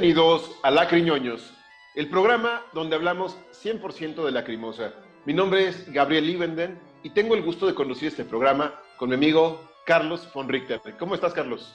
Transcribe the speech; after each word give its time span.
Bienvenidos 0.00 0.52
a 0.62 0.70
Lacriñoños, 0.70 1.52
el 1.96 2.08
programa 2.08 2.62
donde 2.72 2.94
hablamos 2.94 3.36
100% 3.64 4.24
de 4.24 4.30
lacrimosa. 4.30 4.92
Mi 5.24 5.34
nombre 5.34 5.66
es 5.66 5.92
Gabriel 5.92 6.24
Liebenden 6.24 6.78
y 7.02 7.10
tengo 7.10 7.34
el 7.34 7.42
gusto 7.42 7.66
de 7.66 7.74
conducir 7.74 8.06
este 8.06 8.24
programa 8.24 8.80
con 8.96 9.08
mi 9.08 9.16
amigo 9.16 9.60
Carlos 9.84 10.28
von 10.32 10.48
Richter. 10.48 10.80
¿Cómo 11.00 11.16
estás, 11.16 11.34
Carlos? 11.34 11.74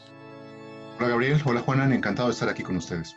Hola, 0.97 1.09
Gabriel. 1.09 1.41
Hola, 1.43 1.59
Juanan. 1.59 1.91
Encantado 1.91 2.29
de 2.29 2.33
estar 2.33 2.47
aquí 2.47 2.63
con 2.63 2.77
ustedes. 2.77 3.13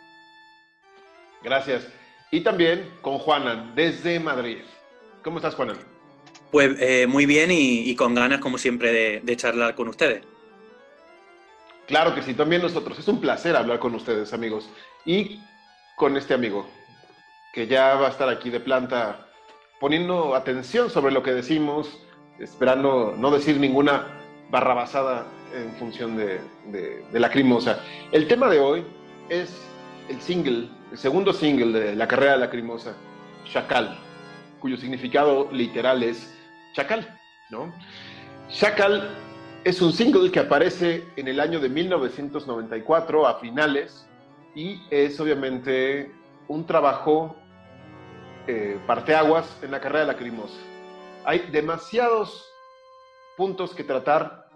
Gracias. 1.45 1.86
Y 2.33 2.41
también 2.41 2.91
con 3.00 3.19
Juanan, 3.19 3.77
desde 3.77 4.19
Madrid. 4.19 4.58
¿Cómo 5.23 5.36
estás, 5.36 5.55
Juanan? 5.55 5.77
Pues 6.50 6.80
eh, 6.80 7.06
muy 7.06 7.27
bien 7.27 7.50
y, 7.52 7.95
con 7.95 8.17
ganas, 8.17 8.41
como 8.41 8.58
siempre, 8.58 8.92
de, 8.92 9.20
de 9.23 9.36
charlar 9.36 9.77
con 9.77 9.86
ustedes. 9.86 10.25
Claro 11.87 12.15
que 12.15 12.23
sí, 12.23 12.34
también 12.34 12.62
nosotros. 12.62 12.98
Es 12.98 13.09
un 13.09 13.20
placer 13.20 13.56
hablar 13.56 13.79
con 13.79 13.95
ustedes, 13.95 14.33
amigos. 14.33 14.69
Y 15.05 15.41
con 15.97 16.17
este 16.17 16.34
amigo, 16.34 16.67
que 17.53 17.67
ya 17.67 17.95
va 17.95 18.09
a 18.09 18.11
estar 18.11 18.29
aquí 18.29 18.51
de 18.51 18.61
planta, 18.61 19.29
poniendo 19.81 20.34
atención 20.34 20.91
sobre 20.91 21.12
lo 21.12 21.23
que 21.23 21.33
decimos, 21.33 22.01
esperando 22.39 23.14
no 23.17 23.31
decir 23.31 23.59
ninguna 23.59 24.07
barrabasada 24.51 25.27
en 25.55 25.73
función 25.77 26.17
de, 26.17 26.41
de, 26.67 27.20
la 27.20 27.31
crimosa. 27.31 27.81
El 28.12 28.29
tema 28.29 28.48
de 28.48 28.61
hoy 28.61 28.84
es 29.29 29.57
el 30.09 30.20
single, 30.20 30.69
el 30.92 30.98
segundo 30.98 31.33
single 31.33 31.79
de 31.79 31.97
la 31.97 32.07
carrera 32.07 32.33
de 32.33 32.39
la 32.39 32.51
crimosa, 32.51 32.95
Chacal, 33.51 33.97
cuyo 34.61 34.77
significado 34.77 35.48
literal 35.53 36.03
es 36.03 36.37
chacal, 36.75 37.09
¿no? 37.51 37.73
Chacal 38.51 39.25
es 39.67 39.83
un 39.83 39.92
single 39.92 40.31
que 40.31 40.39
aparece 40.39 41.09
en 41.17 41.27
el 41.27 41.41
año 41.41 41.59
de 41.59 41.69
1994 41.69 43.27
a 43.27 43.41
finales 43.41 44.06
y 44.55 44.81
es 44.92 45.19
obviamente 45.19 46.12
un 46.47 46.64
trabajo 46.64 47.34
eh, 48.47 48.78
parteaguas 48.86 49.58
en 49.62 49.73
la 49.73 49.81
carrera 49.81 50.03
de 50.03 50.06
la 50.06 50.12
Lacrimosa. 50.12 50.55
Hay 51.25 51.48
demasiados 51.50 52.48
puntos 53.36 53.75
que 53.75 53.83
tratar, 53.83 54.48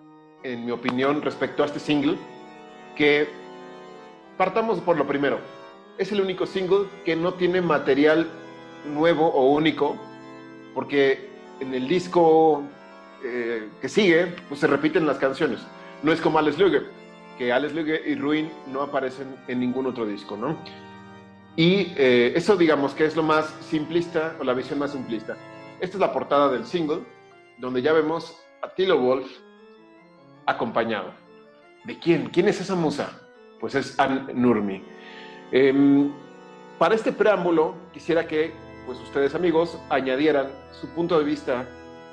en 0.44 0.64
mi 0.64 0.70
opinión, 0.70 1.22
respecto 1.22 1.64
a 1.64 1.66
este 1.66 1.80
single, 1.80 2.16
que 2.94 3.28
partamos 4.36 4.78
por 4.78 4.96
lo 4.96 5.08
primero. 5.08 5.40
Es 5.98 6.12
el 6.12 6.20
único 6.20 6.46
single 6.46 6.86
que 7.04 7.16
no 7.16 7.34
tiene 7.34 7.60
material 7.60 8.28
nuevo 8.86 9.26
o 9.26 9.50
único, 9.50 9.96
porque 10.72 11.28
en 11.58 11.74
el 11.74 11.88
disco 11.88 12.62
eh, 13.24 13.68
que 13.80 13.88
sigue, 13.88 14.34
pues 14.48 14.60
se 14.60 14.66
repiten 14.66 15.06
las 15.06 15.18
canciones. 15.18 15.60
No 16.02 16.12
es 16.12 16.20
como 16.20 16.38
Alex 16.38 16.58
Luger, 16.58 16.90
que 17.38 17.52
Alex 17.52 17.74
Luger 17.74 18.02
y 18.06 18.14
Ruin 18.14 18.50
no 18.72 18.82
aparecen 18.82 19.36
en 19.48 19.60
ningún 19.60 19.86
otro 19.86 20.06
disco, 20.06 20.36
¿no? 20.36 20.56
Y 21.56 21.92
eh, 21.96 22.32
eso 22.34 22.56
digamos 22.56 22.94
que 22.94 23.04
es 23.04 23.16
lo 23.16 23.22
más 23.22 23.46
simplista, 23.60 24.36
o 24.40 24.44
la 24.44 24.54
visión 24.54 24.78
más 24.78 24.92
simplista. 24.92 25.36
Esta 25.80 25.96
es 25.96 26.00
la 26.00 26.12
portada 26.12 26.50
del 26.50 26.64
single, 26.64 27.00
donde 27.58 27.82
ya 27.82 27.92
vemos 27.92 28.36
a 28.62 28.68
Tilo 28.70 28.98
Wolf 28.98 29.30
acompañado. 30.46 31.12
¿De 31.84 31.98
quién? 31.98 32.30
¿Quién 32.30 32.48
es 32.48 32.60
esa 32.60 32.74
musa? 32.74 33.20
Pues 33.58 33.74
es 33.74 33.98
Anne 33.98 34.32
Nurmi. 34.32 34.82
Em, 35.52 36.12
para 36.78 36.94
este 36.94 37.12
preámbulo, 37.12 37.74
quisiera 37.92 38.26
que 38.26 38.52
pues 38.86 38.98
ustedes 39.00 39.34
amigos 39.34 39.78
añadieran 39.90 40.48
su 40.72 40.88
punto 40.88 41.18
de 41.18 41.24
vista 41.24 41.66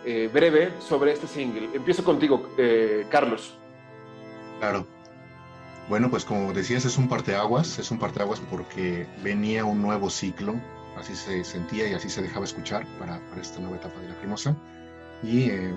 eh, 0.09 0.29
breve 0.31 0.71
sobre 0.79 1.11
este 1.11 1.27
single. 1.27 1.67
Empiezo 1.73 2.01
contigo, 2.01 2.49
eh, 2.57 3.05
Carlos. 3.09 3.57
Claro. 4.57 4.87
Bueno, 5.89 6.09
pues 6.09 6.23
como 6.23 6.53
decías, 6.53 6.85
es 6.85 6.97
un 6.97 7.09
parteaguas, 7.09 7.77
es 7.77 7.91
un 7.91 7.99
parteaguas 7.99 8.39
porque 8.49 9.05
venía 9.21 9.65
un 9.65 9.81
nuevo 9.81 10.09
ciclo, 10.09 10.55
así 10.97 11.13
se 11.13 11.43
sentía 11.43 11.89
y 11.89 11.93
así 11.93 12.09
se 12.09 12.21
dejaba 12.21 12.45
escuchar 12.45 12.87
para, 12.97 13.19
esta 13.41 13.59
nueva 13.59 13.75
etapa 13.75 13.99
de 13.99 14.07
la 14.07 14.15
primosa. 14.15 14.55
Y 15.23 15.49
eh, 15.49 15.73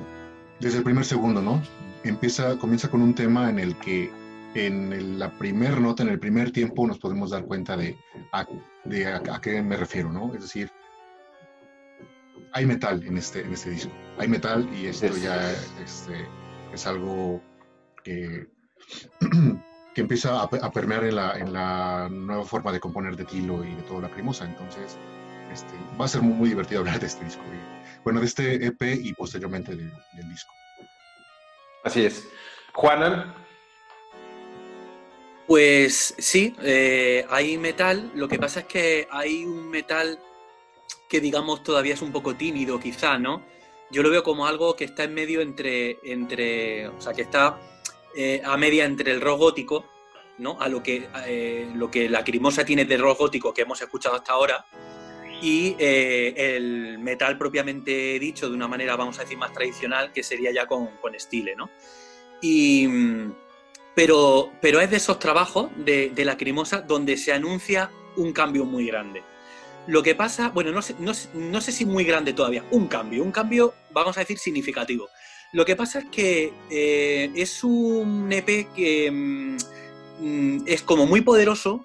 desde 0.61 0.79
el 0.79 0.85
primer 0.85 1.05
segundo, 1.05 1.43
¿no? 1.43 1.61
Empieza, 2.05 2.57
comienza 2.57 2.89
con 2.89 3.03
un 3.03 3.17
tema 3.17 3.51
en 3.51 3.59
el 3.59 3.75
que 3.79 4.13
en 4.55 5.19
la 5.19 5.37
primer 5.39 5.81
nota, 5.81 6.05
en 6.05 6.09
el 6.09 6.21
primer 6.21 6.53
tiempo, 6.53 6.87
nos 6.87 7.01
podemos 7.01 7.31
dar 7.31 7.47
cuenta 7.47 7.77
de, 7.77 7.99
de 8.85 9.07
a 9.09 9.41
qué 9.43 9.61
me 9.61 9.77
refiero, 9.77 10.13
¿no? 10.13 10.33
Es 10.37 10.43
decir, 10.43 10.71
hay 12.53 12.67
metal 12.67 13.03
en 13.05 13.19
este, 13.19 13.41
en 13.41 13.53
este 13.53 13.71
disco. 13.71 13.93
Hay 14.19 14.29
metal 14.29 14.69
y 14.75 14.87
esto 14.87 15.09
ya 15.17 15.53
este, 15.83 16.27
es 16.73 16.87
algo 16.87 17.43
que, 18.05 18.47
que 19.95 20.01
empieza 20.01 20.43
a, 20.43 20.71
permear 20.71 21.05
en 21.05 21.17
la, 21.17 21.39
en 21.39 21.53
la, 21.53 22.09
nueva 22.11 22.45
forma 22.45 22.73
de 22.73 22.81
componer 22.81 23.17
de 23.17 23.25
Tilo 23.25 23.65
y 23.65 23.75
de 23.75 23.83
toda 23.83 24.03
la 24.03 24.11
cremosa. 24.11 24.45
Entonces, 24.45 24.97
este, 25.53 25.73
va 26.01 26.05
a 26.05 26.09
ser 26.09 26.23
muy, 26.23 26.49
divertido 26.49 26.81
hablar 26.81 27.01
de 27.01 27.07
este 27.07 27.25
disco. 27.25 27.43
bueno, 28.05 28.21
de 28.21 28.27
este 28.27 28.67
EP 28.67 28.83
y 28.83 29.13
posteriormente 29.15 29.75
del 29.75 30.29
disco. 30.29 30.53
Así 31.85 32.05
es. 32.05 32.29
Juanan. 32.75 33.35
Pues 35.47 36.15
sí, 36.19 36.55
eh, 36.63 37.27
hay 37.29 37.59
metal. 37.59 38.13
Lo 38.15 38.29
que 38.29 38.39
pasa 38.39 38.61
es 38.61 38.67
que 38.67 39.09
hay 39.11 39.45
un 39.45 39.69
metal 39.69 40.19
que 41.11 41.21
digamos 41.21 41.63
todavía 41.65 41.95
es 41.95 42.03
un 42.03 42.13
poco 42.13 42.37
tímido 42.37 42.79
quizá, 42.79 43.19
¿no? 43.19 43.43
Yo 43.91 44.03
lo 44.03 44.11
veo 44.11 44.23
como 44.23 44.47
algo 44.47 44.77
que 44.77 44.85
está 44.85 45.05
en 45.05 45.13
medio 45.13 45.41
entre, 45.41 45.99
entre 46.05 46.87
o 46.89 47.01
sea, 47.01 47.13
que 47.13 47.23
está 47.23 47.59
eh, 48.17 48.41
a 48.45 48.57
media 48.57 48.85
entre 48.85 49.11
el 49.11 49.21
rock 49.21 49.41
gótico, 49.41 49.85
¿no? 50.39 50.57
A 50.61 50.69
lo 50.69 50.83
que, 50.83 51.09
eh, 51.27 51.69
lo 51.75 51.91
que 51.91 52.09
la 52.09 52.23
crimosa 52.23 52.65
tiene 52.65 52.85
de 52.85 52.97
rock 52.97 53.19
gótico 53.19 53.53
que 53.53 53.63
hemos 53.63 53.83
escuchado 53.83 54.15
hasta 54.15 54.33
ahora, 54.33 54.65
y 55.43 55.75
eh, 55.79 56.57
el 56.57 56.99
metal 56.99 57.37
propiamente 57.37 58.19
dicho 58.21 58.49
de 58.49 58.55
una 58.55 58.69
manera, 58.69 58.95
vamos 58.95 59.19
a 59.19 59.23
decir, 59.23 59.37
más 59.37 59.53
tradicional, 59.53 60.13
que 60.13 60.23
sería 60.23 60.53
ya 60.53 60.67
con, 60.67 60.97
con 60.99 61.17
estile, 61.17 61.57
¿no? 61.57 61.71
Y, 62.41 62.87
pero, 63.97 64.53
pero 64.63 64.81
es 64.81 64.91
de 64.91 64.99
esos 64.99 65.19
trabajos 65.19 65.71
de, 65.77 66.11
de 66.11 66.25
la 66.25 66.37
crimosa 66.37 66.83
donde 66.83 67.17
se 67.17 67.33
anuncia 67.33 67.91
un 68.17 68.33
cambio 68.33 68.65
muy 68.65 68.87
grande. 68.87 69.23
Lo 69.91 70.05
que 70.05 70.15
pasa, 70.15 70.51
bueno, 70.51 70.71
no 70.71 70.83
sé, 70.83 70.95
no, 71.01 71.61
sé 71.61 71.73
si 71.73 71.85
muy 71.85 72.05
grande 72.05 72.33
todavía, 72.33 72.65
un 72.71 72.87
cambio, 72.87 73.25
un 73.25 73.33
cambio, 73.33 73.75
vamos 73.91 74.17
a 74.17 74.21
decir, 74.21 74.39
significativo. 74.39 75.09
Lo 75.53 75.65
que 75.65 75.75
pasa 75.75 75.99
es 75.99 76.05
que 76.13 76.53
eh, 76.71 77.33
es 77.35 77.65
un 77.65 78.33
EP 78.33 78.73
que 78.73 79.11
mm, 79.11 80.59
es 80.65 80.83
como 80.83 81.07
muy 81.07 81.23
poderoso, 81.23 81.85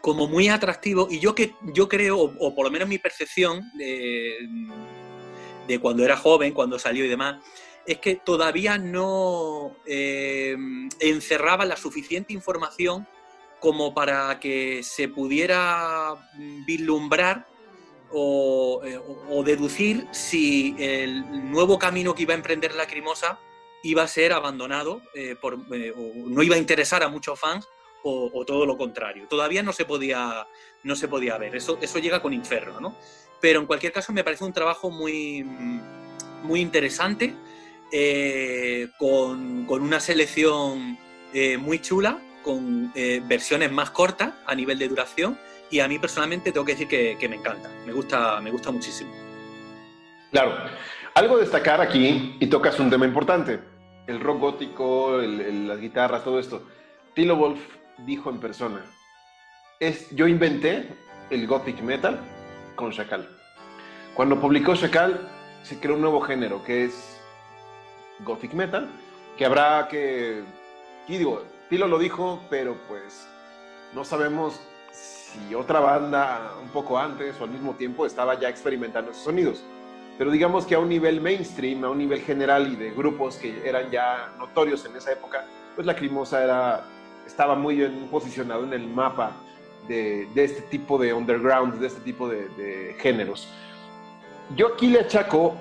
como 0.00 0.26
muy 0.26 0.48
atractivo, 0.48 1.06
y 1.10 1.18
yo, 1.18 1.34
que, 1.34 1.54
yo 1.74 1.86
creo, 1.86 2.18
o, 2.18 2.54
por 2.54 2.64
lo 2.64 2.70
menos 2.70 2.88
mi 2.88 2.96
percepción 2.96 3.60
de, 3.74 4.48
de, 5.68 5.78
cuando 5.80 6.06
era 6.06 6.16
joven, 6.16 6.54
cuando 6.54 6.78
salió 6.78 7.04
y 7.04 7.08
demás, 7.08 7.42
es 7.86 7.98
que 7.98 8.16
todavía 8.16 8.78
no 8.78 9.76
eh, 9.84 10.56
encerraba 10.98 11.66
la 11.66 11.76
suficiente 11.76 12.32
información 12.32 13.06
como 13.62 13.94
para 13.94 14.40
que 14.40 14.82
se 14.82 15.06
pudiera 15.06 16.16
vislumbrar 16.66 17.46
o, 18.10 18.82
eh, 18.84 19.00
deducir 19.44 20.08
si 20.10 20.74
el 20.80 21.50
nuevo 21.50 21.78
camino 21.78 22.12
que 22.12 22.24
iba 22.24 22.34
a 22.34 22.36
emprender 22.36 22.74
la 22.74 22.88
Crimosa 22.88 23.38
iba 23.84 24.02
a 24.02 24.08
ser 24.08 24.32
abandonado 24.32 25.00
eh, 25.14 25.36
por, 25.40 25.60
eh, 25.72 25.94
o 25.96 26.28
no 26.28 26.42
iba 26.42 26.56
a 26.56 26.58
interesar 26.58 27.04
a 27.04 27.08
muchos 27.08 27.38
fans 27.38 27.68
o, 28.02 28.44
todo 28.44 28.66
lo 28.66 28.76
contrario. 28.76 29.28
Todavía 29.28 29.62
no 29.62 29.72
se 29.72 29.84
podía, 29.84 30.48
no 30.82 30.96
se 30.96 31.06
podía 31.06 31.38
ver, 31.38 31.54
eso, 31.54 31.78
eso 31.80 32.00
llega 32.00 32.20
con 32.20 32.32
Inferno, 32.32 32.80
¿no? 32.80 32.96
Pero 33.40 33.60
en 33.60 33.66
cualquier 33.66 33.92
caso 33.92 34.12
me 34.12 34.24
parece 34.24 34.42
un 34.42 34.52
trabajo 34.52 34.90
muy, 34.90 35.44
muy 36.42 36.60
interesante, 36.60 37.32
con, 38.98 39.66
con, 39.66 39.82
una 39.82 40.00
selección 40.00 40.98
muy 41.60 41.78
chula 41.80 42.20
con 42.42 42.92
eh, 42.94 43.22
versiones 43.24 43.70
más 43.72 43.90
cortas 43.90 44.34
a 44.46 44.54
nivel 44.54 44.78
de 44.78 44.88
duración 44.88 45.38
y 45.70 45.80
a 45.80 45.88
mí 45.88 45.98
personalmente 45.98 46.52
tengo 46.52 46.66
que 46.66 46.72
decir 46.72 46.88
que, 46.88 47.28
me 47.28 47.36
encanta, 47.36 47.70
me 47.86 47.92
gusta, 47.92 48.40
me 48.40 48.50
gusta 48.50 48.70
muchísimo. 48.70 49.10
Claro, 50.30 50.54
algo 51.14 51.38
destacar 51.38 51.80
aquí 51.80 52.36
y 52.38 52.46
tocas 52.46 52.78
un 52.78 52.90
tema 52.90 53.06
importante, 53.06 53.60
el 54.06 54.20
rock 54.20 54.40
gótico, 54.40 55.18
las 55.18 55.80
guitarras, 55.80 56.24
todo 56.24 56.38
esto. 56.38 56.66
Tilo 57.14 57.36
Wolf 57.36 57.60
dijo 57.98 58.30
en 58.30 58.38
persona, 58.38 58.84
es, 59.80 60.10
yo 60.10 60.26
inventé 60.28 60.88
el 61.30 61.46
gothic 61.46 61.80
metal 61.80 62.20
con 62.76 62.90
Shakal. 62.90 63.28
Cuando 64.14 64.40
publicó 64.40 64.74
Shakal 64.74 65.28
se 65.62 65.78
creó 65.80 65.94
un 65.94 66.02
nuevo 66.02 66.20
género 66.20 66.62
que 66.62 66.84
es 66.84 67.18
gothic 68.20 68.52
metal, 68.52 68.90
que 69.36 69.44
habrá 69.46 69.88
que, 69.88 70.42
y 71.08 71.16
digo, 71.16 71.44
Tilo 71.72 71.88
lo 71.88 71.98
dijo, 71.98 72.38
pero 72.50 72.76
pues 72.86 73.26
no 73.94 74.04
sabemos 74.04 74.60
si 74.92 75.54
otra 75.54 75.80
banda 75.80 76.52
un 76.62 76.68
poco 76.68 76.98
antes 76.98 77.34
o 77.40 77.44
al 77.44 77.50
mismo 77.50 77.72
tiempo 77.72 78.04
estaba 78.04 78.38
ya 78.38 78.50
experimentando 78.50 79.10
esos 79.10 79.24
sonidos. 79.24 79.64
Pero 80.18 80.30
digamos 80.30 80.66
que 80.66 80.74
a 80.74 80.78
un 80.78 80.90
nivel 80.90 81.22
mainstream, 81.22 81.82
a 81.82 81.88
un 81.88 81.96
nivel 81.96 82.20
general 82.20 82.70
y 82.70 82.76
de 82.76 82.90
grupos 82.90 83.36
que 83.36 83.66
eran 83.66 83.90
ya 83.90 84.34
notorios 84.38 84.84
en 84.84 84.96
esa 84.96 85.12
época, 85.12 85.46
pues 85.74 85.86
la 85.86 85.96
Crimosa 85.96 86.44
era 86.44 86.84
estaba 87.26 87.54
muy 87.54 87.76
bien 87.76 88.06
posicionado 88.10 88.64
en 88.64 88.74
el 88.74 88.86
mapa 88.86 89.32
de, 89.88 90.28
este 90.34 90.60
tipo 90.60 90.98
de 90.98 91.14
underground, 91.14 91.78
de 91.78 91.86
este 91.86 92.02
tipo 92.02 92.28
de, 92.28 92.50
de 92.50 92.96
géneros. 92.98 93.48
Yo 94.56 94.74
aquí 94.74 94.88
le 94.88 95.00
achaco 95.00 95.54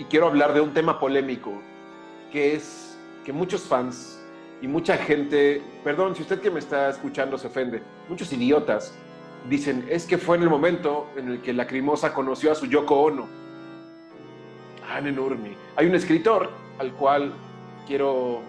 y 0.00 0.06
quiero 0.06 0.26
hablar 0.26 0.54
de 0.54 0.60
un 0.60 0.74
tema 0.74 0.98
polémico, 0.98 1.52
que 2.32 2.56
es 2.56 2.98
que 3.24 3.32
muchos 3.32 3.62
fans 3.62 4.18
y 4.62 4.68
mucha 4.68 4.96
gente, 4.96 5.60
perdón 5.82 6.14
si 6.14 6.22
usted 6.22 6.40
que 6.40 6.50
me 6.50 6.60
está 6.60 6.88
escuchando 6.88 7.36
se 7.36 7.48
ofende, 7.48 7.82
muchos 8.08 8.32
idiotas 8.32 8.96
dicen, 9.48 9.84
es 9.90 10.06
que 10.06 10.18
fue 10.18 10.36
en 10.36 10.44
el 10.44 10.50
momento 10.50 11.10
en 11.16 11.28
el 11.28 11.42
que 11.42 11.52
Lacrimosa 11.52 12.14
conoció 12.14 12.52
a 12.52 12.54
su 12.54 12.66
Yoko 12.66 12.94
Ono. 13.02 13.42
Nurmi. 15.00 15.56
Hay 15.76 15.86
un 15.86 15.94
escritor 15.94 16.50
al 16.78 16.92
cual 16.92 17.32
quiero 17.86 18.42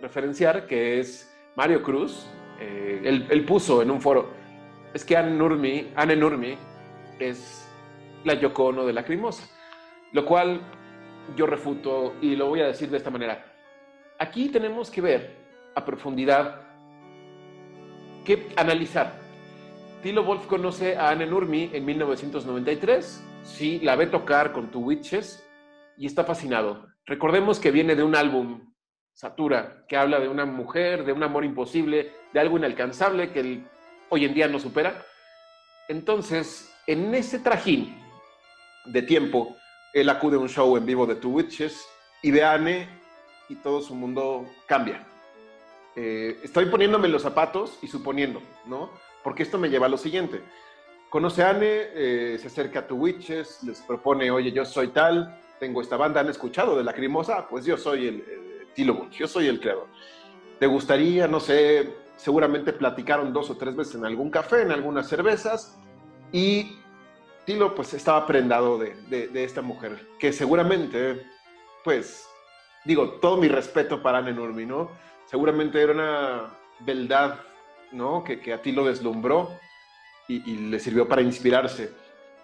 referenciar 0.00 0.66
que 0.66 1.00
es 1.00 1.34
Mario 1.56 1.82
Cruz. 1.82 2.26
Eh, 2.60 3.00
él, 3.28 3.44
puso 3.44 3.82
en 3.82 3.90
un 3.90 4.00
foro, 4.00 4.30
es 4.94 5.04
que 5.04 5.16
Anne 5.16 5.32
Nurmi, 5.32 5.92
Anne 5.96 6.16
Nurmi 6.16 6.56
es 7.18 7.68
la 8.24 8.34
Yoko 8.34 8.66
Ono 8.66 8.86
de 8.86 8.92
Lacrimosa. 8.92 9.48
Lo 10.12 10.24
cual 10.24 10.60
yo 11.34 11.46
refuto 11.46 12.14
y 12.20 12.36
lo 12.36 12.46
voy 12.46 12.60
a 12.60 12.66
decir 12.66 12.90
de 12.90 12.98
esta 12.98 13.10
manera. 13.10 13.44
Aquí 14.18 14.48
tenemos 14.48 14.90
que 14.90 15.00
ver 15.00 15.45
a 15.76 15.84
profundidad, 15.84 16.62
que 18.24 18.48
analizar 18.56 19.26
Tilo 20.02 20.22
Wolf 20.22 20.46
conoce 20.46 20.96
a 20.96 21.10
Anne 21.10 21.26
Nurmi 21.26 21.70
en 21.72 21.84
1993, 21.84 23.24
sí, 23.42 23.80
la 23.80 23.96
ve 23.96 24.06
tocar 24.06 24.52
con 24.52 24.70
Two 24.70 24.82
Witches 24.82 25.44
y 25.96 26.06
está 26.06 26.22
fascinado. 26.22 26.86
Recordemos 27.06 27.58
que 27.58 27.70
viene 27.70 27.96
de 27.96 28.04
un 28.04 28.14
álbum, 28.14 28.72
Satura, 29.12 29.84
que 29.88 29.96
habla 29.96 30.20
de 30.20 30.28
una 30.28 30.44
mujer, 30.44 31.04
de 31.04 31.12
un 31.12 31.22
amor 31.22 31.44
imposible, 31.44 32.12
de 32.32 32.38
algo 32.40 32.56
inalcanzable 32.56 33.32
que 33.32 33.62
hoy 34.08 34.24
en 34.24 34.34
día 34.34 34.46
no 34.46 34.60
supera. 34.60 35.04
Entonces, 35.88 36.72
en 36.86 37.14
ese 37.14 37.38
trajín 37.38 37.96
de 38.84 39.02
tiempo, 39.02 39.56
él 39.92 40.08
acude 40.08 40.36
a 40.36 40.40
un 40.40 40.48
show 40.48 40.76
en 40.76 40.86
vivo 40.86 41.06
de 41.06 41.16
Two 41.16 41.30
Witches 41.32 41.84
y 42.22 42.30
ve 42.30 42.44
a 42.44 42.52
Anne 42.52 42.88
y 43.48 43.56
todo 43.56 43.80
su 43.80 43.94
mundo 43.94 44.46
cambia. 44.68 45.04
Eh, 45.96 46.38
estoy 46.44 46.66
poniéndome 46.66 47.08
los 47.08 47.22
zapatos 47.22 47.78
y 47.82 47.88
suponiendo, 47.88 48.40
¿no? 48.66 48.90
porque 49.26 49.42
esto 49.42 49.58
me 49.58 49.68
lleva 49.68 49.86
a 49.86 49.88
lo 49.88 49.98
siguiente. 49.98 50.40
Conoce 51.10 51.42
a 51.42 51.50
Anne, 51.50 51.66
eh, 51.66 52.38
se 52.40 52.46
acerca 52.46 52.78
a 52.78 52.86
tu 52.86 52.94
Witches, 52.94 53.60
les 53.64 53.80
propone, 53.80 54.30
oye, 54.30 54.52
yo 54.52 54.64
soy 54.64 54.86
tal, 54.86 55.42
tengo 55.58 55.80
esta 55.80 55.96
banda, 55.96 56.20
¿han 56.20 56.28
escuchado 56.28 56.78
de 56.78 56.84
Lacrimosa? 56.84 57.48
Pues 57.48 57.64
yo 57.64 57.76
soy 57.76 58.06
el, 58.06 58.24
Tilo 58.72 59.10
yo 59.10 59.26
soy 59.26 59.48
el 59.48 59.58
creador. 59.58 59.88
¿Te 60.60 60.68
gustaría, 60.68 61.26
no 61.26 61.40
sé, 61.40 61.92
seguramente 62.14 62.72
platicaron 62.72 63.32
dos 63.32 63.50
o 63.50 63.56
tres 63.56 63.74
veces 63.74 63.96
en 63.96 64.06
algún 64.06 64.30
café, 64.30 64.62
en 64.62 64.70
algunas 64.70 65.08
cervezas, 65.08 65.76
y 66.30 66.78
Tilo 67.46 67.74
pues 67.74 67.94
estaba 67.94 68.28
prendado 68.28 68.78
de, 68.78 68.94
de, 69.08 69.42
esta 69.42 69.60
mujer, 69.60 70.06
que 70.20 70.32
seguramente, 70.32 71.20
pues, 71.82 72.28
digo, 72.84 73.14
todo 73.14 73.38
mi 73.38 73.48
respeto 73.48 74.00
para 74.00 74.18
Anne 74.18 74.34
Nurmi, 74.34 74.66
¿no? 74.66 74.88
Seguramente 75.26 75.82
era 75.82 75.92
una 75.92 76.54
beldad 76.80 77.40
¿no? 77.92 78.24
que, 78.24 78.52
a 78.52 78.62
ti 78.62 78.72
lo 78.72 78.84
deslumbró 78.84 79.50
y, 80.28 80.40
le 80.56 80.80
sirvió 80.80 81.06
para 81.06 81.22
inspirarse. 81.22 81.92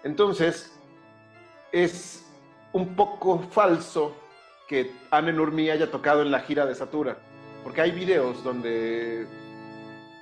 Entonces, 0.05 0.79
es 1.71 2.27
un 2.73 2.95
poco 2.95 3.39
falso 3.51 4.15
que 4.69 4.93
Anne 5.11 5.33
Nurmi 5.33 5.71
haya 5.71 5.91
tocado 5.91 6.23
en 6.23 6.31
la 6.31 6.41
gira 6.41 6.67
de 6.67 6.75
Satura, 6.75 7.19
porque 7.63 7.81
hay 7.81 7.91
videos 7.91 8.43
donde 8.43 9.27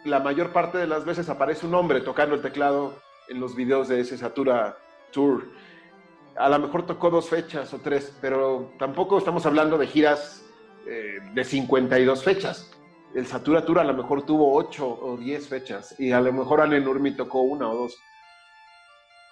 la 0.05 0.21
mayor 0.21 0.53
parte 0.53 0.79
de 0.79 0.87
las 0.87 1.05
veces 1.05 1.29
aparece 1.29 1.67
un 1.67 1.75
hombre 1.75 2.01
tocando 2.01 2.35
el 2.35 2.43
teclado 2.43 2.95
en 3.29 3.41
los 3.41 3.55
videos 3.55 3.89
de 3.89 4.01
ese 4.01 4.19
Satura 4.19 4.77
Tour. 5.13 5.49
A 6.37 6.49
lo 6.49 6.59
mejor 6.59 6.87
tocó 6.87 7.11
dos 7.11 7.29
fechas 7.29 7.73
o 7.75 7.79
tres, 7.79 8.17
pero 8.21 8.73
tampoco 8.79 9.19
estamos 9.19 9.45
hablando 9.47 9.77
de 9.79 9.87
giras 9.87 10.50
eh, 10.87 11.19
de 11.35 11.45
52 11.45 12.25
fechas 12.25 12.71
el 13.15 13.27
Satura 13.27 13.65
Tour 13.65 13.81
a 13.81 13.85
lo 13.85 13.95
mejor 13.95 14.23
tuvo 14.25 14.55
8 14.55 14.87
o 15.03 15.17
10 15.17 15.49
fechas 15.49 15.95
y 15.99 16.13
a 16.13 16.21
lo 16.21 16.33
mejor 16.33 16.67
Nurmi 16.69 17.13
tocó 17.13 17.41
una 17.41 17.69
o 17.69 17.75
dos. 17.75 17.99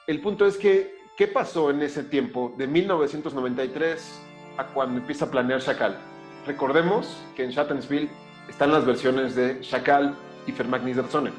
El 0.07 0.21
punto 0.21 0.47
es 0.47 0.57
que, 0.57 0.97
¿qué 1.17 1.29
pasó 1.29 1.71
en 1.71 1.83
ese 1.83 2.03
tiempo 2.03 2.55
de 2.59 2.67
1993 2.67 4.21
a 4.57 4.67
cuando 4.67 5.01
empieza 5.01 5.27
a 5.27 5.31
planear 5.31 5.61
Chacal? 5.61 5.97
Recordemos 6.47 7.23
que 7.37 7.45
en 7.45 7.51
Shattensville 7.51 8.11
están 8.49 8.73
las 8.73 8.85
versiones 8.85 9.37
de 9.37 9.61
Chacal 9.61 10.17
y 10.47 10.53
Fermagnis 10.53 10.97
Zone, 11.09 11.31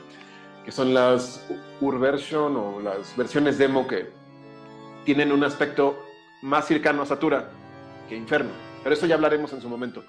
que 0.63 0.71
son 0.71 0.93
las 0.93 1.45
Urversion 1.81 2.55
o 2.55 2.79
las 2.79 3.17
versiones 3.17 3.57
demo 3.57 3.85
que 3.87 4.11
tienen 5.03 5.31
un 5.31 5.43
aspecto 5.43 5.97
más 6.41 6.67
cercano 6.67 7.01
a 7.01 7.05
Satura 7.05 7.49
que 8.07 8.15
Inferno. 8.15 8.68
Pero 8.83 8.95
eso 8.95 9.05
ya 9.05 9.15
hablaremos 9.15 9.53
en 9.53 9.61
su 9.61 9.69
momento. 9.69 10.03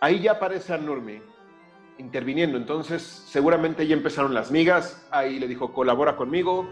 Ahí 0.00 0.20
ya 0.20 0.32
aparece 0.32 0.72
a 0.72 0.78
Nurmi 0.78 1.20
interviniendo, 1.98 2.56
entonces 2.56 3.02
seguramente 3.02 3.86
ya 3.86 3.94
empezaron 3.94 4.32
las 4.32 4.50
migas, 4.50 5.06
ahí 5.10 5.38
le 5.38 5.46
dijo, 5.46 5.72
colabora 5.72 6.16
conmigo, 6.16 6.66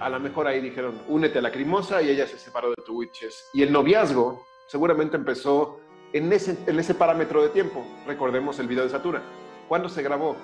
a 0.00 0.08
lo 0.10 0.20
mejor 0.20 0.46
ahí 0.46 0.60
dijeron, 0.60 1.00
únete 1.08 1.38
a 1.38 1.42
la 1.42 1.50
crimosa 1.50 2.02
y 2.02 2.10
ella 2.10 2.26
se 2.26 2.38
separó 2.38 2.68
de 2.68 2.82
tu 2.84 2.98
Witches. 2.98 3.48
Y 3.54 3.62
el 3.62 3.72
noviazgo 3.72 4.46
seguramente 4.66 5.16
empezó 5.16 5.80
en 6.12 6.32
ese, 6.32 6.58
en 6.66 6.78
ese 6.78 6.94
parámetro 6.94 7.42
de 7.42 7.48
tiempo. 7.48 7.84
Recordemos 8.06 8.58
el 8.58 8.66
video 8.66 8.84
de 8.84 8.90
Satura. 8.90 9.22
¿Cuándo 9.68 9.88
se 9.88 10.02
grabó? 10.02 10.36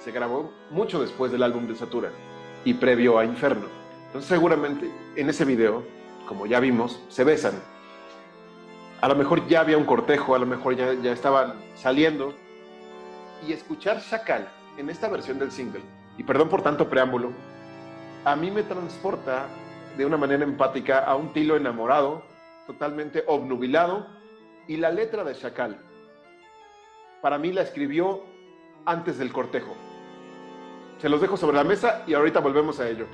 Se 0.00 0.12
grabó 0.12 0.52
mucho 0.70 1.00
después 1.00 1.32
del 1.32 1.42
álbum 1.42 1.66
de 1.66 1.76
Satura 1.76 2.10
y 2.64 2.74
previo 2.74 3.18
a 3.18 3.24
Inferno. 3.24 3.66
Entonces 4.06 4.28
seguramente 4.28 4.90
en 5.16 5.30
ese 5.30 5.44
video, 5.46 5.82
como 6.28 6.46
ya 6.46 6.60
vimos, 6.60 7.00
se 7.08 7.24
besan 7.24 7.54
a 9.00 9.08
lo 9.08 9.14
mejor 9.14 9.46
ya 9.46 9.60
había 9.60 9.78
un 9.78 9.84
cortejo, 9.84 10.34
a 10.34 10.38
lo 10.38 10.46
mejor 10.46 10.76
ya, 10.76 10.94
ya 10.94 11.12
estaban 11.12 11.54
saliendo. 11.74 12.34
Y 13.46 13.52
escuchar 13.52 14.02
Chacal 14.02 14.48
en 14.78 14.90
esta 14.90 15.08
versión 15.08 15.38
del 15.38 15.50
single, 15.50 15.82
y 16.16 16.22
perdón 16.22 16.48
por 16.48 16.62
tanto 16.62 16.88
preámbulo, 16.88 17.32
a 18.24 18.34
mí 18.34 18.50
me 18.50 18.62
transporta 18.62 19.46
de 19.96 20.04
una 20.04 20.16
manera 20.16 20.44
empática 20.44 20.98
a 20.98 21.14
un 21.16 21.32
tilo 21.32 21.56
enamorado, 21.56 22.22
totalmente 22.66 23.24
obnubilado, 23.26 24.06
y 24.66 24.78
la 24.78 24.90
letra 24.90 25.22
de 25.24 25.34
Chacal, 25.34 25.78
para 27.22 27.38
mí 27.38 27.52
la 27.52 27.62
escribió 27.62 28.24
antes 28.84 29.18
del 29.18 29.32
cortejo. 29.32 29.74
Se 30.98 31.08
los 31.08 31.20
dejo 31.20 31.36
sobre 31.36 31.56
la 31.56 31.64
mesa 31.64 32.02
y 32.06 32.14
ahorita 32.14 32.40
volvemos 32.40 32.80
a 32.80 32.88
ello. 32.88 33.06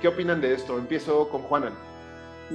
¿Qué 0.00 0.08
opinan 0.08 0.40
de 0.40 0.54
esto? 0.54 0.78
Empiezo 0.78 1.28
con 1.28 1.42
Juanan. 1.42 1.89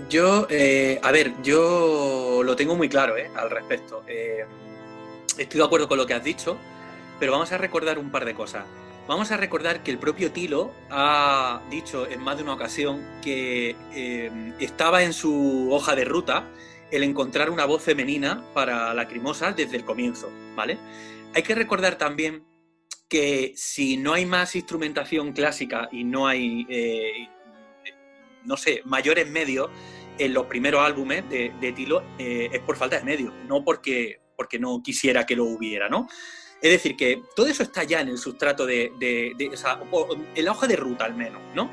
Yo, 0.10 0.46
eh, 0.50 1.00
a 1.02 1.12
ver, 1.12 1.42
yo 1.42 2.42
lo 2.44 2.56
tengo 2.58 2.76
muy 2.76 2.90
claro 2.90 3.16
eh, 3.16 3.30
al 3.34 3.50
respecto. 3.50 4.04
Eh, 4.08 4.46
estoy 5.38 5.60
de 5.60 5.66
acuerdo 5.66 5.88
con 5.88 5.98
lo 5.98 6.06
que 6.06 6.14
has 6.14 6.24
dicho, 6.24 6.58
pero 7.18 7.32
vamos 7.32 7.52
a 7.54 7.58
recordar 7.58 7.98
un 7.98 8.12
par 8.12 8.26
de 8.26 8.36
cosas. 8.36 8.66
Vamos 9.08 9.32
a 9.32 9.38
recordar 9.38 9.84
que 9.84 9.92
el 9.92 9.98
propio 9.98 10.32
Tilo 10.32 10.72
ha 10.90 11.62
dicho 11.70 12.10
en 12.10 12.22
más 12.22 12.38
de 12.38 12.44
una 12.44 12.54
ocasión 12.54 13.02
que 13.22 13.76
estaba 14.60 15.04
en 15.04 15.14
su 15.14 15.70
hoja 15.72 15.96
de 15.96 16.06
ruta 16.06 16.50
el 16.92 17.04
encontrar 17.04 17.52
una 17.52 17.66
voz 17.66 17.84
femenina 17.84 18.44
para 18.54 18.94
Lacrimosa 18.96 19.52
desde 19.52 19.78
el 19.78 19.86
comienzo, 19.86 20.32
¿vale? 20.56 20.80
Hay 21.36 21.44
que 21.44 21.54
recordar 21.54 22.00
también 22.00 22.44
que 23.08 23.54
si 23.56 23.96
no 23.96 24.14
hay 24.14 24.26
más 24.26 24.56
instrumentación 24.56 25.34
clásica 25.34 25.88
y 25.92 26.04
no 26.04 26.28
hay 26.28 27.30
no 28.46 28.58
sé, 28.58 28.82
mayores 28.86 29.30
medios 29.30 29.70
en 30.18 30.34
los 30.34 30.46
primeros 30.46 30.86
álbumes 30.86 31.30
de, 31.30 31.74
Tilo 31.76 32.04
eh, 32.18 32.50
es 32.52 32.60
por 32.62 32.78
falta 32.78 32.98
de 32.98 33.04
medios, 33.04 33.34
no 33.48 33.64
porque, 33.64 34.20
porque 34.36 34.60
no 34.60 34.82
quisiera 34.82 35.26
que 35.26 35.36
lo 35.36 35.46
hubiera, 35.46 35.90
¿no? 35.90 36.08
Es 36.62 36.72
decir, 36.72 36.96
que 36.96 37.22
todo 37.36 37.48
eso 37.48 37.64
está 37.64 37.84
ya 37.84 38.02
en 38.02 38.08
el 38.08 38.18
sustrato 38.18 38.66
de, 38.66 38.92
en 39.00 40.46
la 40.46 40.52
hoja 40.52 40.68
de 40.68 40.76
ruta 40.76 41.06
al 41.06 41.16
menos, 41.16 41.42
¿no? 41.54 41.70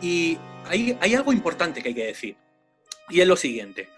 Y 0.00 0.38
hay, 0.68 1.14
algo 1.14 1.32
importante 1.32 1.82
que 1.82 1.88
hay 1.88 1.94
que 1.94 2.06
decir, 2.06 2.36
y 3.08 3.20
es 3.20 3.26
lo 3.26 3.36
siguiente. 3.36 3.88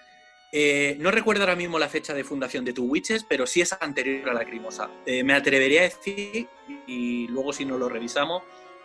Eh, 0.53 0.97
no 1.01 1.11
recuerdo 1.11 1.43
ahora 1.43 1.57
mismo 1.57 1.79
la 1.79 1.89
fecha 1.89 2.15
de 2.15 2.23
fundación 2.25 2.65
de 2.65 2.73
Two 2.73 2.85
Witches, 2.85 3.25
pero 3.25 3.47
sí 3.47 3.61
es 3.61 3.73
anterior 3.81 4.29
a 4.31 4.35
la 4.35 4.45
Crimosa. 4.45 4.91
Eh, 5.07 5.25
me 5.25 5.33
atrevería 5.33 5.81
a 5.81 5.85
decir, 5.85 6.47
y 6.87 7.27
luego 7.29 7.53
si 7.53 7.65
no 7.65 7.79
lo 7.79 7.89
revisamos, 7.89 8.43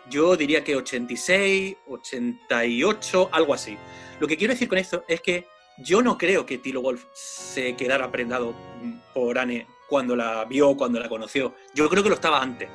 yo 0.08 0.36
diría 0.36 0.64
que 0.64 0.76
86, 0.76 1.76
88, 1.86 3.30
algo 3.32 3.54
así. 3.54 3.76
Lo 4.18 4.26
que 4.26 4.36
quiero 4.36 4.52
decir 4.52 4.68
con 4.68 4.78
esto 4.78 5.04
es 5.08 5.20
que 5.20 5.46
yo 5.78 6.02
no 6.02 6.18
creo 6.18 6.44
que 6.44 6.58
Tilo 6.58 6.82
Wolf 6.82 7.04
se 7.12 7.74
quedara 7.74 8.10
prendado 8.10 8.54
por 9.14 9.38
Anne 9.38 9.66
cuando 9.88 10.14
la 10.14 10.44
vio, 10.44 10.76
cuando 10.76 11.00
la 11.00 11.08
conoció. 11.08 11.54
Yo 11.74 11.88
creo 11.88 12.02
que 12.02 12.08
lo 12.08 12.14
estaba 12.14 12.42
antes. 12.42 12.68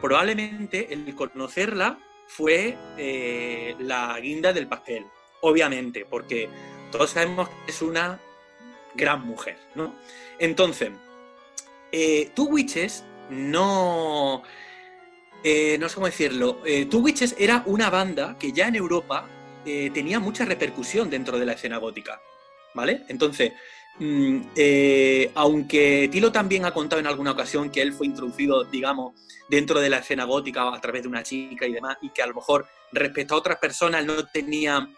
Probablemente 0.00 0.92
el 0.92 1.14
conocerla 1.14 1.98
fue 2.26 2.76
eh, 2.96 3.74
la 3.78 4.18
guinda 4.20 4.52
del 4.52 4.66
pastel, 4.66 5.06
obviamente, 5.40 6.04
porque 6.04 6.48
todos 6.90 7.10
sabemos 7.10 7.48
que 7.48 7.70
es 7.70 7.82
una 7.82 8.20
gran 8.94 9.26
mujer, 9.26 9.58
¿no? 9.74 9.94
Entonces, 10.38 10.90
eh, 11.90 12.30
Two 12.34 12.46
Witches 12.46 13.04
no... 13.30 14.42
Eh, 15.42 15.76
no 15.78 15.88
sé 15.88 15.94
cómo 15.96 16.06
decirlo. 16.06 16.60
Eh, 16.64 16.86
Two 16.86 17.00
Witches 17.00 17.34
era 17.38 17.62
una 17.66 17.90
banda 17.90 18.36
que 18.38 18.52
ya 18.52 18.68
en 18.68 18.76
Europa 18.76 19.28
eh, 19.64 19.90
tenía 19.92 20.20
mucha 20.20 20.44
repercusión 20.44 21.10
dentro 21.10 21.38
de 21.38 21.46
la 21.46 21.52
escena 21.52 21.78
gótica. 21.78 22.20
¿Vale? 22.74 23.04
Entonces, 23.08 23.52
mm, 23.98 24.40
aunque 25.34 26.08
Tilo 26.10 26.32
también 26.32 26.64
ha 26.64 26.72
contado 26.72 27.00
en 27.00 27.06
alguna 27.06 27.32
ocasión 27.32 27.70
que 27.70 27.82
él 27.82 27.92
fue 27.92 28.06
introducido, 28.06 28.64
digamos, 28.64 29.14
dentro 29.48 29.78
de 29.80 29.90
la 29.90 29.98
escena 29.98 30.24
gótica 30.24 30.74
a 30.74 30.80
través 30.80 31.02
de 31.02 31.08
una 31.08 31.22
chica 31.22 31.66
y 31.66 31.72
demás, 31.72 31.98
y 32.00 32.08
que 32.10 32.22
a 32.22 32.26
lo 32.26 32.34
mejor 32.34 32.66
respecto 32.92 33.34
a 33.34 33.38
otras 33.38 33.58
personas 33.58 34.06
no 34.06 34.26
tenía 34.26 34.88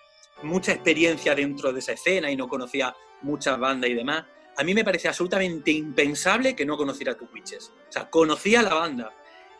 mucha 0.45 0.73
experiencia 0.73 1.35
dentro 1.35 1.73
de 1.73 1.81
esa 1.81 1.93
escena 1.93 2.31
y 2.31 2.37
no 2.37 2.47
conocía 2.47 2.95
muchas 3.23 3.59
bandas 3.59 3.91
y 3.91 3.95
demás, 3.95 4.25
a 4.57 4.63
mí 4.63 4.75
me 4.75 4.85
parece 4.85 5.09
absolutamente 5.09 5.73
impensable 5.73 6.55
que 6.55 6.65
no 6.65 6.77
conociera 6.77 7.17
Two 7.17 7.29
Witches. 7.33 7.73
O 7.89 7.93
sea, 7.93 8.09
conocía 8.09 8.63
la 8.63 8.75
banda. 8.75 9.13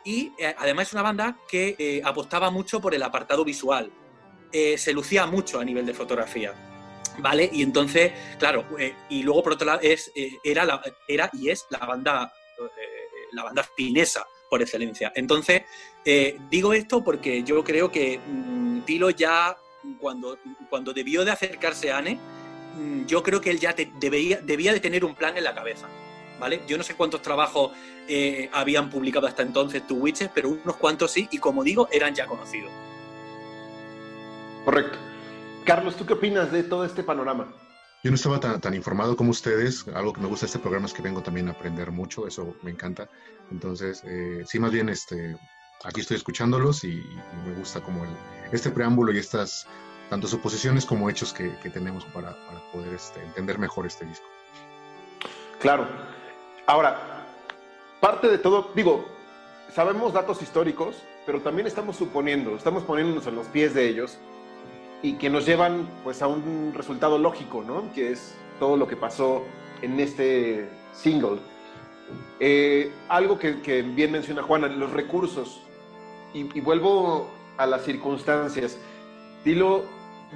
Y 0.05 0.31
eh, 0.37 0.55
además 0.57 0.87
es 0.87 0.93
una 0.93 1.01
banda 1.01 1.37
que 1.47 1.75
eh, 1.77 2.01
apostaba 2.03 2.49
mucho 2.51 2.79
por 2.79 2.95
el 2.95 3.03
apartado 3.03 3.43
visual. 3.43 3.91
Eh, 4.51 4.77
se 4.77 4.93
lucía 4.93 5.25
mucho 5.25 5.59
a 5.59 5.65
nivel 5.65 5.85
de 5.85 5.93
fotografía. 5.93 6.53
¿Vale? 7.17 7.49
Y 7.51 7.63
entonces, 7.63 8.11
claro, 8.37 8.65
y 9.09 9.23
luego 9.23 9.41
por 9.43 9.53
otro 9.53 9.65
lado 9.65 9.79
es, 9.81 10.11
era, 10.43 10.65
la, 10.65 10.81
era 11.07 11.29
y 11.31 11.49
es 11.49 11.65
la 11.69 11.79
banda, 11.79 12.33
la 13.31 13.43
banda 13.43 13.65
finesa 13.77 14.25
por 14.49 14.61
excelencia. 14.61 15.13
Entonces, 15.15 15.61
digo 16.49 16.73
esto 16.73 17.05
porque 17.05 17.41
yo 17.43 17.63
creo 17.63 17.89
que 17.89 18.19
mm, 18.19 18.81
Tilo 18.81 19.11
ya, 19.11 19.55
cuando, 19.97 20.37
cuando 20.69 20.91
debió 20.91 21.23
de 21.23 21.31
acercarse 21.31 21.89
a 21.89 21.99
Anne, 21.99 22.19
Mm, 22.75 23.05
yo 23.05 23.23
creo 23.23 23.39
que 23.39 23.51
él 23.51 23.59
ya 23.59 23.73
debería, 23.99 24.41
debía 24.41 24.73
de 24.73 24.79
tener 24.79 25.05
un 25.05 25.15
plan 25.15 25.37
en 25.37 25.43
la 25.43 25.55
cabeza. 25.55 25.87
¿Vale? 26.39 26.61
Yo 26.67 26.77
no 26.77 26.83
sé 26.83 26.95
cuántos 26.95 27.21
trabajos 27.21 27.71
eh, 28.07 28.49
habían 28.53 28.89
publicado 28.89 29.27
hasta 29.27 29.41
entonces 29.41 29.87
tu 29.87 29.95
Witches, 29.97 30.29
pero 30.33 30.49
unos 30.49 30.75
cuantos 30.77 31.11
sí, 31.11 31.27
y 31.31 31.37
como 31.37 31.63
digo, 31.63 31.87
eran 31.91 32.13
ya 32.13 32.25
conocidos. 32.27 32.71
Correcto. 34.65 34.97
Carlos, 35.65 35.95
¿tú 35.95 36.05
qué 36.05 36.13
opinas 36.13 36.51
de 36.51 36.63
todo 36.63 36.85
este 36.85 37.03
panorama? 37.03 37.53
Yo 38.03 38.11
no 38.11 38.15
estaba 38.15 38.39
tan, 38.39 38.73
informado 38.75 39.15
como 39.15 39.31
ustedes. 39.31 39.87
Algo 39.87 40.13
que 40.13 40.21
me 40.21 40.27
gusta 40.27 40.45
de 40.45 40.51
este 40.51 40.59
programa 40.59 40.85
es 40.85 40.93
que 40.93 41.01
vengo 41.01 41.23
también 41.23 41.47
a 41.47 41.53
aprender 41.53 41.89
mucho, 41.89 42.27
eso 42.27 42.55
me 42.61 42.69
encanta. 42.69 43.09
Entonces, 43.49 44.03
eh, 44.05 44.43
sí, 44.45 44.59
más 44.59 44.71
bien, 44.71 44.89
este, 44.89 45.35
aquí 45.83 46.01
estoy 46.01 46.17
escuchándolos 46.17 46.83
y, 46.83 47.03
me 47.47 47.55
gusta 47.55 47.81
como 47.81 48.03
el, 48.03 48.11
este 48.51 48.69
preámbulo 48.69 49.11
y 49.11 49.17
estas 49.17 49.67
tanto 50.11 50.27
suposiciones 50.27 50.85
como 50.85 51.09
hechos 51.09 51.33
que, 51.33 51.49
tenemos 51.71 52.05
para, 52.05 52.35
poder 52.71 52.93
este, 52.93 53.23
entender 53.23 53.57
mejor 53.57 53.87
este 53.87 54.05
disco. 54.05 54.27
Claro. 55.59 55.87
Ahora, 56.67 57.25
parte 57.99 58.27
de 58.27 58.37
todo, 58.37 58.71
digo, 58.75 59.05
sabemos 59.73 60.13
datos 60.13 60.41
históricos, 60.41 60.95
pero 61.25 61.41
también 61.41 61.67
estamos 61.67 61.95
suponiendo, 61.95 62.55
estamos 62.55 62.83
poniéndonos 62.83 63.27
en 63.27 63.35
los 63.35 63.47
pies 63.47 63.73
de 63.73 63.87
ellos 63.87 64.17
y 65.01 65.13
que 65.13 65.29
nos 65.29 65.45
llevan 65.45 65.87
pues 66.03 66.21
a 66.21 66.27
un 66.27 66.73
resultado 66.75 67.17
lógico, 67.17 67.63
¿no? 67.63 67.93
Que 67.93 68.11
es 68.11 68.35
todo 68.59 68.77
lo 68.77 68.87
que 68.87 68.95
pasó 68.95 69.43
en 69.81 69.99
este 69.99 70.67
single. 70.93 71.39
Eh, 72.39 72.91
algo 73.09 73.37
que, 73.37 73.83
bien 73.83 74.11
menciona 74.11 74.41
Juana, 74.41 74.67
los 74.67 74.91
recursos. 74.91 75.61
Y, 76.33 76.57
y 76.57 76.61
vuelvo 76.61 77.29
a 77.57 77.65
las 77.65 77.83
circunstancias. 77.83 78.77
Dilo 79.43 79.83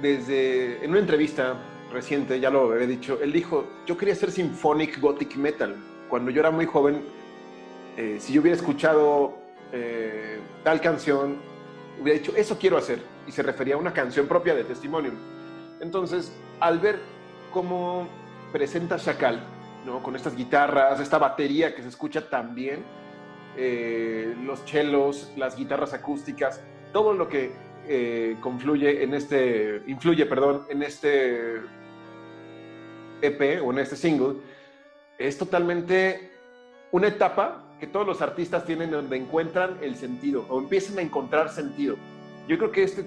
desde, 0.00 0.84
en 0.84 0.90
una 0.90 1.00
entrevista 1.00 1.56
reciente, 1.92 2.38
ya 2.38 2.50
lo 2.50 2.72
había 2.72 2.86
dicho, 2.86 3.18
él 3.20 3.32
dijo, 3.32 3.66
yo 3.86 3.96
quería 3.96 4.14
hacer 4.14 4.30
symphonic 4.30 5.00
gothic 5.00 5.36
metal. 5.36 5.76
Cuando 6.10 6.30
yo 6.30 6.40
era 6.40 6.50
muy 6.50 6.66
joven, 6.66 7.02
eh, 7.96 8.16
si 8.18 8.32
yo 8.32 8.40
hubiera 8.40 8.56
escuchado 8.56 9.38
eh, 9.72 10.40
tal 10.64 10.80
canción, 10.80 11.36
hubiera 12.00 12.18
dicho, 12.18 12.32
eso 12.36 12.58
quiero 12.58 12.76
hacer. 12.76 13.00
Y 13.26 13.32
se 13.32 13.42
refería 13.42 13.76
a 13.76 13.78
una 13.78 13.92
canción 13.92 14.26
propia 14.26 14.54
de 14.54 14.64
Testimonium. 14.64 15.14
Entonces, 15.80 16.32
al 16.58 16.80
ver 16.80 16.98
cómo 17.52 18.08
presenta 18.52 18.98
Chacal, 18.98 19.40
¿no? 19.86 20.02
con 20.02 20.16
estas 20.16 20.36
guitarras, 20.36 21.00
esta 21.00 21.18
batería 21.18 21.74
que 21.74 21.82
se 21.82 21.88
escucha 21.88 22.28
tan 22.28 22.54
bien, 22.54 22.84
eh, 23.56 24.34
los 24.44 24.64
chelos, 24.64 25.32
las 25.36 25.56
guitarras 25.56 25.92
acústicas, 25.92 26.62
todo 26.92 27.12
lo 27.14 27.28
que 27.28 27.52
eh, 27.86 28.36
confluye 28.40 29.02
en 29.02 29.14
este, 29.14 29.82
influye, 29.86 30.26
perdón, 30.26 30.66
en 30.68 30.82
este 30.82 31.56
EP 33.22 33.62
o 33.62 33.72
en 33.72 33.78
este 33.78 33.96
single, 33.96 34.36
es 35.20 35.36
totalmente 35.36 36.30
una 36.92 37.08
etapa 37.08 37.76
que 37.78 37.86
todos 37.86 38.06
los 38.06 38.22
artistas 38.22 38.64
tienen 38.64 38.90
donde 38.90 39.16
encuentran 39.16 39.78
el 39.82 39.94
sentido 39.96 40.46
o 40.48 40.58
empiezan 40.58 40.98
a 40.98 41.02
encontrar 41.02 41.50
sentido. 41.50 41.96
Yo 42.48 42.56
creo 42.56 42.72
que 42.72 42.82
este 42.82 43.04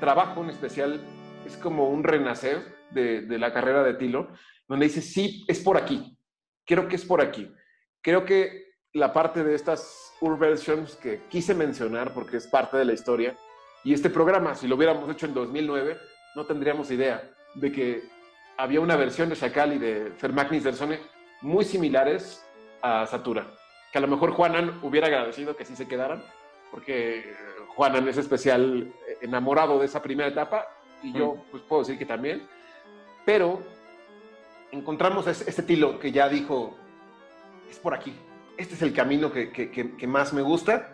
trabajo 0.00 0.42
en 0.42 0.50
especial 0.50 1.00
es 1.46 1.58
como 1.58 1.90
un 1.90 2.02
renacer 2.02 2.64
de, 2.92 3.38
la 3.38 3.52
carrera 3.52 3.82
de 3.82 3.94
Tilo, 3.94 4.28
donde 4.68 4.86
dice, 4.86 5.02
sí, 5.02 5.44
es 5.48 5.60
por 5.60 5.76
aquí, 5.76 6.16
creo 6.64 6.88
que 6.88 6.96
es 6.96 7.04
por 7.04 7.20
aquí. 7.20 7.52
Creo 8.00 8.24
que 8.24 8.70
la 8.94 9.12
parte 9.12 9.44
de 9.44 9.54
estas 9.54 10.14
Urversions 10.20 10.96
que 10.96 11.20
quise 11.28 11.54
mencionar 11.54 12.14
porque 12.14 12.38
es 12.38 12.46
parte 12.46 12.78
de 12.78 12.86
la 12.86 12.94
historia, 12.94 13.36
y 13.84 13.92
este 13.92 14.08
programa, 14.10 14.54
si 14.54 14.66
lo 14.66 14.76
hubiéramos 14.76 15.10
hecho 15.10 15.26
en 15.26 15.34
2009, 15.34 15.98
no 16.36 16.46
tendríamos 16.46 16.90
idea 16.90 17.30
de 17.54 17.70
que 17.70 18.02
había 18.56 18.80
una 18.80 18.96
versión 18.96 19.28
de 19.28 19.36
Chacal 19.36 19.74
y 19.74 19.78
de 19.78 20.12
Fermagnis 20.16 20.64
Dersone 20.64 21.19
muy 21.40 21.64
similares 21.64 22.44
a 22.82 23.06
Satura. 23.06 23.46
Que 23.92 23.98
a 23.98 24.00
lo 24.00 24.08
mejor 24.08 24.32
Juanan 24.32 24.78
hubiera 24.82 25.08
agradecido 25.08 25.56
que 25.56 25.64
sí 25.64 25.76
se 25.76 25.88
quedaran, 25.88 26.22
porque 26.70 27.34
Juanan 27.74 28.08
es 28.08 28.16
especial 28.16 28.92
enamorado 29.20 29.78
de 29.78 29.86
esa 29.86 30.02
primera 30.02 30.28
etapa 30.28 30.66
y 31.02 31.12
yo 31.12 31.34
mm. 31.34 31.50
pues 31.50 31.62
puedo 31.62 31.82
decir 31.82 31.98
que 31.98 32.06
también. 32.06 32.46
Pero 33.24 33.60
encontramos 34.70 35.26
este 35.26 35.50
estilo 35.50 35.98
que 35.98 36.12
ya 36.12 36.28
dijo, 36.28 36.76
es 37.68 37.78
por 37.78 37.94
aquí, 37.94 38.14
este 38.56 38.74
es 38.74 38.82
el 38.82 38.92
camino 38.92 39.32
que, 39.32 39.50
que, 39.50 39.70
que 39.70 40.06
más 40.06 40.32
me 40.32 40.42
gusta 40.42 40.92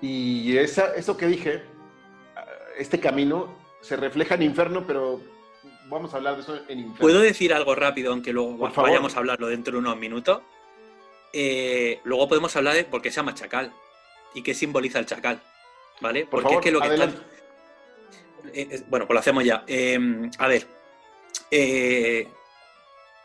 y 0.00 0.56
esa, 0.56 0.94
eso 0.94 1.16
que 1.16 1.26
dije, 1.26 1.62
este 2.78 3.00
camino, 3.00 3.54
se 3.82 3.96
refleja 3.96 4.34
en 4.34 4.42
Inferno, 4.42 4.84
pero 4.86 5.20
vamos 5.90 6.14
a 6.14 6.16
hablar 6.16 6.36
de 6.36 6.42
eso 6.42 6.56
en 6.68 6.78
Inferno. 6.78 6.98
¿Puedo 6.98 7.20
decir 7.20 7.52
algo 7.52 7.74
rápido, 7.74 8.12
aunque 8.12 8.32
luego 8.32 8.56
vayamos 8.56 9.14
a 9.14 9.18
hablarlo 9.18 9.48
dentro 9.48 9.72
de 9.72 9.78
unos 9.80 9.96
minutos? 9.98 10.40
Eh, 11.32 12.00
luego 12.04 12.28
podemos 12.28 12.54
hablar 12.56 12.74
de 12.74 12.84
por 12.84 13.02
qué 13.02 13.10
se 13.10 13.16
llama 13.16 13.34
chacal 13.34 13.72
y 14.34 14.42
qué 14.42 14.54
simboliza 14.54 14.98
el 14.98 15.06
chacal, 15.06 15.42
¿vale? 16.00 16.26
Porque 16.26 16.54
es 16.54 16.60
que 16.60 16.70
lo 16.70 16.80
que 16.80 16.94
está... 16.94 17.04
Eh, 18.54 18.68
eh, 18.70 18.82
bueno, 18.88 19.06
pues 19.06 19.14
lo 19.14 19.20
hacemos 19.20 19.44
ya. 19.44 19.64
Em, 19.66 20.30
a 20.38 20.48
ver, 20.48 20.66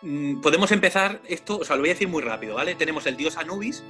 mm, 0.01 0.41
podemos 0.41 0.71
empezar 0.71 1.21
esto, 1.27 1.59
o 1.59 1.63
sea, 1.63 1.75
lo 1.75 1.83
voy 1.83 1.91
a 1.91 1.93
decir 1.93 2.07
muy 2.07 2.21
rápido, 2.21 2.55
¿vale? 2.55 2.75
Tenemos 2.75 3.05
el 3.05 3.15
dios 3.15 3.37
Anubis, 3.37 3.83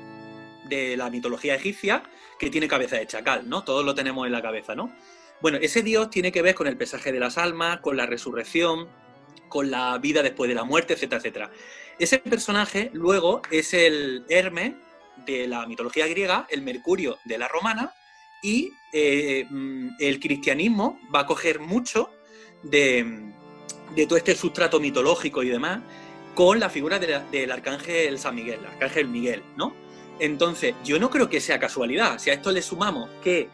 de 0.69 0.97
la 0.97 1.09
mitología 1.09 1.55
egipcia 1.55 2.03
que 2.39 2.49
tiene 2.49 2.67
cabeza 2.67 2.97
de 2.97 3.07
chacal, 3.07 3.47
¿no? 3.49 3.63
Todos 3.63 3.85
lo 3.85 3.95
tenemos 3.95 4.25
en 4.25 4.31
la 4.31 4.41
cabeza, 4.41 4.75
¿no? 4.75 4.91
Bueno, 5.41 5.57
ese 5.61 5.81
dios 5.81 6.09
tiene 6.09 6.31
que 6.31 6.41
ver 6.41 6.55
con 6.55 6.67
el 6.67 6.77
pesaje 6.77 7.11
de 7.11 7.19
las 7.19 7.37
almas, 7.37 7.79
con 7.81 7.97
la 7.97 8.05
resurrección, 8.05 8.87
con 9.49 9.69
la 9.69 9.97
vida 9.97 10.23
después 10.23 10.47
de 10.47 10.55
la 10.55 10.63
muerte, 10.63 10.93
etcétera, 10.93 11.19
etcétera. 11.19 11.51
Ese 11.99 12.19
personaje 12.19 12.89
luego 12.93 13.41
es 13.51 13.73
el 13.73 14.25
Hermes 14.29 14.73
de 15.25 15.47
la 15.47 15.65
mitología 15.65 16.07
griega, 16.07 16.45
el 16.49 16.61
Mercurio 16.61 17.17
de 17.25 17.37
la 17.37 17.47
romana, 17.47 17.93
y 18.41 18.73
eh, 18.91 19.45
mm, 19.49 19.95
el 19.99 20.19
cristianismo 20.19 20.99
va 21.13 21.21
a 21.21 21.25
coger 21.25 21.59
mucho 21.59 22.09
de, 22.63 23.31
todo 24.07 24.17
este 24.17 24.35
sustrato 24.35 24.79
mitológico 24.79 25.43
y 25.43 25.49
demás 25.49 25.81
con 26.33 26.59
la 26.59 26.69
figura 26.69 26.99
del 26.99 27.51
arcángel 27.51 28.19
San 28.19 28.35
Miguel, 28.35 28.59
el 28.59 28.65
arcángel 28.65 29.07
Miguel, 29.07 29.41
¿no? 29.55 29.73
Entonces, 30.19 30.75
yo 30.83 30.99
no 30.99 31.09
creo 31.09 31.29
que 31.29 31.39
sea 31.39 31.59
casualidad. 31.59 32.19
Si 32.19 32.29
a 32.29 32.33
esto 32.33 32.51
le 32.51 32.61
sumamos 32.61 33.09
que 33.23 33.49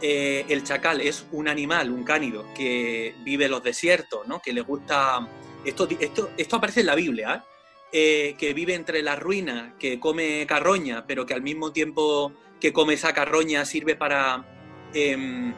eh, 0.00 0.44
el 0.48 0.64
chacal 0.64 1.00
es 1.00 1.26
un 1.32 1.48
animal, 1.48 1.90
un 1.90 2.04
cánido, 2.04 2.46
que 2.54 3.14
vive 3.24 3.46
en 3.46 3.50
los 3.50 3.62
desiertos, 3.62 4.26
¿no? 4.26 4.40
que 4.40 4.52
le 4.52 4.60
gusta... 4.60 5.28
Esto, 5.64 5.88
esto, 5.98 6.30
esto 6.36 6.56
aparece 6.56 6.80
en 6.80 6.86
la 6.86 6.94
Biblia, 6.94 7.44
¿eh? 7.90 8.34
que 8.38 8.52
vive 8.52 8.74
entre 8.74 9.02
las 9.02 9.18
ruinas, 9.18 9.72
que 9.78 9.98
come 9.98 10.44
carroña, 10.46 11.06
pero 11.06 11.24
que 11.24 11.32
al 11.32 11.40
mismo 11.40 11.72
tiempo 11.72 12.32
que 12.60 12.72
come 12.72 12.94
esa 12.94 13.14
carroña 13.14 13.64
sirve 13.64 13.96
para 13.96 14.44
em, 14.92 15.54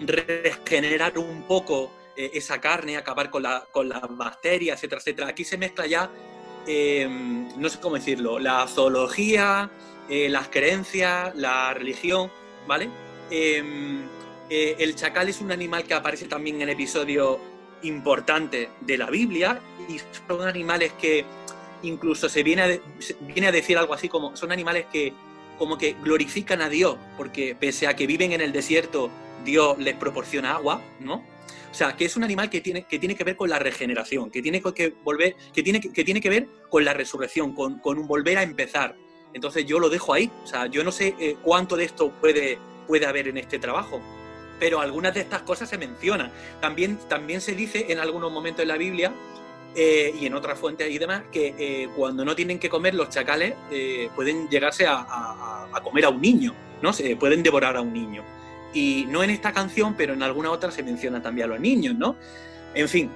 regenerar 0.00 1.18
un 1.18 1.42
poco 1.46 1.92
eh, 2.16 2.30
esa 2.32 2.58
carne, 2.58 2.96
acabar 2.96 3.28
con, 3.28 3.42
la, 3.42 3.66
con 3.70 3.90
las 3.90 4.02
bacterias, 4.16 4.78
etcétera, 4.78 5.00
etcétera. 5.00 5.28
Aquí 5.28 5.44
se 5.44 5.58
mezcla 5.58 5.86
ya 5.86 6.10
Em, 6.66 7.48
no 7.58 7.68
sé 7.68 7.78
cómo 7.78 7.96
decirlo, 7.96 8.38
la 8.38 8.66
zoología, 8.66 9.70
eh, 10.08 10.28
las 10.28 10.48
creencias, 10.48 11.34
la 11.36 11.74
religión, 11.74 12.30
¿vale? 12.66 12.88
Em, 13.30 14.02
eh, 14.50 14.76
el 14.78 14.94
chacal 14.94 15.28
es 15.28 15.40
un 15.40 15.50
animal 15.52 15.84
que 15.84 15.94
aparece 15.94 16.26
también 16.26 16.60
en 16.60 16.68
episodios 16.68 17.38
importantes 17.82 18.68
de 18.80 18.98
la 18.98 19.10
Biblia 19.10 19.60
y 19.88 20.00
son 20.26 20.46
animales 20.46 20.92
que 20.92 21.24
incluso 21.82 22.28
se 22.28 22.42
viene 22.42 22.62
a, 22.62 22.78
viene 23.20 23.48
a 23.48 23.52
decir 23.52 23.76
algo 23.76 23.94
así 23.94 24.08
como 24.08 24.36
son 24.36 24.52
animales 24.52 24.86
que 24.90 25.12
como 25.58 25.78
que 25.78 25.94
glorifican 26.02 26.62
a 26.62 26.68
Dios, 26.68 26.96
porque 27.16 27.54
pese 27.54 27.86
a 27.86 27.94
que 27.94 28.06
viven 28.06 28.32
en 28.32 28.40
el 28.40 28.52
desierto, 28.52 29.10
Dios 29.44 29.78
les 29.78 29.94
proporciona 29.94 30.54
agua, 30.54 30.82
¿no? 31.00 31.24
O 31.70 31.76
sea, 31.76 31.96
que 31.96 32.04
es 32.04 32.16
un 32.16 32.24
animal 32.24 32.50
que 32.50 32.60
tiene 32.60 32.84
que, 32.84 32.98
tiene 32.98 33.16
que 33.16 33.24
ver 33.24 33.36
con 33.36 33.50
la 33.50 33.58
regeneración, 33.58 34.30
que 34.30 34.40
tiene 34.42 34.62
que 34.62 34.94
volver, 35.02 35.34
que 35.52 35.62
tiene 35.62 35.80
que, 35.80 36.04
tiene 36.04 36.20
que 36.20 36.30
ver 36.30 36.48
con 36.70 36.84
la 36.84 36.94
resurrección, 36.94 37.52
con, 37.52 37.80
con, 37.80 37.98
un 37.98 38.06
volver 38.06 38.38
a 38.38 38.42
empezar. 38.42 38.96
Entonces 39.32 39.66
yo 39.66 39.80
lo 39.80 39.88
dejo 39.88 40.14
ahí. 40.14 40.30
O 40.44 40.46
sea, 40.46 40.66
yo 40.66 40.84
no 40.84 40.92
sé 40.92 41.16
eh, 41.18 41.36
cuánto 41.42 41.76
de 41.76 41.84
esto 41.84 42.12
puede, 42.20 42.58
puede 42.86 43.06
haber 43.06 43.28
en 43.28 43.38
este 43.38 43.58
trabajo 43.58 44.00
pero 44.58 44.80
algunas 44.80 45.14
de 45.14 45.20
estas 45.20 45.42
cosas 45.42 45.68
se 45.68 45.78
mencionan. 45.78 46.30
También, 46.60 46.98
también 47.08 47.40
se 47.40 47.54
dice 47.54 47.86
en 47.88 47.98
algunos 47.98 48.32
momentos 48.32 48.62
en 48.62 48.68
la 48.68 48.76
Biblia 48.76 49.12
eh, 49.74 50.14
y 50.18 50.26
en 50.26 50.34
otras 50.34 50.58
fuentes 50.58 50.90
y 50.90 50.98
demás 50.98 51.22
que 51.32 51.54
eh, 51.58 51.88
cuando 51.96 52.24
no 52.24 52.36
tienen 52.36 52.58
que 52.58 52.68
comer 52.68 52.94
los 52.94 53.10
chacales 53.10 53.54
eh, 53.70 54.08
pueden 54.14 54.48
llegarse 54.48 54.86
a, 54.88 55.68
comer 55.82 56.04
a 56.04 56.10
un 56.10 56.20
niño, 56.20 56.54
¿no? 56.80 56.92
Se 56.92 57.16
pueden 57.16 57.42
devorar 57.42 57.76
a 57.76 57.80
un 57.80 57.92
niño. 57.92 58.22
Y 58.72 59.06
no 59.08 59.22
en 59.22 59.30
esta 59.30 59.52
canción, 59.52 59.94
pero 59.96 60.14
en 60.14 60.22
alguna 60.22 60.50
otra 60.50 60.70
se 60.70 60.82
menciona 60.82 61.22
también 61.22 61.46
a 61.46 61.54
los 61.54 61.60
niños, 61.60 61.94
¿no? 61.96 62.16
En 62.74 62.88
fin, 62.88 63.10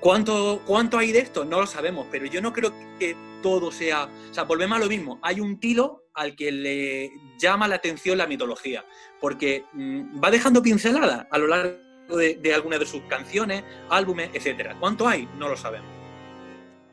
¿cuánto, 0.00 0.62
¿cuánto 0.66 0.98
hay 0.98 1.12
de 1.12 1.20
esto? 1.20 1.44
No 1.44 1.60
lo 1.60 1.66
sabemos, 1.66 2.06
pero 2.10 2.26
yo 2.26 2.40
no 2.40 2.52
creo 2.52 2.72
que 2.98 3.16
todo 3.42 3.70
sea... 3.70 4.08
O 4.30 4.34
sea, 4.34 4.44
volvemos 4.44 4.78
a 4.78 4.80
lo 4.80 4.88
mismo. 4.88 5.18
Hay 5.22 5.40
un 5.40 5.60
tilo 5.60 6.02
al 6.14 6.34
que 6.36 6.52
le 6.52 7.12
llama 7.38 7.68
la 7.68 7.76
atención 7.76 8.18
la 8.18 8.26
mitología, 8.26 8.84
porque 9.20 9.64
mm, 9.72 10.22
va 10.22 10.30
dejando 10.30 10.62
pinceladas 10.62 11.26
a 11.30 11.38
lo 11.38 11.46
largo 11.46 11.76
de, 12.16 12.54
algunas 12.54 12.80
de 12.80 12.86
sus 12.86 13.02
canciones, 13.02 13.64
álbumes, 13.88 14.30
etc. 14.34 14.74
¿Cuánto 14.78 15.08
hay? 15.08 15.28
No 15.38 15.48
lo 15.48 15.56
sabemos. 15.56 15.88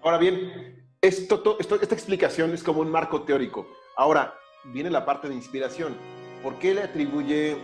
Ahora 0.01 0.17
bien, 0.17 0.85
esta 1.01 1.35
explicación 1.91 2.53
es 2.53 2.63
como 2.63 2.81
un 2.81 2.89
marco 2.89 3.23
teórico. 3.23 3.67
Ahora 3.97 4.33
viene 4.65 4.89
la 4.89 5.05
parte 5.05 5.27
de 5.27 5.35
inspiración. 5.35 5.95
¿Por 6.41 6.57
qué 6.59 6.73
le 6.73 6.83
atribuye 6.83 7.57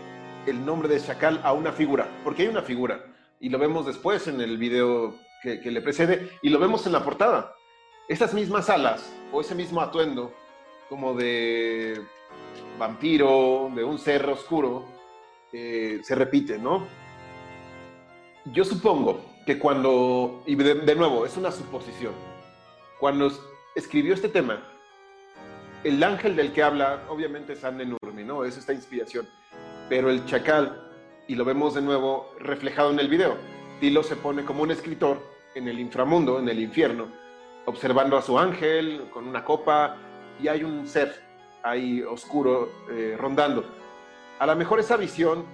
el 0.45 0.65
nombre 0.65 0.89
de 0.89 0.99
Chacal 0.99 1.39
a 1.43 1.53
una 1.53 1.71
figura? 1.71 2.07
Porque 2.23 2.43
hay 2.43 2.49
una 2.49 2.61
figura. 2.61 3.05
Y 3.39 3.49
lo 3.49 3.57
vemos 3.57 3.85
después 3.85 4.27
en 4.27 4.41
el 4.41 4.57
video 4.57 5.15
que 5.43 5.71
le 5.71 5.81
precede 5.81 6.31
y 6.41 6.49
lo 6.49 6.59
vemos 6.59 6.85
en 6.87 6.91
la 6.91 7.03
portada. 7.03 7.53
Estas 8.07 8.35
mismas 8.35 8.69
alas 8.69 9.11
o 9.31 9.41
ese 9.41 9.55
mismo 9.55 9.81
atuendo 9.81 10.31
como 10.89 11.15
de 11.15 11.99
vampiro, 12.77 13.71
de 13.73 13.83
un 13.83 13.97
ser 13.97 14.29
oscuro, 14.29 14.85
eh, 15.51 16.01
se 16.03 16.13
repite, 16.13 16.59
¿no? 16.59 16.85
Yo 18.53 18.63
supongo 18.63 19.25
que 19.47 19.57
cuando, 19.57 20.43
y 20.45 20.53
de, 20.53 20.95
nuevo, 20.95 21.25
es 21.25 21.35
una 21.35 21.51
suposición, 21.51 22.13
cuando 22.99 23.31
escribió 23.73 24.13
este 24.13 24.29
tema, 24.29 24.63
el 25.83 26.03
ángel 26.03 26.35
del 26.35 26.53
que 26.53 26.61
habla, 26.61 27.05
obviamente 27.09 27.53
es 27.53 27.63
Anne 27.63 27.85
Nurmi, 27.85 28.23
¿no? 28.23 28.45
Es 28.45 28.55
esta 28.55 28.73
inspiración, 28.73 29.27
pero 29.89 30.11
el 30.11 30.25
chacal, 30.25 30.91
y 31.27 31.33
lo 31.33 31.43
vemos 31.43 31.73
de 31.73 31.81
nuevo 31.81 32.35
reflejado 32.39 32.91
en 32.91 32.99
el 32.99 33.07
video, 33.07 33.35
Tilo 33.79 34.03
se 34.03 34.15
pone 34.15 34.45
como 34.45 34.61
un 34.61 34.69
escritor 34.69 35.19
en 35.55 35.67
el 35.67 35.79
inframundo, 35.79 36.37
en 36.39 36.49
el 36.49 36.59
infierno, 36.59 37.24
observando 37.65 38.17
a 38.17 38.21
su 38.21 38.37
ángel 38.37 39.07
con 39.11 39.27
una 39.27 39.43
copa, 39.43 39.97
y 40.39 40.47
hay 40.47 40.63
un 40.63 40.87
ser 40.87 41.23
ahí 41.63 42.01
oscuro 42.03 42.69
eh, 42.89 43.15
rondando. 43.19 43.63
A 44.39 44.45
lo 44.45 44.55
mejor 44.55 44.79
esa 44.79 44.97
visión 44.97 45.45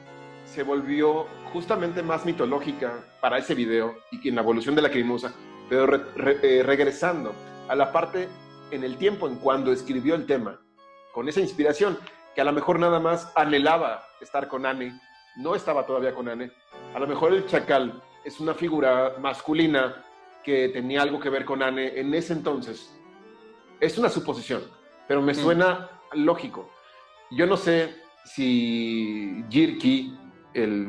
se 0.46 0.64
volvió 0.64 1.28
justamente 1.54 2.04
más 2.04 2.26
mitológica 2.26 3.06
para 3.22 3.38
ese 3.38 3.56
video 3.56 3.96
y 4.12 4.28
en 4.28 4.36
la 4.36 4.42
evolución 4.42 4.76
de 4.76 4.82
la 4.82 4.90
crimosa, 4.90 5.34
pero 5.70 5.86
eh, 5.96 6.64
regresando 6.66 7.34
a 7.70 7.76
la 7.76 7.92
parte 7.92 8.28
en 8.72 8.84
el 8.84 8.98
tiempo 8.98 9.28
en 9.28 9.36
cuando 9.36 9.72
escribió 9.72 10.16
el 10.16 10.26
tema, 10.26 10.60
con 11.14 11.30
esa 11.30 11.42
inspiración, 11.42 11.98
que 12.34 12.42
a 12.42 12.46
lo 12.46 12.54
mejor 12.54 12.80
nada 12.80 13.00
más 13.00 13.32
anhelaba 13.36 14.04
estar 14.22 14.48
con 14.48 14.66
Anne, 14.66 15.00
no 15.38 15.56
estaba 15.56 15.86
todavía 15.86 16.14
con 16.14 16.28
Anne, 16.28 16.52
a 16.94 17.00
lo 17.00 17.08
mejor 17.08 17.34
el 17.34 17.46
chacal 17.46 18.02
es 18.24 18.40
una 18.40 18.54
figura 18.54 19.16
masculina 19.20 20.04
que 20.44 20.70
tenía 20.70 21.02
algo 21.02 21.20
que 21.20 21.30
ver 21.30 21.46
con 21.46 21.62
Anne 21.62 22.00
en 22.00 22.14
ese 22.14 22.34
entonces. 22.34 22.96
Es 23.80 23.98
una 23.98 24.10
suposición, 24.10 24.64
pero 25.08 25.22
me 25.22 25.34
mm. 25.34 25.36
suena 25.36 26.02
lógico. 26.14 26.70
Yo 27.32 27.46
no 27.46 27.58
sé 27.58 27.96
si 28.26 29.44
Jirki, 29.50 30.18
el, 30.54 30.88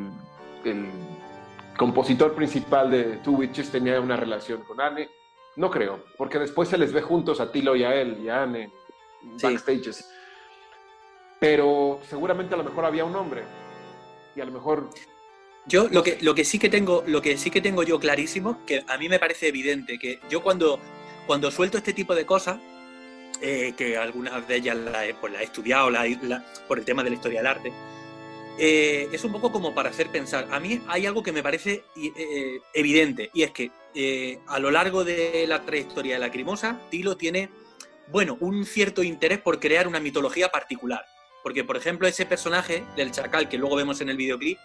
compositor 1.76 2.34
principal 2.34 2.90
de 2.90 3.16
Two 3.18 3.34
Witches, 3.34 3.70
tenía 3.70 4.00
una 4.00 4.16
relación 4.16 4.62
con 4.62 4.80
Anne. 4.80 5.08
No 5.56 5.70
creo, 5.70 6.04
porque 6.16 6.38
después 6.38 6.68
se 6.68 6.78
les 6.78 6.92
ve 6.92 7.02
juntos 7.02 7.40
a 7.40 7.50
Tilo 7.50 7.76
y 7.76 7.84
a 7.84 7.94
él 7.94 8.18
y 8.22 8.28
a 8.28 8.42
Anne 8.42 8.70
backstages. 9.42 10.10
Pero 11.38 11.98
seguramente 12.08 12.54
a 12.54 12.58
lo 12.58 12.64
mejor 12.64 12.84
había 12.84 13.04
un 13.04 13.16
hombre. 13.16 13.42
Y 14.34 14.40
a 14.40 14.44
lo 14.44 14.52
mejor 14.52 14.88
yo 15.66 15.88
lo 15.88 16.02
que, 16.02 16.18
lo 16.20 16.34
que 16.34 16.44
sí 16.44 16.58
que 16.58 16.68
tengo, 16.68 17.04
lo 17.06 17.22
que 17.22 17.38
sí 17.38 17.50
que 17.50 17.60
tengo 17.60 17.82
yo 17.82 18.00
clarísimo, 18.00 18.64
que 18.66 18.84
a 18.88 18.98
mí 18.98 19.08
me 19.08 19.18
parece 19.18 19.48
evidente, 19.48 19.98
que 19.98 20.18
yo 20.28 20.42
cuando, 20.42 20.80
cuando 21.26 21.50
suelto 21.50 21.78
este 21.78 21.92
tipo 21.92 22.14
de 22.14 22.26
cosas, 22.26 22.58
eh, 23.40 23.74
que 23.76 23.96
algunas 23.96 24.46
de 24.46 24.56
ellas 24.56 24.76
la, 24.76 25.04
pues, 25.20 25.34
he 25.40 25.44
estudiado 25.44 25.90
por 26.68 26.78
el 26.78 26.84
tema 26.84 27.02
de 27.02 27.10
la 27.10 27.16
historia 27.16 27.40
del 27.40 27.46
arte, 27.46 27.72
eh, 28.58 29.08
es 29.12 29.24
un 29.24 29.32
poco 29.32 29.50
como 29.50 29.74
para 29.74 29.90
hacer 29.90 30.08
pensar. 30.08 30.48
A 30.50 30.60
mí 30.60 30.80
hay 30.88 31.06
algo 31.06 31.22
que 31.22 31.32
me 31.32 31.42
parece 31.42 31.84
eh, 31.96 32.60
evidente, 32.74 33.30
y 33.32 33.42
es 33.42 33.52
que 33.52 33.70
a 34.46 34.58
lo 34.58 34.70
largo 34.70 35.04
de 35.04 35.44
la 35.46 35.62
trayectoria 35.62 36.14
de 36.14 36.20
la 36.20 36.30
Crimosa, 36.30 36.80
Tilo 36.90 37.16
tiene, 37.16 37.50
bueno, 38.08 38.36
un 38.40 38.64
cierto 38.64 39.02
interés 39.02 39.38
por 39.38 39.60
crear 39.60 39.86
una 39.86 40.00
mitología 40.00 40.48
particular. 40.48 41.04
Porque, 41.42 41.64
por 41.64 41.76
ejemplo, 41.76 42.06
ese 42.06 42.24
personaje 42.24 42.84
del 42.96 43.10
chacal 43.10 43.48
que 43.48 43.58
luego 43.58 43.74
vemos 43.74 44.00
en 44.00 44.08
el 44.08 44.16
videoclip, 44.16 44.58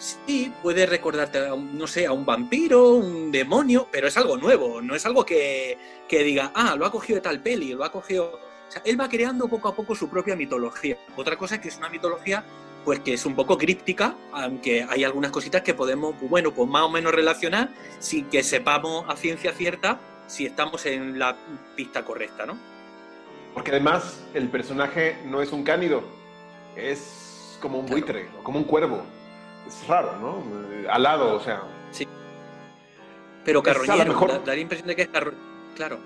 sí 0.00 0.52
puede 0.62 0.86
recordarte, 0.86 1.38
a 1.38 1.54
no 1.54 1.86
sé, 1.86 2.06
a 2.06 2.12
un 2.12 2.24
vampiro, 2.24 2.94
un 2.94 3.30
demonio, 3.30 3.86
pero 3.92 4.08
es 4.08 4.16
algo 4.16 4.36
nuevo, 4.36 4.80
no 4.80 4.94
es 4.94 5.04
algo 5.04 5.24
que, 5.24 5.78
diga, 6.08 6.52
ah, 6.54 6.74
lo 6.76 6.86
ha 6.86 6.90
cogido 6.90 7.16
de 7.16 7.20
tal 7.20 7.40
peli, 7.40 7.74
lo 7.74 7.84
ha 7.84 7.92
cogido... 7.92 8.40
O 8.68 8.72
sea, 8.72 8.82
él 8.84 9.00
va 9.00 9.08
creando 9.08 9.48
poco 9.48 9.68
a 9.68 9.74
poco 9.74 9.94
su 9.96 10.08
propia 10.08 10.36
mitología. 10.36 10.96
Otra 11.16 11.36
cosa 11.36 11.56
es 11.56 11.60
que 11.60 11.68
es 11.68 11.76
una 11.76 11.88
mitología 11.88 12.44
pues 12.84 13.00
que 13.00 13.12
es 13.12 13.26
un 13.26 13.34
poco 13.34 13.58
críptica, 13.58 14.14
aunque 14.32 14.86
hay 14.88 15.04
algunas 15.04 15.30
cositas 15.32 15.60
que 15.60 15.74
podemos, 15.74 16.14
bueno, 16.22 16.50
pues 16.52 16.66
más 16.66 16.82
o 16.82 16.88
menos 16.88 17.12
relacionar 17.12 17.68
sin 17.98 18.24
que 18.30 18.42
sepamos 18.42 19.04
a 19.06 19.16
ciencia 19.16 19.52
cierta 19.52 20.00
si 20.28 20.46
estamos 20.46 20.86
en 20.86 21.18
la 21.18 21.36
pista 21.76 22.04
correcta, 22.06 22.46
¿no? 22.46 22.56
Porque 23.52 23.72
además 23.72 24.24
el 24.32 24.48
personaje 24.48 25.18
no 25.26 25.42
es 25.42 25.52
un 25.52 25.62
cánido, 25.62 26.02
es 26.74 27.58
como 27.60 27.80
un 27.80 27.86
buitre, 27.86 28.28
como 28.42 28.58
un 28.58 28.64
cuervo 28.64 29.02
es 29.70 29.86
raro, 29.86 30.16
¿no? 30.20 30.42
Eh, 30.72 30.86
alado, 30.90 31.36
o 31.36 31.40
sea. 31.40 31.62
Sí. 31.92 32.06
Pero 33.44 33.62
carroñero, 33.62 34.06
mejor... 34.06 34.44
da, 34.44 34.54
la 34.54 34.60
impresión 34.60 34.88
de 34.88 34.96
que 34.96 35.02
es 35.02 35.08
carroñero. 35.08 35.42
Claro. 35.76 35.98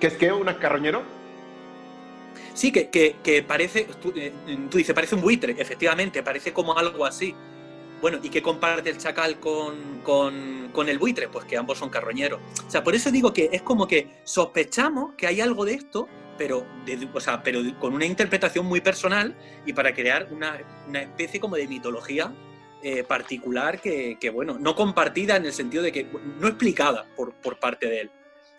¿Qué 0.00 0.06
es 0.06 0.14
que? 0.14 0.32
¿Una 0.32 0.58
carroñero? 0.58 1.02
Sí, 2.54 2.70
que, 2.70 2.88
que, 2.90 3.42
parece, 3.42 3.88
eh, 4.14 4.32
tú, 4.70 4.78
dices, 4.78 4.94
parece 4.94 5.14
un 5.14 5.22
buitre, 5.22 5.54
efectivamente, 5.58 6.22
parece 6.22 6.52
como 6.52 6.76
algo 6.76 7.04
así. 7.04 7.34
Bueno, 8.00 8.18
¿y 8.22 8.28
qué 8.30 8.42
comparte 8.42 8.90
el 8.90 8.98
chacal 8.98 9.38
con, 9.38 10.00
con, 10.02 10.70
con, 10.72 10.88
el 10.88 10.98
buitre? 10.98 11.28
Pues 11.28 11.44
que 11.44 11.56
ambos 11.56 11.78
son 11.78 11.88
carroñeros. 11.88 12.40
O 12.66 12.70
sea, 12.70 12.82
por 12.82 12.94
eso 12.94 13.10
digo 13.10 13.32
que 13.32 13.48
es 13.52 13.62
como 13.62 13.86
que 13.86 14.20
sospechamos 14.24 15.14
que 15.16 15.26
hay 15.26 15.40
algo 15.40 15.64
de 15.64 15.74
esto, 15.74 16.08
pero, 16.36 16.66
o 17.14 17.20
sea, 17.20 17.42
pero 17.42 17.60
con 17.78 17.94
una 17.94 18.04
interpretación 18.04 18.66
muy 18.66 18.80
personal 18.80 19.36
y 19.64 19.72
para 19.72 19.94
crear 19.94 20.28
una, 20.30 20.58
una 20.88 21.02
especie 21.02 21.38
como 21.40 21.56
de 21.56 21.68
mitología 21.68 22.32
eh, 22.82 23.04
particular 23.04 23.80
que, 23.80 24.30
bueno, 24.32 24.58
no 24.58 24.74
compartida 24.74 25.36
en 25.36 25.46
el 25.46 25.52
sentido 25.52 25.82
de 25.82 25.92
que 25.92 26.06
no 26.40 26.48
explicada 26.48 27.06
por, 27.16 27.32
por, 27.34 27.58
parte 27.58 27.86
de 27.86 28.00
él. 28.00 28.10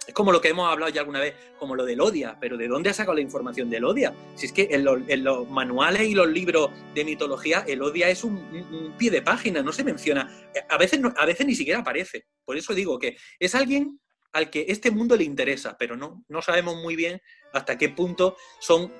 Es 0.08 0.14
como 0.14 0.32
lo 0.32 0.42
que 0.42 0.50
hemos 0.50 0.70
hablado 0.70 0.92
ya 0.92 1.02
alguna 1.02 1.22
vez, 1.22 1.34
como 1.58 1.76
lo 1.76 1.86
del 1.86 2.02
Odia, 2.02 2.38
pero 2.40 2.58
¿de 2.58 2.68
dónde 2.68 2.90
ha 2.90 2.94
sacado 2.94 3.16
la 3.16 3.22
información 3.22 3.70
del 3.70 3.86
Odia? 3.86 4.14
Si 4.36 4.48
es 4.48 4.52
que 4.52 4.68
en, 4.72 4.84
los 5.24 5.50
manuales 5.50 6.04
y 6.04 6.14
los 6.14 6.28
libros 6.28 6.72
de 6.94 7.06
mitología 7.06 7.64
el 7.68 7.82
Odia 7.82 8.10
es 8.10 8.24
un, 8.24 8.96
pie 8.98 9.12
de 9.12 9.22
página, 9.22 9.62
no 9.62 9.72
se 9.72 9.84
menciona, 9.84 10.30
a 10.70 10.78
veces, 10.78 11.00
a 11.18 11.26
veces 11.26 11.46
ni 11.46 11.56
siquiera 11.56 11.80
aparece. 11.80 12.26
Por 12.44 12.58
eso 12.58 12.74
digo 12.74 13.00
que 13.00 13.18
es 13.40 13.56
alguien 13.56 14.00
al 14.34 14.50
que 14.50 14.66
este 14.68 14.92
mundo 14.92 15.16
le 15.16 15.24
interesa, 15.24 15.78
pero 15.78 15.96
no, 15.96 16.26
no 16.28 16.42
sabemos 16.42 16.76
muy 16.76 16.96
bien 16.96 17.22
hasta 17.54 17.78
qué 17.78 17.90
punto 17.90 18.36
son, 18.60 18.92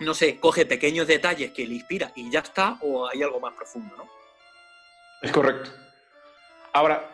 no 0.00 0.14
sé, 0.14 0.38
coge 0.38 0.66
pequeños 0.66 1.06
detalles 1.06 1.52
que 1.52 1.66
le 1.66 1.74
inspira 1.74 2.12
y 2.14 2.30
ya 2.30 2.40
está, 2.40 2.78
o 2.82 3.08
hay 3.08 3.22
algo 3.22 3.40
más 3.40 3.54
profundo, 3.54 3.96
¿no? 3.96 4.17
Es 5.20 5.32
correcto. 5.32 5.70
Ahora, 6.72 7.10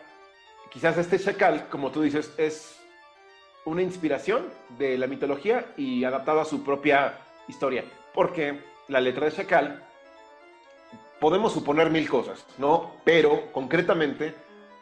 quizás 0.69 0.97
este 0.97 1.19
chacal, 1.19 1.67
como 1.69 1.91
tú 1.91 2.03
dices, 2.03 2.31
es 2.37 2.79
una 3.65 3.81
inspiración 3.81 4.45
de 4.77 4.97
la 4.97 5.07
mitología 5.07 5.65
y 5.75 6.03
adaptado 6.03 6.39
a 6.39 6.45
su 6.45 6.63
propia 6.63 7.17
historia. 7.47 7.83
Porque 8.13 8.61
la 8.87 9.01
letra 9.01 9.25
de 9.25 9.31
chacal 9.31 9.83
podemos 11.19 11.53
suponer 11.53 11.89
mil 11.89 12.07
cosas, 12.07 12.45
¿no? 12.59 12.91
Pero 13.03 13.51
concretamente 13.51 14.35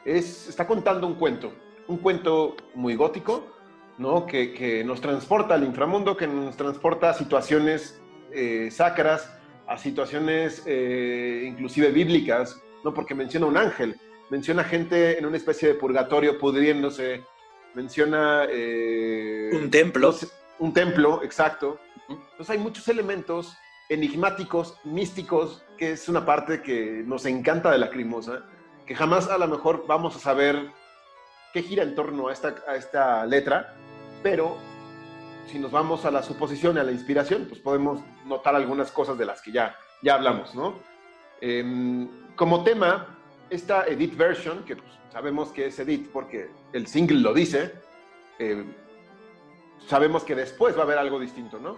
es, 0.03 0.49
está 0.49 0.67
contando 0.67 1.07
un 1.07 1.15
cuento, 1.15 1.53
un 1.87 1.97
cuento 1.97 2.57
muy 2.75 2.95
gótico, 2.95 3.45
¿no? 3.97 4.25
Que, 4.25 4.83
nos 4.85 4.99
transporta 4.99 5.53
al 5.53 5.63
inframundo, 5.63 6.17
que 6.17 6.27
nos 6.27 6.57
transporta 6.57 7.11
a 7.11 7.13
situaciones 7.13 8.01
eh, 8.33 8.69
sacras, 8.69 9.31
a 9.65 9.77
situaciones 9.77 10.63
eh, 10.65 11.45
inclusive 11.47 11.89
bíblicas, 11.91 12.61
¿no? 12.83 12.93
Porque 12.93 13.15
menciona 13.15 13.45
un 13.45 13.57
ángel, 13.57 13.99
menciona 14.29 14.63
gente 14.63 15.17
en 15.17 15.25
una 15.25 15.37
especie 15.37 15.69
de 15.69 15.75
purgatorio 15.75 16.37
pudriéndose, 16.37 17.23
menciona... 17.73 18.45
Eh, 18.49 19.49
un 19.53 19.69
templo. 19.69 20.15
un 20.59 20.73
templo, 20.73 21.21
exacto. 21.23 21.79
Entonces 22.09 22.49
hay 22.49 22.57
muchos 22.57 22.87
elementos 22.87 23.55
enigmáticos, 23.89 24.79
místicos, 24.83 25.63
que 25.77 25.91
es 25.91 26.07
una 26.09 26.25
parte 26.25 26.61
que 26.61 27.03
nos 27.05 27.25
encanta 27.25 27.71
de 27.71 27.77
la 27.77 27.89
crimosa, 27.89 28.43
que 28.85 28.95
jamás 28.95 29.29
a 29.29 29.37
lo 29.37 29.47
mejor 29.47 29.85
vamos 29.87 30.15
a 30.15 30.19
saber 30.19 30.71
qué 31.53 31.61
gira 31.61 31.83
en 31.83 31.95
torno 31.95 32.27
a 32.27 32.33
esta, 32.33 32.55
a 32.67 32.75
esta 32.75 33.25
letra, 33.25 33.75
pero 34.21 34.57
si 35.47 35.59
nos 35.59 35.71
vamos 35.71 36.05
a 36.05 36.11
la 36.11 36.23
suposición 36.23 36.77
y 36.77 36.79
a 36.79 36.83
la 36.83 36.91
inspiración, 36.91 37.45
pues 37.47 37.59
podemos 37.59 38.01
notar 38.25 38.55
algunas 38.55 38.91
cosas 38.91 39.17
de 39.17 39.25
las 39.25 39.41
que 39.41 39.51
ya, 39.51 39.75
ya 40.01 40.15
hablamos, 40.15 40.55
¿no? 40.55 40.79
Em, 41.41 42.09
como 42.35 42.63
tema, 42.63 43.17
esta 43.49 43.85
Edit 43.87 44.15
version, 44.15 44.63
que 44.65 44.75
pues, 44.75 44.89
sabemos 45.11 45.49
que 45.49 45.67
es 45.67 45.79
Edit 45.79 46.09
porque 46.09 46.49
el 46.73 46.87
single 46.87 47.19
lo 47.19 47.33
dice, 47.33 47.73
eh, 48.39 48.65
sabemos 49.87 50.23
que 50.23 50.35
después 50.35 50.75
va 50.75 50.81
a 50.81 50.83
haber 50.83 50.97
algo 50.97 51.19
distinto, 51.19 51.59
¿no? 51.59 51.77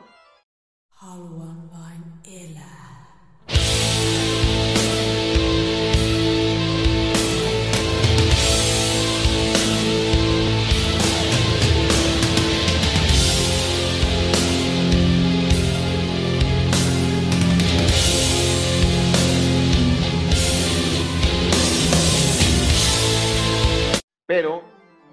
Pero 24.25 24.63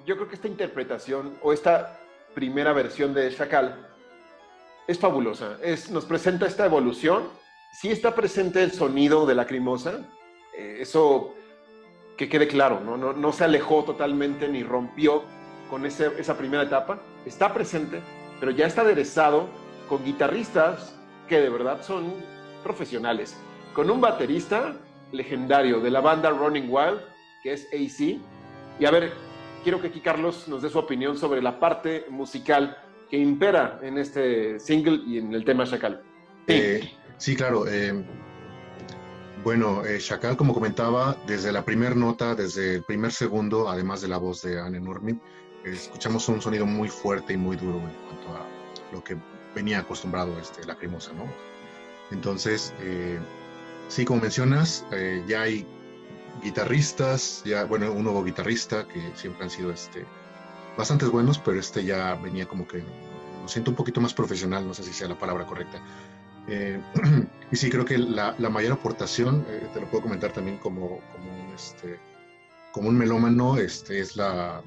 yo 0.06 0.16
creo 0.16 0.28
que 0.28 0.36
esta 0.36 0.48
interpretación 0.48 1.38
o 1.42 1.52
esta 1.52 1.98
primera 2.34 2.72
versión 2.72 3.12
de 3.12 3.34
Chacal 3.34 3.88
es 4.86 4.98
fabulosa. 4.98 5.58
Es, 5.62 5.90
nos 5.90 6.06
presenta 6.06 6.46
esta 6.46 6.64
evolución. 6.64 7.28
Sí 7.72 7.90
está 7.90 8.14
presente 8.14 8.62
el 8.62 8.72
sonido 8.72 9.26
de 9.26 9.34
la 9.34 9.46
crimosa. 9.46 10.00
Eh, 10.56 10.78
eso 10.80 11.34
que 12.16 12.28
quede 12.28 12.48
claro, 12.48 12.80
¿no? 12.80 12.96
No, 12.96 13.32
se 13.32 13.44
alejó 13.44 13.84
totalmente 13.84 14.48
ni 14.48 14.62
rompió 14.62 15.22
con 15.70 15.86
esa 15.86 16.36
primera 16.36 16.62
etapa. 16.62 17.00
Está 17.24 17.52
presente, 17.52 18.00
pero 18.38 18.52
ya 18.52 18.66
está 18.66 18.82
aderezado 18.82 19.48
con 19.88 20.04
guitarristas 20.04 20.98
que 21.28 21.40
de 21.40 21.48
verdad 21.48 21.82
son 21.82 22.12
profesionales. 22.62 23.36
Con 23.74 23.90
un 23.90 24.00
baterista 24.00 24.76
legendario 25.10 25.80
de 25.80 25.90
la 25.90 26.00
banda 26.00 26.30
Running 26.30 26.68
Wild, 26.68 27.00
que 27.42 27.54
es 27.54 27.66
AC, 27.72 28.20
y 28.82 28.84
a 28.84 28.90
ver, 28.90 29.12
quiero 29.62 29.80
que 29.80 29.86
aquí 29.86 30.00
Carlos 30.00 30.48
nos 30.48 30.60
dé 30.60 30.68
su 30.68 30.76
opinión 30.76 31.16
sobre 31.16 31.40
la 31.40 31.60
parte 31.60 32.06
musical 32.10 32.76
que 33.08 33.16
impera 33.16 33.78
en 33.80 33.96
este 33.96 34.58
single 34.58 35.02
y 35.06 35.18
en 35.18 35.32
el 35.32 35.44
tema 35.44 35.64
Chacal. 35.64 36.02
Sí, 36.48 36.54
eh, 37.32 37.36
claro. 37.36 37.68
Eh, 37.68 38.04
bueno, 39.44 39.84
eh, 39.84 39.98
Chacal, 40.00 40.36
como 40.36 40.52
comentaba, 40.52 41.16
desde 41.28 41.52
la 41.52 41.64
primera 41.64 41.94
nota, 41.94 42.34
desde 42.34 42.74
el 42.74 42.82
primer 42.82 43.12
segundo, 43.12 43.68
además 43.68 44.00
de 44.00 44.08
la 44.08 44.18
voz 44.18 44.42
de 44.42 44.60
Anne 44.60 44.80
Normin, 44.80 45.22
escuchamos 45.62 46.28
un 46.28 46.42
sonido 46.42 46.66
muy 46.66 46.88
fuerte 46.88 47.34
y 47.34 47.36
muy 47.36 47.54
duro 47.54 47.78
en 47.78 47.94
cuanto 48.08 48.34
a 48.34 48.92
lo 48.92 49.04
que 49.04 49.16
venía 49.54 49.78
acostumbrado 49.78 50.36
este, 50.40 50.66
Lacrimosa, 50.66 51.12
¿no? 51.12 51.32
Entonces, 52.10 52.74
sí, 53.86 54.04
como 54.04 54.22
mencionas, 54.22 54.84
ya 55.28 55.42
hay 55.42 55.64
guitarristas, 56.42 57.42
ya, 57.44 57.64
bueno, 57.64 57.92
un 57.92 58.04
nuevo 58.04 58.24
guitarrista 58.24 58.86
que 58.86 59.12
siempre 59.14 59.44
han 59.44 59.50
sido 59.50 59.70
este, 59.70 60.04
bastantes 60.76 61.10
buenos, 61.10 61.38
pero 61.38 61.58
este 61.58 61.84
ya 61.84 62.14
venía 62.14 62.46
como 62.46 62.66
que 62.66 62.78
lo 62.78 63.48
siento 63.48 63.70
un 63.70 63.76
poquito 63.76 64.00
más 64.00 64.14
profesional, 64.14 64.66
no 64.66 64.74
sé 64.74 64.82
si 64.82 64.92
sea 64.92 65.08
la 65.08 65.18
palabra 65.18 65.46
correcta. 65.46 65.80
Eh, 66.48 66.80
y 67.52 67.56
sí, 67.56 67.70
creo 67.70 67.84
que 67.84 67.98
la, 67.98 68.34
mayor 68.50 68.72
aportación, 68.72 69.44
eh, 69.48 69.68
te 69.72 69.80
lo 69.80 69.88
puedo 69.88 70.04
comentar 70.04 70.32
también 70.32 70.58
como, 70.58 70.86
un, 70.96 71.54
este, 71.54 71.98
como 72.72 72.88
un 72.88 72.96
melómano, 72.96 73.56
este, 73.56 74.00
es 74.00 74.16
la, 74.16 74.62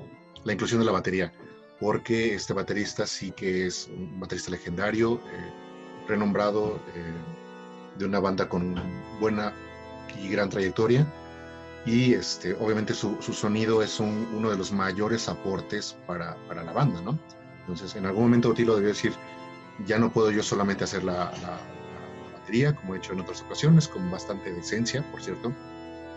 inclusión 0.45 0.79
de 0.79 0.85
la 0.85 0.91
batería, 0.91 1.33
porque 1.79 2.35
este 2.35 2.53
baterista 2.53 3.07
sí 3.07 3.31
que 3.31 3.65
es 3.65 3.87
un 3.87 4.19
baterista 4.19 4.51
legendario, 4.51 5.15
eh, 5.15 6.07
renombrado, 6.07 6.79
de 7.97 8.05
una 8.05 8.19
banda 8.19 8.47
con 8.47 8.75
buena 9.19 9.53
y 10.21 10.27
gran 10.29 10.49
trayectoria 10.49 11.07
y 11.85 12.13
este, 12.13 12.53
obviamente 12.55 12.93
su, 12.93 13.21
su 13.21 13.33
sonido 13.33 13.83
es 13.83 13.99
un, 13.99 14.27
uno 14.33 14.49
de 14.49 14.57
los 14.57 14.71
mayores 14.71 15.29
aportes 15.29 15.95
para, 16.07 16.35
para, 16.47 16.63
la 16.63 16.73
banda, 16.73 16.99
¿no? 17.01 17.19
Entonces, 17.61 17.95
en 17.95 18.05
algún 18.05 18.23
momento 18.23 18.49
Otilo 18.49 18.75
debió 18.75 18.89
decir, 18.89 19.13
ya 19.85 19.99
no 19.99 20.11
puedo 20.11 20.31
yo 20.31 20.41
solamente 20.41 20.83
hacer 20.83 21.03
la, 21.03 21.31
la, 21.41 21.59
batería, 22.33 22.75
como 22.75 22.93
he 22.93 22.99
hecho 22.99 23.13
en 23.13 23.21
otras 23.21 23.41
ocasiones, 23.41 23.87
con 23.87 24.09
bastante 24.11 24.53
decencia, 24.53 25.03
por 25.11 25.21
cierto, 25.21 25.51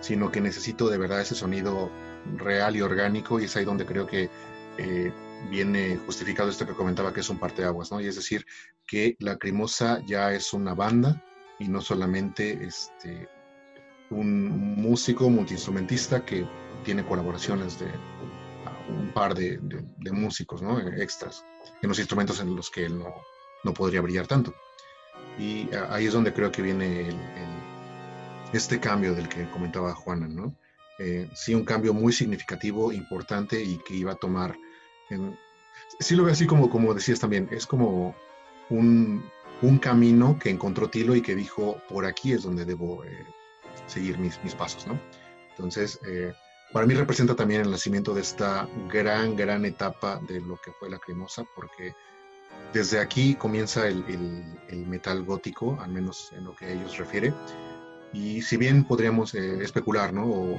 sino 0.00 0.31
que 0.31 0.40
necesito 0.40 0.88
de 0.88 0.98
verdad 0.98 1.22
ese 1.22 1.35
sonido 1.35 1.90
real 2.37 2.76
y 2.76 2.83
orgánico, 2.83 3.40
y 3.40 3.44
es 3.44 3.57
ahí 3.57 3.64
donde 3.64 3.87
creo 3.87 4.07
que 4.07 4.28
eh, 4.76 5.12
viene 5.50 5.96
justificado 6.04 6.50
esto 6.50 6.66
que 6.66 6.74
comentaba, 6.74 7.12
que 7.12 7.20
es 7.20 7.31
un 7.31 7.38
parteaguas, 7.38 7.90
¿no? 7.90 8.00
Y 8.00 8.07
es 8.07 8.16
decir, 8.16 8.44
que 8.87 9.16
la 9.20 9.37
Crimosa 9.37 10.02
ya 10.07 10.33
es 10.33 10.52
una 10.52 10.74
banda 10.74 11.22
y 11.59 11.68
no 11.68 11.81
solamente 11.81 12.64
este, 12.64 13.28
un 14.11 14.81
músico 14.81 15.29
multiinstrumentista 15.29 16.25
que 16.25 16.47
tiene 16.85 17.05
colaboraciones 17.05 17.79
de 17.79 17.87
un 18.88 19.11
par 19.12 19.35
de, 19.35 19.61
músicos 20.12 20.62
¿no? 20.62 20.81
extras 20.81 21.44
en 21.83 21.88
los 21.88 21.99
instrumentos 21.99 22.40
en 22.40 22.57
los 22.57 22.71
que 22.71 22.87
él 22.87 22.99
no, 22.99 23.14
no 23.64 23.75
podría 23.75 24.01
brillar 24.01 24.27
tanto. 24.27 24.55
Y 25.38 25.68
ahí 25.90 26.07
es 26.07 26.12
donde 26.12 26.33
creo 26.33 26.51
que 26.51 26.62
viene 26.62 27.11
este 28.53 28.81
cambio 28.81 29.14
del 29.14 29.29
que 29.29 29.49
comentaba 29.51 29.94
Juana, 29.94 30.27
¿no? 30.27 30.55
Eh, 30.99 31.29
sí, 31.35 31.55
un 31.55 31.64
cambio 31.64 31.94
muy 31.94 32.12
significativo, 32.12 32.92
importante 32.92 33.62
y 33.62 33.79
que 33.79 33.94
iba 33.94 34.12
a 34.12 34.16
tomar. 34.16 34.57
En, 35.11 35.38
sí, 36.01 36.16
lo 36.16 36.25
veo 36.25 36.33
así 36.33 36.47
como, 36.47 36.68
como 36.68 36.92
decías 36.92 37.21
también, 37.21 37.49
es 37.53 37.66
como 37.66 38.16
un, 38.68 39.23
un 39.62 39.79
camino 39.79 40.38
que 40.40 40.51
encontró 40.51 40.88
Tilo 40.90 41.14
y 41.14 41.23
que 41.23 41.37
dijo: 41.37 41.81
por 41.88 42.05
aquí 42.05 42.33
es 42.33 42.42
donde 42.42 42.64
debo 42.64 43.05
eh, 43.05 43.27
seguir 43.88 44.18
mis, 44.18 44.42
mis 44.44 44.55
pasos, 44.55 44.87
¿no? 44.87 45.01
Entonces, 45.51 45.98
eh, 46.07 46.33
para 46.72 46.87
mí 46.87 46.94
representa 46.94 47.35
también 47.35 47.62
el 47.62 47.70
nacimiento 47.70 48.14
de 48.14 48.20
esta 48.20 48.68
gran, 48.88 49.35
gran 49.35 49.64
etapa 49.64 50.20
de 50.29 50.40
lo 50.40 50.57
que 50.57 50.70
fue 50.72 50.90
la 50.90 50.98
cremosa, 50.98 51.44
porque 51.57 51.94
desde 52.72 53.01
aquí 53.01 53.35
comienza 53.35 53.88
el, 53.88 54.05
el, 54.68 54.87
metal 54.87 55.24
gótico, 55.24 55.79
al 55.81 55.90
menos 55.90 56.31
en 56.33 56.44
lo 56.44 56.55
que 56.55 56.66
a 56.66 56.70
ellos 56.70 56.98
refiere. 56.98 57.33
Y 58.12 58.42
si 58.42 58.57
bien 58.57 58.85
podríamos 58.85 59.35
eh, 59.35 59.62
especular, 59.62 60.12
¿no? 60.12 60.27
O, 60.27 60.59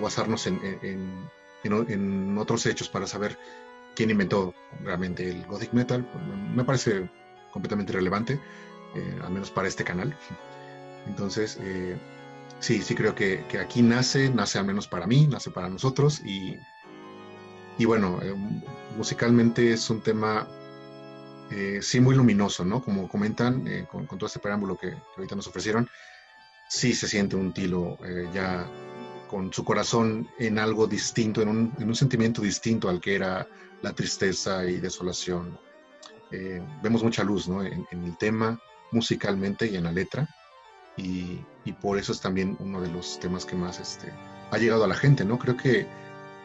basarnos 0.00 0.46
en, 0.46 0.60
en, 0.82 1.30
en, 1.64 2.36
otros 2.36 2.66
hechos 2.66 2.90
para 2.90 3.06
saber 3.06 3.38
quién 3.94 4.10
inventó 4.10 4.52
realmente 4.84 5.30
el 5.30 5.46
gothic 5.46 5.72
metal, 5.72 6.04
pues, 6.04 6.22
me 6.54 6.64
parece 6.64 7.08
completamente 7.50 7.92
irrelevante, 7.92 8.38
eh, 8.94 9.18
al 9.24 9.32
menos 9.32 9.50
para 9.50 9.68
este 9.68 9.84
canal. 9.84 10.14
Entonces, 11.06 11.58
sí, 12.58 12.82
sí 12.82 12.94
creo 12.94 13.14
que, 13.14 13.44
aquí 13.60 13.82
nace, 13.82 14.30
nace 14.30 14.58
al 14.58 14.66
menos 14.66 14.88
para 14.88 15.06
mí, 15.06 15.26
nace 15.26 15.50
para 15.50 15.68
nosotros 15.68 16.20
y, 16.24 16.58
y 17.78 17.84
bueno, 17.84 18.20
eh, 18.22 18.34
musicalmente 18.96 19.72
es 19.72 19.88
un 19.90 20.00
tema 20.00 20.48
eh, 21.50 21.80
sí 21.82 22.00
muy 22.00 22.14
luminoso, 22.14 22.64
¿no? 22.64 22.82
Como 22.82 23.08
comentan 23.08 23.66
eh, 23.68 23.86
con, 23.90 24.06
todo 24.06 24.26
este 24.26 24.40
preámbulo 24.40 24.76
que, 24.76 24.94
ahorita 25.16 25.36
nos 25.36 25.46
ofrecieron, 25.46 25.88
sí 26.68 26.94
se 26.94 27.06
siente 27.06 27.36
un 27.36 27.52
tilo 27.52 27.98
ya 28.34 28.68
con 29.28 29.52
su 29.52 29.64
corazón 29.64 30.28
en 30.38 30.58
algo 30.58 30.86
distinto, 30.86 31.40
en 31.42 31.48
un, 31.48 31.72
en 31.78 31.88
un, 31.88 31.94
sentimiento 31.94 32.42
distinto 32.42 32.88
al 32.88 33.00
que 33.00 33.14
era 33.14 33.46
la 33.82 33.92
tristeza 33.92 34.64
y 34.64 34.80
desolación. 34.80 35.58
vemos 36.82 37.04
mucha 37.04 37.22
luz 37.22 37.46
¿no? 37.48 37.62
en 37.62 37.86
el 38.04 38.16
tema 38.18 38.58
musicalmente 38.90 39.66
y 39.68 39.76
en 39.76 39.84
la 39.84 39.92
letra 39.92 40.28
y, 40.96 41.44
por 41.80 41.98
eso 41.98 42.12
es 42.12 42.20
también 42.20 42.56
uno 42.60 42.80
de 42.80 42.88
los 42.88 43.18
temas 43.20 43.44
que 43.44 43.56
más 43.56 43.80
este, 43.80 44.12
ha 44.50 44.58
llegado 44.58 44.84
a 44.84 44.88
la 44.88 44.94
gente, 44.94 45.24
¿no? 45.24 45.38
Creo 45.38 45.56
que 45.56 45.86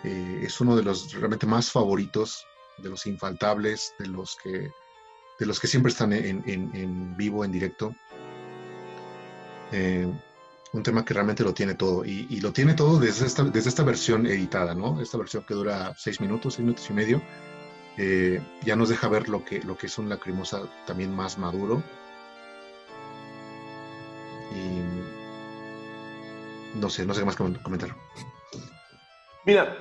eh, 0.04 0.42
es 0.44 0.60
uno 0.60 0.76
de 0.76 0.84
los 0.84 1.14
realmente 1.14 1.46
más 1.46 1.72
favoritos, 1.72 2.46
de 2.78 2.90
los 2.90 3.06
infaltables, 3.06 3.94
de 4.00 4.08
los 4.08 4.36
que, 4.42 4.72
de 5.40 5.46
los 5.46 5.60
que 5.60 5.68
siempre 5.68 5.92
están 5.92 6.14
en, 6.14 7.16
vivo, 7.16 7.46
en 7.46 7.52
directo. 7.52 7.96
Eh, 9.72 10.12
un 10.74 10.84
tema 10.84 11.04
que 11.04 11.14
realmente 11.14 11.44
lo 11.44 11.54
tiene 11.54 11.76
todo 11.76 12.04
y, 12.06 12.40
lo 12.40 12.52
tiene 12.52 12.74
todo 12.74 13.00
desde 13.00 13.26
esta, 13.26 13.44
desde 13.44 13.70
esta 13.70 13.84
versión 13.84 14.26
editada, 14.26 14.74
¿no? 14.74 15.02
Esta 15.02 15.18
versión 15.18 15.44
que 15.44 15.54
dura 15.54 15.94
seis 15.98 16.20
minutos, 16.20 16.56
seis 16.56 16.66
minutos 16.66 16.90
y 16.90 16.94
medio. 16.94 17.22
eh, 17.98 18.42
ya 18.64 18.76
nos 18.76 18.90
deja 18.90 19.08
ver 19.10 19.30
lo 19.30 19.44
que, 19.44 19.62
lo 19.62 19.78
que 19.78 19.88
es 19.88 19.98
un 19.98 20.10
lacrimosa 20.10 20.62
también 20.88 21.14
más 21.14 21.38
maduro. 21.38 21.84
No 26.76 26.90
sé, 26.90 27.06
no 27.06 27.14
sé 27.14 27.22
qué 27.22 27.26
más 27.26 27.36
comentar. 27.36 27.96
Mira, 29.46 29.76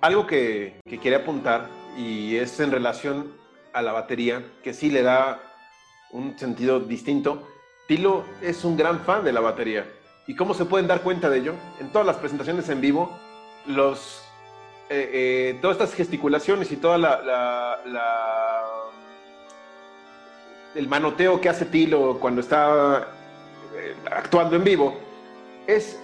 algo 0.00 0.26
que, 0.26 0.80
que 0.88 0.98
quería 0.98 1.18
apuntar 1.18 1.68
y 1.96 2.36
es 2.36 2.58
en 2.60 2.70
relación 2.70 3.32
a 3.72 3.82
la 3.82 3.92
batería, 3.92 4.42
que 4.62 4.74
sí 4.74 4.90
le 4.90 5.02
da 5.02 5.40
un 6.10 6.38
sentido 6.38 6.80
distinto. 6.80 7.48
Tilo 7.86 8.24
es 8.40 8.64
un 8.64 8.76
gran 8.76 9.00
fan 9.00 9.24
de 9.24 9.32
la 9.32 9.40
batería. 9.40 9.86
¿Y 10.26 10.34
cómo 10.34 10.54
se 10.54 10.64
pueden 10.64 10.86
dar 10.86 11.02
cuenta 11.02 11.28
de 11.28 11.38
ello? 11.38 11.54
En 11.80 11.90
todas 11.90 12.06
las 12.06 12.16
presentaciones 12.16 12.68
en 12.68 12.80
vivo, 12.80 13.10
los, 13.66 14.22
eh, 14.88 15.10
eh, 15.12 15.58
todas 15.60 15.76
estas 15.76 15.94
gesticulaciones 15.94 16.70
y 16.72 16.76
toda 16.76 16.98
la, 16.98 17.80
el 20.74 20.88
manoteo 20.88 21.40
que 21.40 21.48
hace 21.48 21.66
Tilo 21.66 22.18
cuando 22.20 22.40
está 22.40 23.08
eh, 23.76 23.94
actuando 24.10 24.56
en 24.56 24.64
vivo 24.64 24.98
es 25.66 25.98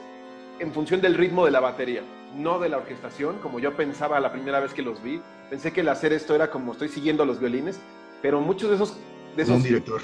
en 0.60 0.72
función 0.72 1.00
del 1.00 1.14
ritmo 1.14 1.44
de 1.44 1.50
la 1.50 1.60
batería, 1.60 2.02
no 2.36 2.58
de 2.58 2.68
la 2.68 2.76
orquestación, 2.76 3.38
como 3.38 3.58
yo 3.58 3.74
pensaba 3.74 4.20
la 4.20 4.30
primera 4.30 4.60
vez 4.60 4.74
que 4.74 4.82
los 4.82 5.02
vi. 5.02 5.20
Pensé 5.48 5.72
que 5.72 5.80
el 5.80 5.88
hacer 5.88 6.12
esto 6.12 6.34
era 6.34 6.50
como 6.50 6.72
estoy 6.72 6.88
siguiendo 6.88 7.24
los 7.24 7.40
violines, 7.40 7.80
pero 8.22 8.40
muchos 8.40 8.68
de 8.68 8.76
esos... 8.76 8.96
De 9.34 9.42
esos 9.42 9.56
un 9.56 9.62
director. 9.62 10.00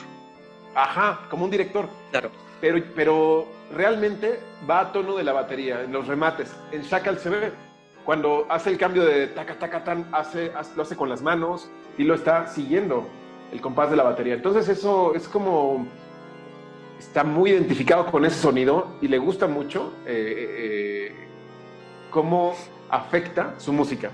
Ajá, 0.74 1.20
como 1.30 1.44
un 1.44 1.50
director. 1.50 1.88
Claro. 2.10 2.30
Pero, 2.60 2.82
pero 2.94 3.46
realmente 3.74 4.40
va 4.68 4.80
a 4.80 4.92
tono 4.92 5.16
de 5.16 5.24
la 5.24 5.32
batería, 5.32 5.82
en 5.82 5.92
los 5.92 6.06
remates. 6.06 6.54
En 6.72 6.82
Shackle 6.82 7.18
se 7.18 7.28
ve, 7.28 7.52
cuando 8.04 8.46
hace 8.48 8.70
el 8.70 8.78
cambio 8.78 9.04
de 9.04 9.26
taca, 9.28 9.58
taca, 9.58 9.84
tan, 9.84 10.08
hace, 10.12 10.52
lo 10.74 10.82
hace 10.82 10.96
con 10.96 11.10
las 11.10 11.20
manos 11.20 11.68
y 11.98 12.04
lo 12.04 12.14
está 12.14 12.46
siguiendo 12.46 13.06
el 13.52 13.60
compás 13.60 13.90
de 13.90 13.96
la 13.96 14.04
batería. 14.04 14.34
Entonces 14.34 14.68
eso 14.68 15.14
es 15.14 15.28
como, 15.28 15.86
está 16.98 17.24
muy 17.24 17.50
identificado 17.50 18.06
con 18.06 18.24
ese 18.24 18.40
sonido 18.40 18.96
y 19.00 19.08
le 19.08 19.18
gusta 19.18 19.46
mucho 19.46 19.92
eh, 20.06 21.10
eh, 21.10 21.12
cómo 22.10 22.54
afecta 22.90 23.54
su 23.58 23.72
música. 23.72 24.10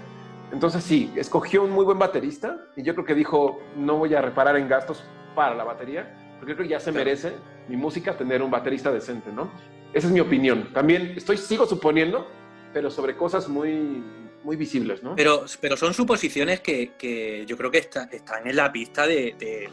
Entonces 0.53 0.85
sí, 0.85 1.11
escogió 1.17 1.63
un 1.63 1.71
muy 1.71 1.85
buen 1.85 1.99
baterista 1.99 2.59
y 2.77 2.83
yo 2.83 2.95
creo 2.95 3.07
que 3.07 3.15
dijo, 3.15 3.61
no 3.77 3.97
voy 3.97 4.15
a 4.15 4.21
reparar 4.21 4.57
en 4.57 4.69
gastos 4.69 5.03
para 5.35 5.55
la 5.55 5.65
batería, 5.65 6.15
porque 6.39 6.55
creo 6.55 6.67
que 6.67 6.73
ya 6.73 6.81
se 6.81 6.93
merece 6.93 7.33
mi 7.69 7.77
música 7.77 8.17
tener 8.17 8.43
un 8.43 8.51
baterista 8.51 8.93
decente, 8.93 9.33
¿no? 9.33 9.51
Esa 9.95 10.07
es 10.07 10.13
mi 10.13 10.21
opinión. 10.21 10.73
También 10.73 11.15
estoy, 11.17 11.39
sigo 11.39 11.67
suponiendo, 11.67 12.27
pero 12.73 12.91
sobre 12.91 13.17
cosas 13.17 13.49
muy, 13.49 14.03
muy 14.43 14.57
visibles, 14.57 15.03
¿no? 15.03 15.15
Pero, 15.17 15.45
pero 15.61 15.77
son 15.77 15.95
suposiciones 15.95 16.61
que, 16.61 16.93
que 16.99 17.45
yo 17.47 17.57
creo 17.57 17.71
que 17.71 17.79
están 17.79 18.09
en 18.47 18.57
la 18.57 18.73
pista 18.73 19.07
de, 19.07 19.69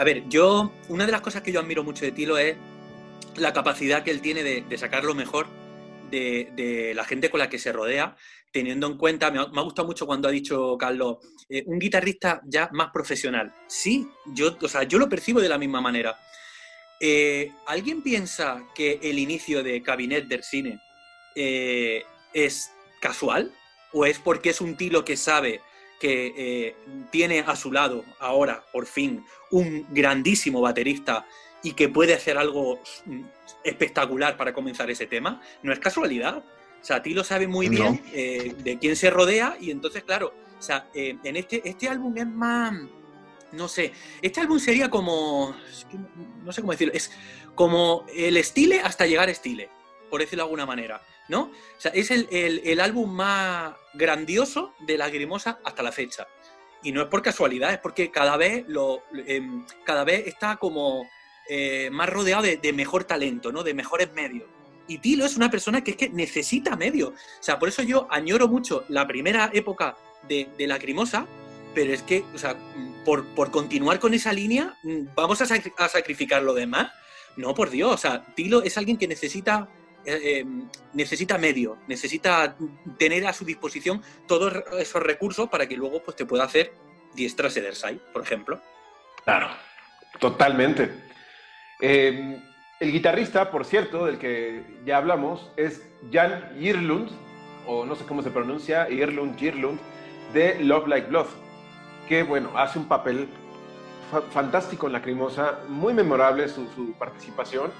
A 0.00 0.04
ver, 0.04 0.26
yo, 0.30 0.72
una 0.88 1.04
de 1.04 1.12
las 1.12 1.20
cosas 1.20 1.42
que 1.42 1.52
yo 1.52 1.60
admiro 1.60 1.84
mucho 1.84 2.06
de 2.06 2.12
Tilo 2.12 2.38
es 2.38 2.56
la 3.36 3.52
capacidad 3.52 4.02
que 4.02 4.10
él 4.10 4.22
tiene 4.22 4.42
de, 4.42 4.78
sacar 4.78 5.04
lo 5.04 5.14
mejor 5.14 5.46
de, 6.10 6.94
la 6.96 7.04
gente 7.04 7.28
con 7.28 7.38
la 7.38 7.50
que 7.50 7.58
se 7.58 7.70
rodea, 7.70 8.16
teniendo 8.50 8.86
en 8.86 8.96
cuenta, 8.96 9.30
me 9.30 9.40
ha, 9.40 9.48
me 9.48 9.60
ha 9.60 9.62
gustado 9.62 9.86
mucho 9.86 10.06
cuando 10.06 10.26
ha 10.26 10.30
dicho 10.30 10.78
Carlos, 10.78 11.18
eh, 11.50 11.64
un 11.66 11.78
guitarrista 11.78 12.40
ya 12.46 12.70
más 12.72 12.90
profesional. 12.92 13.52
Sí, 13.66 14.08
yo, 14.32 14.56
o 14.58 14.68
sea, 14.68 14.84
yo 14.84 14.98
lo 14.98 15.06
percibo 15.06 15.38
de 15.38 15.50
la 15.50 15.58
misma 15.58 15.82
manera. 15.82 16.18
Eh, 16.98 17.52
¿Alguien 17.66 18.00
piensa 18.00 18.64
que 18.74 19.00
el 19.02 19.18
inicio 19.18 19.62
de 19.62 19.82
Cabinet 19.82 20.28
del 20.28 20.42
Cine 20.44 20.80
eh, 21.36 22.04
es 22.32 22.72
casual? 23.02 23.52
¿O 23.92 24.06
es 24.06 24.18
porque 24.18 24.48
es 24.48 24.62
un 24.62 24.78
tilo 24.78 25.04
que 25.04 25.18
sabe 25.18 25.60
que 26.00 26.34
eh, 26.36 26.76
tiene 27.12 27.40
a 27.46 27.54
su 27.54 27.70
lado 27.70 28.04
ahora, 28.18 28.64
por 28.72 28.86
fin, 28.86 29.24
un 29.50 29.86
grandísimo 29.90 30.60
baterista 30.60 31.26
y 31.62 31.74
que 31.74 31.88
puede 31.90 32.14
hacer 32.14 32.38
algo 32.38 32.80
mm, 33.04 33.20
espectacular 33.62 34.36
para 34.36 34.52
comenzar 34.54 34.90
ese 34.90 35.06
tema? 35.06 35.40
No 35.62 35.72
es 35.72 35.78
casualidad. 35.78 36.38
O 36.38 36.84
sea, 36.84 37.02
Tilo 37.02 37.22
sabe 37.22 37.46
muy 37.46 37.68
No. 37.68 37.74
bien 37.74 38.02
eh, 38.14 38.54
de 38.58 38.78
quién 38.78 38.96
se 38.96 39.10
rodea 39.10 39.56
y 39.60 39.70
entonces, 39.70 40.02
claro, 40.02 40.32
o 40.58 40.62
sea, 40.62 40.88
eh, 40.94 41.16
en 41.22 41.36
este, 41.36 41.60
este 41.68 41.88
álbum 41.88 42.16
es 42.16 42.26
más, 42.26 42.72
no 43.52 43.68
sé, 43.68 43.92
este 44.22 44.40
álbum 44.40 44.58
sería 44.58 44.88
como, 44.88 45.54
no 46.42 46.52
sé 46.52 46.62
cómo 46.62 46.72
decirlo, 46.72 46.94
es 46.94 47.10
como 47.54 48.06
el 48.14 48.38
estile 48.38 48.80
hasta 48.80 49.06
llegar 49.06 49.28
a 49.28 49.32
estile, 49.32 49.68
por 50.08 50.20
decirlo 50.20 50.44
de 50.44 50.46
alguna 50.46 50.64
manera, 50.64 51.02
¿no? 51.30 51.42
O 51.44 51.80
sea, 51.80 51.92
es 51.92 52.10
el, 52.10 52.28
el- 52.30 52.80
álbum 52.80 53.10
más 53.10 53.74
grandioso 53.94 54.74
de 54.80 54.98
Lagrimosa 54.98 55.60
hasta 55.64 55.82
la 55.82 55.92
fecha. 55.92 56.26
Y 56.82 56.92
no 56.92 57.02
es 57.02 57.08
por 57.08 57.22
casualidad, 57.22 57.72
es 57.72 57.78
porque 57.78 58.10
cada 58.10 58.36
vez, 58.36 58.64
lo, 58.68 59.02
em, 59.26 59.64
cada 59.84 60.04
vez 60.04 60.26
está 60.26 60.56
como 60.56 61.08
eh, 61.48 61.88
más 61.90 62.08
rodeado 62.08 62.42
de, 62.42 62.72
mejor 62.72 63.04
talento, 63.04 63.52
¿no? 63.52 63.62
De 63.62 63.74
mejores 63.74 64.12
medios. 64.12 64.48
Y 64.88 64.98
Tilo 64.98 65.24
es 65.24 65.36
una 65.36 65.50
persona 65.50 65.82
que 65.84 65.92
es 65.92 65.96
que 65.96 66.08
necesita 66.08 66.76
medios. 66.76 67.10
O 67.10 67.42
sea, 67.42 67.58
por 67.58 67.68
eso 67.68 67.82
yo 67.82 68.06
añoro 68.10 68.48
mucho 68.48 68.84
la 68.88 69.06
primera 69.06 69.50
época 69.52 69.96
de, 70.28 70.48
de 70.58 70.66
Lacrimosa, 70.66 71.26
pero 71.74 71.92
es 71.92 72.02
que, 72.02 72.24
o 72.34 72.38
sea, 72.38 72.56
por, 73.04 73.24
por 73.34 73.50
continuar 73.52 74.00
con 74.00 74.14
esa 74.14 74.32
línea, 74.32 74.76
mm, 74.82 75.14
¿vamos 75.14 75.40
a, 75.40 75.44
a 75.44 75.88
sacrificar 75.88 76.42
lo 76.42 76.54
demás? 76.54 76.90
No, 77.36 77.54
por 77.54 77.70
Dios. 77.70 77.92
O 77.94 77.98
sea, 77.98 78.24
Tilo 78.34 78.62
es 78.62 78.76
alguien 78.76 78.96
que 78.96 79.06
necesita, 79.06 79.68
eh, 80.04 80.20
eh, 80.22 80.44
necesita 80.94 81.38
medio, 81.38 81.78
necesita 81.86 82.56
tener 82.98 83.26
a 83.26 83.32
su 83.32 83.44
disposición 83.44 84.02
todos 84.26 84.52
esos 84.78 85.02
recursos 85.02 85.48
para 85.48 85.66
que 85.66 85.76
luego 85.76 86.02
pues, 86.02 86.16
te 86.16 86.26
pueda 86.26 86.44
hacer 86.44 86.72
Diestra 87.14 87.50
Sedersai, 87.50 88.00
por 88.12 88.22
ejemplo. 88.22 88.60
Claro, 89.24 89.48
totalmente. 90.18 90.90
Eh, 91.80 92.40
el 92.78 92.92
guitarrista, 92.92 93.50
por 93.50 93.64
cierto, 93.64 94.06
del 94.06 94.18
que 94.18 94.62
ya 94.86 94.96
hablamos, 94.96 95.50
es 95.56 95.82
Jan 96.12 96.56
Irlund, 96.58 97.10
o 97.66 97.84
no 97.84 97.94
sé 97.94 98.04
cómo 98.06 98.22
se 98.22 98.30
pronuncia, 98.30 98.88
Irlund, 98.88 99.38
Girlund, 99.38 99.78
de 100.32 100.62
Love 100.64 100.86
Like 100.88 101.08
Blood, 101.08 101.26
que 102.08 102.22
bueno, 102.22 102.56
hace 102.56 102.78
un 102.78 102.86
papel 102.86 103.28
fa- 104.10 104.22
fantástico 104.22 104.86
en 104.86 104.94
Lacrimosa, 104.94 105.58
muy 105.68 105.92
memorable 105.92 106.48
su, 106.48 106.66
su 106.74 106.92
participación. 106.92 107.70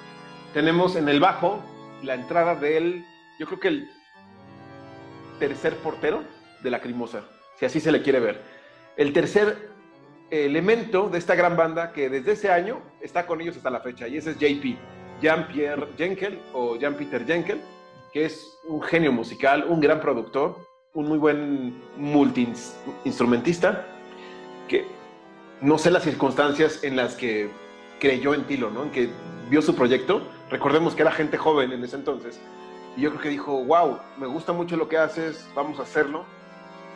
Tenemos 0.53 0.97
en 0.97 1.09
el 1.09 1.21
bajo 1.21 1.63
la 2.03 2.15
entrada 2.15 2.55
del, 2.55 3.05
yo 3.39 3.47
creo 3.47 3.61
que 3.61 3.69
el 3.69 3.91
tercer 5.39 5.75
portero 5.77 6.23
de 6.63 6.71
Lacrimosa, 6.71 7.25
si 7.59 7.67
así 7.67 7.81
se 7.81 7.93
le 7.93 8.03
quiere 8.03 8.21
ver. 8.21 8.41
El 8.97 9.13
tercer 9.13 9.71
elemento 10.31 11.09
de 11.09 11.19
esta 11.19 11.35
gran 11.35 11.57
banda 11.57 11.93
que 11.93 12.09
desde 12.09 12.33
ese 12.33 12.51
año 12.51 12.81
está 13.01 13.27
con 13.27 13.41
ellos 13.41 13.57
hasta 13.57 13.71
la 13.71 13.81
fecha, 13.81 14.07
y 14.07 14.17
ese 14.17 14.31
es 14.31 14.39
JP, 14.39 14.77
Jean-Pierre 15.21 15.89
Jenkel 15.97 16.39
o 16.53 16.77
Jean-Peter 16.77 17.27
Jenkel, 17.27 17.61
que 18.13 18.25
es 18.25 18.59
un 18.65 18.83
genio 18.83 19.13
musical, 19.13 19.65
un 19.69 19.81
gran 19.81 20.01
productor, 20.01 20.57
un 20.95 21.07
muy 21.07 21.19
buen 21.19 21.81
multi-instrumentista, 21.97 23.87
que 24.69 24.85
no 25.61 25.79
sé 25.79 25.91
las 25.91 26.05
circunstancias 26.05 26.83
en 26.83 26.97
las 26.97 27.15
que 27.15 27.51
creyó 28.01 28.35
en 28.35 28.45
Tilo, 28.45 28.71
¿no? 28.71 28.85
En 28.85 28.91
que 28.91 29.11
vio 29.49 29.63
su 29.63 29.75
proyecto. 29.75 30.23
Recordemos 30.51 30.95
que 30.95 31.03
era 31.03 31.13
gente 31.13 31.37
joven 31.39 31.73
en 31.73 31.83
ese 31.85 31.97
entonces. 31.97 32.41
Y 32.97 33.03
yo 33.03 33.11
creo 33.11 33.23
que 33.23 33.29
dijo, 33.29 33.65
wow, 33.65 33.99
me 34.19 34.27
gusta 34.27 34.53
mucho 34.53 34.77
lo 34.77 34.89
que 34.89 34.99
haces, 34.99 35.49
vamos 35.55 35.79
a 35.79 35.83
hacerlo. 35.83 36.25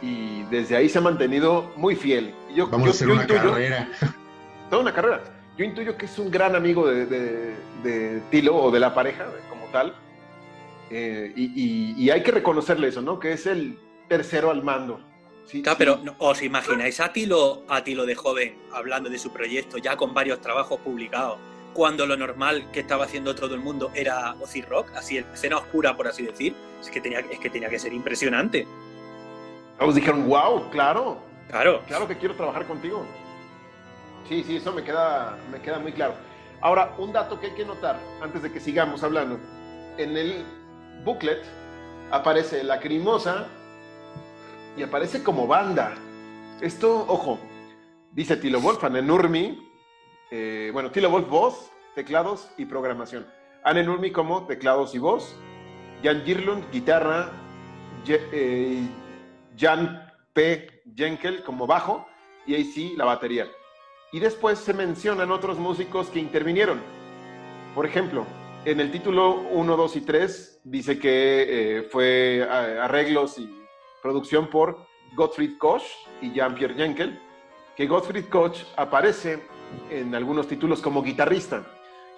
Y 0.03 0.43
desde 0.45 0.77
ahí 0.77 0.89
se 0.89 0.99
ha 0.99 1.01
mantenido 1.01 1.73
muy 1.77 1.95
fiel. 1.97 2.35
Y 2.51 2.55
Yo, 2.57 2.67
Vamos 2.69 2.87
yo- 2.87 2.91
a 2.91 2.95
hacer 2.95 3.09
yo 3.09 3.15
una 3.15 3.23
intuyo- 3.25 3.51
carrera. 3.53 3.89
toda 4.71 4.83
una 4.83 4.93
carrera. 4.93 5.23
Yo 5.57 5.65
intuyo 5.65 5.97
que 5.97 6.07
es 6.07 6.19
un 6.19 6.31
gran 6.31 6.57
amigo 6.57 6.87
de, 6.89 7.07
de- 7.07 7.55
de 7.85 8.21
Tilo 8.31 8.57
o 8.57 8.71
de 8.73 8.81
la 8.81 8.93
pareja 8.93 9.27
como 9.49 9.67
tal. 9.67 9.95
Eh, 10.91 11.33
y, 11.37 11.45
y- 11.55 11.95
y 12.05 12.11
hay 12.11 12.23
que 12.23 12.33
reconocerle 12.33 12.89
eso, 12.89 13.01
¿no? 13.03 13.19
Que 13.19 13.33
es 13.33 13.47
el 13.47 13.79
tercero 14.09 14.51
al 14.51 14.63
mando. 14.65 15.01
Sí, 15.47 15.63
Claro, 15.63 15.77
sí. 15.77 15.79
pero 15.79 15.99
¿no- 16.03 16.17
¿os 16.19 16.43
imagináis 16.43 16.99
a 17.01 17.13
Tilo, 17.13 17.63
a 17.69 17.85
Tilo 17.85 18.05
de 18.05 18.15
joven 18.15 18.59
hablando 18.73 19.09
de 19.09 19.19
su 19.19 19.31
proyecto, 19.33 19.79
ya 19.79 19.97
con 19.97 20.13
varios 20.13 20.41
trabajos 20.41 20.81
publicados, 20.81 21.39
cuando 21.75 22.07
lo 22.07 22.17
normal 22.17 22.71
que 22.73 22.81
estaba 22.81 23.05
haciendo 23.05 23.35
todo 23.35 23.55
el 23.55 23.61
mundo 23.61 23.91
era 23.95 24.35
Ozzy 24.41 24.63
Rock, 24.63 24.93
así 24.97 25.19
en 25.19 25.27
escena 25.33 25.59
oscura, 25.59 25.97
por 25.97 26.07
así 26.09 26.25
decir? 26.25 26.55
Es 26.81 26.89
que 26.89 27.01
tenía, 27.01 27.19
es 27.19 27.39
que, 27.39 27.51
tenía 27.51 27.69
que 27.69 27.79
ser 27.79 27.93
impresionante. 27.93 28.67
Todos 29.79 29.97
dijeron, 29.97 30.27
wow, 30.29 30.71
claro, 30.71 31.19
Claro. 31.49 31.83
claro 31.87 32.09
que 32.09 32.17
quiero 32.17 32.35
trabajar 32.35 32.67
contigo. 32.67 33.05
Sí, 34.29 34.43
sí, 34.45 34.57
eso 34.57 34.73
me 34.73 34.83
queda, 34.83 35.37
me 35.53 35.61
queda 35.61 35.79
muy 35.79 35.93
claro. 35.93 36.15
Ahora, 36.61 36.95
un 36.97 37.13
dato 37.13 37.39
que 37.39 37.49
hay 37.49 37.55
que 37.55 37.65
notar 37.65 37.99
antes 38.23 38.43
de 38.43 38.51
que 38.51 38.61
sigamos 38.61 39.03
hablando. 39.03 39.39
En 39.99 40.17
el 40.17 40.45
booklet 41.05 41.43
aparece 42.11 42.65
Lacrimosa 42.65 43.47
y 44.77 44.83
aparece 44.83 45.23
como 45.23 45.47
banda. 45.47 45.95
Esto, 46.61 47.05
ojo, 47.09 47.39
dice 48.13 48.37
Tilo 48.37 48.61
Wolf, 48.61 48.83
Anne 48.85 49.03
Nurmi, 49.03 49.64
eh, 50.37 50.71
bueno, 50.73 50.91
Tilo 50.91 51.11
Wolf 51.11 51.29
voz, 51.29 51.71
teclados 51.95 52.51
y 52.59 52.65
programación. 52.65 53.25
Anne 53.63 53.85
Nurmi 53.85 54.11
como 54.11 54.49
teclados 54.49 54.93
y 54.97 54.99
voz. 54.99 55.37
Jan 56.03 56.25
Girlund, 56.25 56.69
guitarra. 56.73 57.31
Eh, 58.09 58.83
Jan 59.57 60.13
P. 60.33 60.83
Jenkel 60.97 61.45
como 61.45 61.69
bajo 61.69 62.05
y 62.47 62.55
ahí 62.57 62.65
sí 62.65 62.95
la 62.97 63.05
batería. 63.05 63.47
Y 64.11 64.19
después 64.19 64.59
se 64.59 64.75
mencionan 64.75 65.31
otros 65.31 65.57
músicos 65.57 66.09
que 66.09 66.19
intervinieron. 66.19 66.81
Por 67.77 67.87
ejemplo, 67.87 68.27
en 68.65 68.81
el 68.81 68.91
título 68.91 69.37
1, 69.53 69.77
2 69.77 69.97
y 69.97 70.01
3 70.01 70.61
dice 70.65 70.99
que 70.99 71.79
eh, 71.79 71.83
fue 71.85 72.45
arreglos 72.51 73.39
y 73.39 73.49
producción 74.03 74.49
por 74.49 74.85
Gottfried 75.15 75.59
Koch 75.59 75.85
y 76.21 76.33
Jean-Pierre 76.33 76.75
Jenkel, 76.75 77.21
que 77.77 77.87
Gottfried 77.87 78.29
Koch 78.29 78.65
aparece 78.77 79.54
en 79.91 80.15
algunos 80.15 80.49
títulos 80.49 80.81
como 80.81 81.03
guitarrista, 81.03 81.65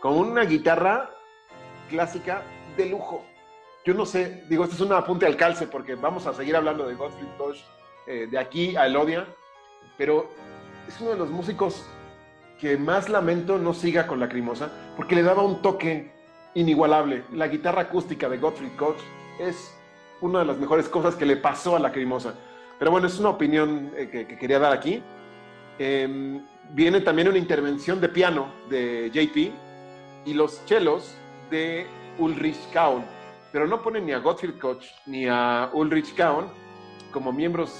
con 0.00 0.14
una 0.14 0.44
guitarra 0.44 1.10
clásica 1.88 2.42
de 2.76 2.86
lujo. 2.86 3.24
Yo 3.84 3.94
no 3.94 4.04
sé, 4.04 4.44
digo, 4.48 4.64
esto 4.64 4.76
es 4.76 4.82
un 4.82 4.92
apunte 4.92 5.26
al 5.26 5.36
calce 5.36 5.66
porque 5.66 5.94
vamos 5.94 6.26
a 6.26 6.34
seguir 6.34 6.56
hablando 6.56 6.86
de 6.86 6.94
Gottfried 6.94 7.28
Koch 7.38 7.56
eh, 8.06 8.26
de 8.30 8.38
aquí 8.38 8.76
a 8.76 8.86
Elodia, 8.86 9.26
pero 9.96 10.30
es 10.88 11.00
uno 11.00 11.10
de 11.10 11.16
los 11.16 11.30
músicos 11.30 11.86
que 12.60 12.76
más 12.76 13.08
lamento 13.08 13.58
no 13.58 13.74
siga 13.74 14.06
con 14.06 14.18
la 14.18 14.26
Lacrimosa 14.26 14.70
porque 14.96 15.14
le 15.14 15.22
daba 15.22 15.42
un 15.42 15.62
toque 15.62 16.10
inigualable. 16.54 17.24
La 17.32 17.48
guitarra 17.48 17.82
acústica 17.82 18.28
de 18.28 18.38
Gottfried 18.38 18.76
Koch 18.76 18.96
es 19.38 19.72
una 20.20 20.40
de 20.40 20.46
las 20.46 20.58
mejores 20.58 20.88
cosas 20.88 21.14
que 21.14 21.26
le 21.26 21.36
pasó 21.36 21.76
a 21.76 21.78
la 21.78 21.88
Lacrimosa. 21.88 22.34
Pero 22.78 22.90
bueno, 22.90 23.06
es 23.06 23.18
una 23.18 23.30
opinión 23.30 23.92
eh, 23.96 24.08
que, 24.08 24.26
quería 24.38 24.58
dar 24.58 24.72
aquí. 24.72 25.02
Em, 25.78 26.44
viene 26.72 27.00
también 27.00 27.28
una 27.28 27.38
intervención 27.38 28.00
de 28.00 28.08
piano 28.08 28.52
de 28.68 29.10
JP 29.12 30.26
y 30.26 30.34
los 30.34 30.64
chelos 30.66 31.16
de 31.50 31.86
Ulrich 32.18 32.70
Kaun, 32.72 33.04
pero 33.52 33.66
no 33.66 33.82
ponen 33.82 34.06
ni 34.06 34.12
a 34.12 34.18
Gottfried 34.18 34.58
Koch 34.58 34.84
ni 35.06 35.26
a 35.28 35.70
Ulrich 35.72 36.14
Kaun 36.14 36.46
como 37.12 37.32
miembros 37.32 37.74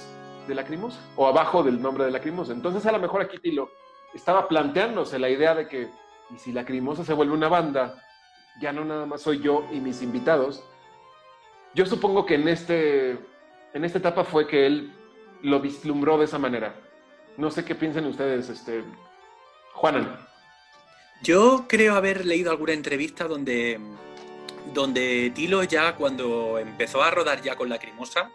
de 0.46 0.54
Lacrimosa 0.54 1.00
o 1.16 1.26
abajo 1.26 1.62
del 1.62 1.80
nombre 1.80 2.04
de 2.04 2.10
Lacrimosa. 2.10 2.52
Entonces 2.52 2.86
a 2.86 2.92
lo 2.92 2.98
mejor 2.98 3.22
aquí 3.22 3.38
Tilo 3.38 3.70
estaba 4.14 4.48
planteándose 4.48 5.18
la 5.18 5.28
idea 5.28 5.54
de 5.54 5.68
que 5.68 5.88
y 6.30 6.38
si 6.38 6.52
Lacrimosa 6.52 7.04
se 7.04 7.12
vuelve 7.12 7.34
una 7.34 7.48
banda, 7.48 8.02
ya 8.60 8.72
no 8.72 8.84
nada 8.84 9.06
más 9.06 9.22
soy 9.22 9.40
yo 9.40 9.64
y 9.72 9.80
mis 9.80 10.02
invitados. 10.02 10.64
Yo 11.74 11.86
supongo 11.86 12.26
que 12.26 12.34
en 12.34 12.48
este 12.48 13.18
en 13.74 13.84
esta 13.84 13.98
etapa 13.98 14.24
fue 14.24 14.46
que 14.46 14.66
él 14.66 14.92
lo 15.42 15.60
vislumbró 15.60 16.18
de 16.18 16.24
esa 16.24 16.38
manera. 16.38 16.74
No 17.36 17.50
sé 17.50 17.64
qué 17.64 17.74
piensan 17.74 18.06
ustedes, 18.06 18.48
este, 18.48 18.82
Juanan. 19.72 20.18
Yo 21.22 21.66
creo 21.68 21.94
haber 21.94 22.24
leído 22.24 22.50
alguna 22.50 22.72
entrevista 22.72 23.26
donde, 23.26 23.78
donde 24.74 25.32
Tilo 25.34 25.62
ya 25.64 25.96
cuando 25.96 26.58
empezó 26.58 27.02
a 27.02 27.10
rodar 27.10 27.42
ya 27.42 27.56
con 27.56 27.68
Lacrimosa, 27.68 28.30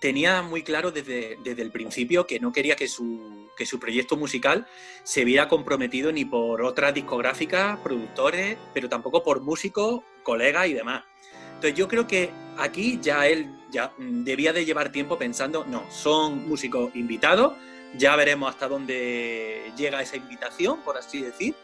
tenía 0.00 0.42
muy 0.42 0.62
claro 0.62 0.90
desde, 0.90 1.38
desde 1.42 1.62
el 1.62 1.70
principio 1.70 2.26
que 2.26 2.40
no 2.40 2.52
quería 2.52 2.76
que 2.76 2.88
su, 2.88 3.48
que 3.56 3.66
su 3.66 3.78
proyecto 3.78 4.16
musical 4.16 4.66
se 5.02 5.24
viera 5.24 5.48
comprometido 5.48 6.10
ni 6.10 6.24
por 6.24 6.62
otras 6.62 6.94
discográficas, 6.94 7.78
productores, 7.80 8.56
pero 8.72 8.88
tampoco 8.88 9.22
por 9.22 9.42
músicos, 9.42 10.02
colegas 10.22 10.68
y 10.68 10.74
demás. 10.74 11.04
Entonces 11.46 11.74
yo 11.74 11.88
creo 11.88 12.06
que 12.06 12.30
aquí 12.56 12.98
ya 13.02 13.26
él 13.26 13.54
ya 13.70 13.92
mm, 13.98 14.24
debía 14.24 14.52
de 14.52 14.64
llevar 14.64 14.90
tiempo 14.90 15.18
pensando, 15.18 15.64
no, 15.66 15.84
son 15.90 16.48
músicos 16.48 16.94
invitados, 16.96 17.52
ya 17.96 18.16
veremos 18.16 18.50
hasta 18.50 18.68
dónde 18.68 19.72
llega 19.76 20.02
esa 20.02 20.16
invitación, 20.16 20.80
por 20.82 20.96
así 20.96 21.22
decir, 21.22 21.54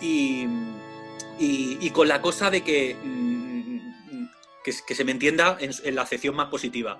y, 0.00 0.46
con 1.90 2.08
la 2.08 2.20
cosa 2.20 2.50
de 2.50 2.62
que, 2.62 2.94
mm, 2.94 4.26
que, 4.64 4.94
se 4.94 5.04
me 5.04 5.12
entienda 5.12 5.56
en, 5.60 5.70
en, 5.84 5.94
la 5.94 6.02
acepción 6.02 6.34
más 6.34 6.48
positiva. 6.48 6.98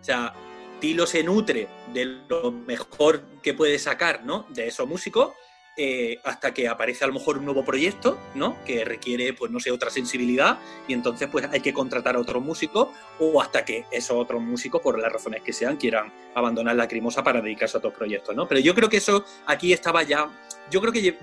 O 0.00 0.04
sea, 0.04 0.34
Tilo 0.80 1.06
se 1.06 1.22
nutre 1.22 1.68
de 1.92 2.04
lo 2.28 2.52
mejor 2.52 3.22
que 3.42 3.54
puede 3.54 3.78
sacar 3.78 4.24
¿no? 4.24 4.46
de 4.50 4.68
esos 4.68 4.88
músicos 4.88 5.32
eh, 5.80 6.18
hasta 6.24 6.52
que 6.52 6.66
aparece 6.66 7.04
a 7.04 7.06
lo 7.06 7.12
mejor 7.12 7.38
un 7.38 7.44
nuevo 7.44 7.64
proyecto, 7.64 8.18
¿no? 8.34 8.56
Que 8.64 8.84
requiere, 8.84 9.32
pues 9.32 9.52
no 9.52 9.60
sé, 9.60 9.70
otra 9.70 9.90
sensibilidad 9.90 10.58
y 10.88 10.92
entonces 10.92 11.28
pues 11.30 11.48
hay 11.52 11.60
que 11.60 11.72
contratar 11.72 12.16
a 12.16 12.18
otros 12.18 12.42
músicos 12.42 12.88
o 13.20 13.40
hasta 13.40 13.64
que 13.64 13.84
esos 13.92 14.16
otros 14.16 14.42
músicos, 14.42 14.82
por 14.82 14.98
las 14.98 15.12
razones 15.12 15.40
que 15.42 15.52
sean, 15.52 15.76
quieran 15.76 16.12
abandonar 16.34 16.74
la 16.74 16.88
crimosa 16.88 17.22
para 17.22 17.40
dedicarse 17.40 17.76
a 17.76 17.78
otros 17.78 17.94
proyectos, 17.94 18.34
¿no? 18.34 18.48
Pero 18.48 18.60
yo 18.60 18.74
creo 18.74 18.88
que 18.88 18.96
eso 18.96 19.24
aquí 19.46 19.72
estaba 19.72 20.02
ya, 20.02 20.28
yo 20.68 20.80
creo 20.80 20.92
que, 20.92 21.16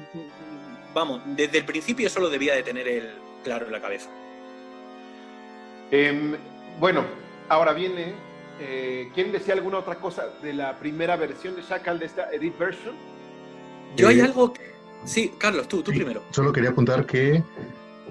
vamos, 0.93 1.21
desde 1.35 1.57
el 1.57 1.65
principio 1.65 2.07
eso 2.07 2.21
lo 2.21 2.29
debía 2.29 2.55
de 2.55 2.63
tener 2.63 2.87
el 2.87 3.09
claro 3.43 3.65
en 3.65 3.73
la 3.73 3.81
cabeza. 3.81 4.09
Em, 5.91 6.37
bueno, 6.79 7.03
ahora 7.49 7.73
viene, 7.73 8.13
eh, 8.61 9.09
¿quién 9.13 9.33
decía 9.33 9.53
alguna 9.53 9.79
otra 9.79 9.95
cosa 9.95 10.29
de 10.41 10.53
la 10.53 10.79
primera 10.79 11.17
versión 11.17 11.57
de 11.57 11.61
Shackle 11.61 11.99
de 11.99 12.05
esta 12.05 12.31
Edit 12.31 12.57
Version? 12.57 13.14
Yo 13.95 14.07
hay 14.07 14.19
algo... 14.21 14.53
Sí, 15.05 15.33
Carlos, 15.37 15.67
tú, 15.67 15.83
tú 15.83 15.91
primero. 15.91 16.23
Solo 16.31 16.51
quería 16.51 16.71
apuntar 16.71 17.05
que 17.05 17.43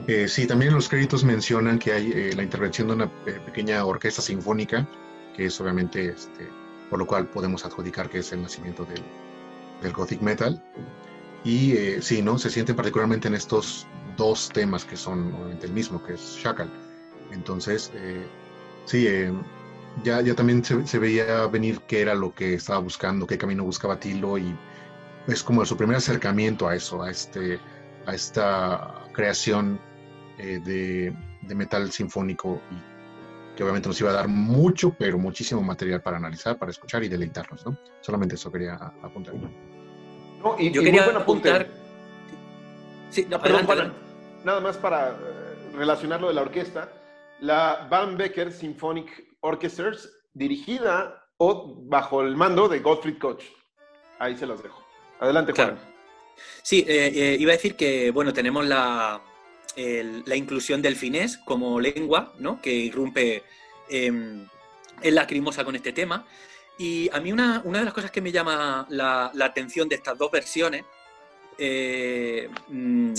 eh, 0.07 0.29
sí, 0.29 0.47
también 0.47 0.71
en 0.71 0.75
los 0.77 0.89
créditos 0.89 1.25
mencionan 1.25 1.79
que 1.79 1.93
hay 1.93 2.13
eh, 2.13 2.33
la 2.35 2.43
intervención 2.43 2.89
de 2.89 2.95
una 2.95 3.05
eh, 3.27 3.41
pequeña 3.47 3.85
orquesta 3.85 4.21
sinfónica, 4.21 4.87
que 5.37 5.47
es 5.47 5.61
obviamente, 5.61 6.09
este, 6.09 6.49
por 6.91 6.99
lo 6.99 7.07
cual 7.07 7.29
podemos 7.29 7.65
adjudicar 7.65 8.11
que 8.11 8.19
es 8.19 8.33
el 8.33 8.43
nacimiento 8.43 8.85
del, 8.85 9.03
del 9.83 9.93
Gothic 9.93 10.21
Metal. 10.21 10.63
Y 11.45 11.75
sí, 12.01 12.23
¿no? 12.23 12.39
Se 12.39 12.49
siente 12.49 12.73
particularmente 12.73 13.29
en 13.29 13.35
estos 13.35 13.87
dos 14.17 14.49
temas 14.49 14.87
que 14.87 14.97
son 14.97 15.35
obviamente 15.35 15.67
el 15.67 15.73
mismo, 15.73 16.03
que 16.03 16.15
es 16.15 16.39
Shackle. 16.43 16.71
Entonces, 17.33 17.93
sí, 18.87 19.07
ya, 20.03 20.23
ya 20.23 20.35
también 20.35 20.65
se, 20.65 20.87
se, 20.87 20.99
veía 20.99 21.47
venir 21.49 21.81
qué 21.87 22.01
era 22.01 22.15
lo 22.15 22.35
que 22.35 22.55
estaba 22.55 22.79
buscando, 22.79 23.27
qué 23.27 23.37
camino 23.37 23.63
buscaba 23.63 24.01
Tilo 24.01 24.39
y 24.39 24.57
es 25.27 25.43
como 25.43 25.65
su 25.65 25.77
primer 25.77 25.97
acercamiento 25.97 26.69
a 26.69 26.75
eso, 26.75 27.03
a, 27.03 27.11
este, 27.11 27.59
a 28.07 28.15
esta 28.15 28.95
creación 29.13 29.81
eh, 30.39 30.61
de, 30.65 31.55
metal 31.55 31.91
sinfónico 31.93 32.61
y 32.71 33.57
que 33.57 33.63
obviamente 33.63 33.89
nos 33.89 34.01
iba 34.01 34.11
a 34.11 34.15
dar 34.15 34.29
mucho, 34.29 34.95
pero 34.99 35.19
muchísimo 35.19 35.63
material 35.63 36.03
para 36.03 36.17
analizar, 36.17 36.59
para 36.59 36.73
escuchar 36.73 37.05
y 37.05 37.09
deleitarnos, 37.09 37.65
¿no? 37.65 37.79
Solamente 38.01 38.35
eso 38.35 38.51
quería 38.51 38.75
apuntar. 39.03 39.35
No, 40.43 40.57
y, 40.59 40.73
Yo 40.73 40.83
quería 40.83 41.05
apuntar... 41.05 41.69
Sí, 43.11 43.27
no, 43.31 43.41
perdón, 43.41 43.95
nada 44.43 44.61
más 44.61 44.77
para 44.77 45.11
eh, 45.11 45.15
relacionarlo 45.77 46.29
de 46.29 46.35
la 46.35 46.43
orquesta, 46.43 46.93
la 47.41 47.87
Van 47.89 48.17
Becker 48.17 48.53
Symphonic 48.53 49.37
Orchestras, 49.41 50.11
dirigida 50.33 51.25
o 51.37 51.77
bajo 51.85 52.23
el 52.23 52.37
mando 52.37 52.69
de 52.69 52.81
Gottfried 52.81 53.19
Koch. 53.19 53.43
Ahí 54.19 54.37
se 54.37 54.47
los 54.47 54.63
dejo. 54.63 54.84
Adelante, 55.21 55.53
Juan. 55.53 55.79
Sí, 56.63 56.85
eh, 56.89 57.13
eh, 57.15 57.37
iba 57.39 57.53
a 57.53 57.57
decir 57.57 57.77
que, 57.77 58.11
bueno, 58.11 58.33
tenemos 58.33 58.67
la, 58.67 59.21
inclusión 60.35 60.81
del 60.83 60.97
finés 60.97 61.39
como 61.39 61.81
lengua, 61.81 62.33
¿no? 62.39 62.61
Que 62.61 62.73
irrumpe 62.73 63.43
en 63.89 64.49
la 65.03 65.27
crimosa 65.27 65.65
con 65.65 65.77
este 65.77 65.93
tema. 65.93 66.27
Y 66.79 67.09
a 67.13 67.21
mí 67.21 67.33
una, 67.33 67.61
de 67.63 67.85
las 67.85 67.95
cosas 67.95 68.11
que 68.11 68.21
me 68.21 68.33
llama 68.33 68.87
la, 68.91 69.31
atención 69.41 69.89
de 69.89 69.97
estas 69.97 70.19
dos 70.19 70.31
versiones 70.31 70.85
eh, 71.57 72.49
mm, 72.69 73.13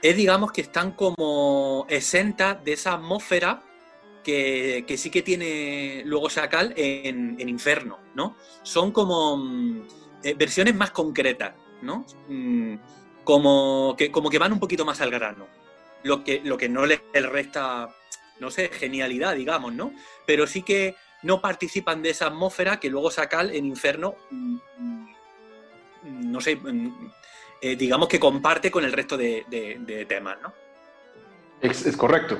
es, 0.00 0.16
digamos, 0.16 0.50
que 0.52 0.62
están 0.62 0.92
como 0.92 1.86
exentas 1.90 2.64
de 2.64 2.72
esa 2.72 2.94
atmósfera 2.94 3.62
que, 4.24 4.84
sí 4.96 5.10
que 5.10 5.22
tiene 5.22 6.02
luego 6.06 6.30
Sacal 6.30 6.72
en, 6.76 7.36
en 7.38 7.48
Inferno, 7.48 7.98
¿no? 8.14 8.36
Son 8.62 8.92
como 8.92 9.36
mm, 9.36 9.82
eh, 10.22 10.34
versiones 10.34 10.74
más 10.74 10.90
concretas, 10.90 11.54
¿no? 11.82 12.06
Mm, 12.28 12.76
como, 13.24 13.94
que, 13.96 14.10
como 14.10 14.30
que 14.30 14.38
van 14.38 14.52
un 14.52 14.60
poquito 14.60 14.84
más 14.84 15.00
al 15.00 15.10
grano. 15.10 15.46
Lo 16.02 16.24
que, 16.24 16.40
lo 16.44 16.56
que 16.56 16.68
no 16.68 16.86
le 16.86 17.00
resta, 17.14 17.88
no 18.40 18.50
sé, 18.50 18.68
genialidad, 18.68 19.36
digamos, 19.36 19.72
¿no? 19.72 19.92
Pero 20.26 20.46
sí 20.46 20.62
que 20.62 20.96
no 21.22 21.40
participan 21.40 22.02
de 22.02 22.10
esa 22.10 22.26
atmósfera 22.26 22.80
que 22.80 22.90
luego 22.90 23.10
Sacal 23.10 23.54
en 23.54 23.66
Inferno, 23.66 24.16
mm, 24.30 24.56
mm, 24.78 26.32
no 26.32 26.40
sé, 26.40 26.58
eh, 27.60 27.76
digamos 27.76 28.08
que 28.08 28.18
comparte 28.18 28.70
con 28.70 28.84
el 28.84 28.92
resto 28.92 29.16
de, 29.16 30.04
temas, 30.08 30.38
¿no? 30.42 30.52
Es, 31.60 31.86
es, 31.86 31.96
correcto. 31.96 32.38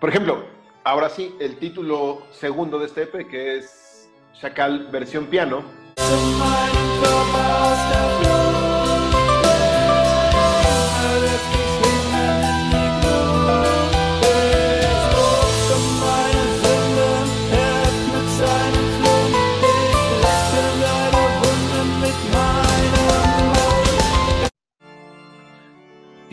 Por 0.00 0.10
ejemplo, 0.10 0.46
ahora 0.84 1.08
sí, 1.08 1.34
el 1.40 1.56
título 1.58 2.24
segundo 2.30 2.78
de 2.78 2.86
este 2.86 3.02
EP, 3.02 3.28
que 3.28 3.58
es 3.58 4.08
Chacal 4.40 4.86
versión 4.92 5.26
piano, 5.26 5.64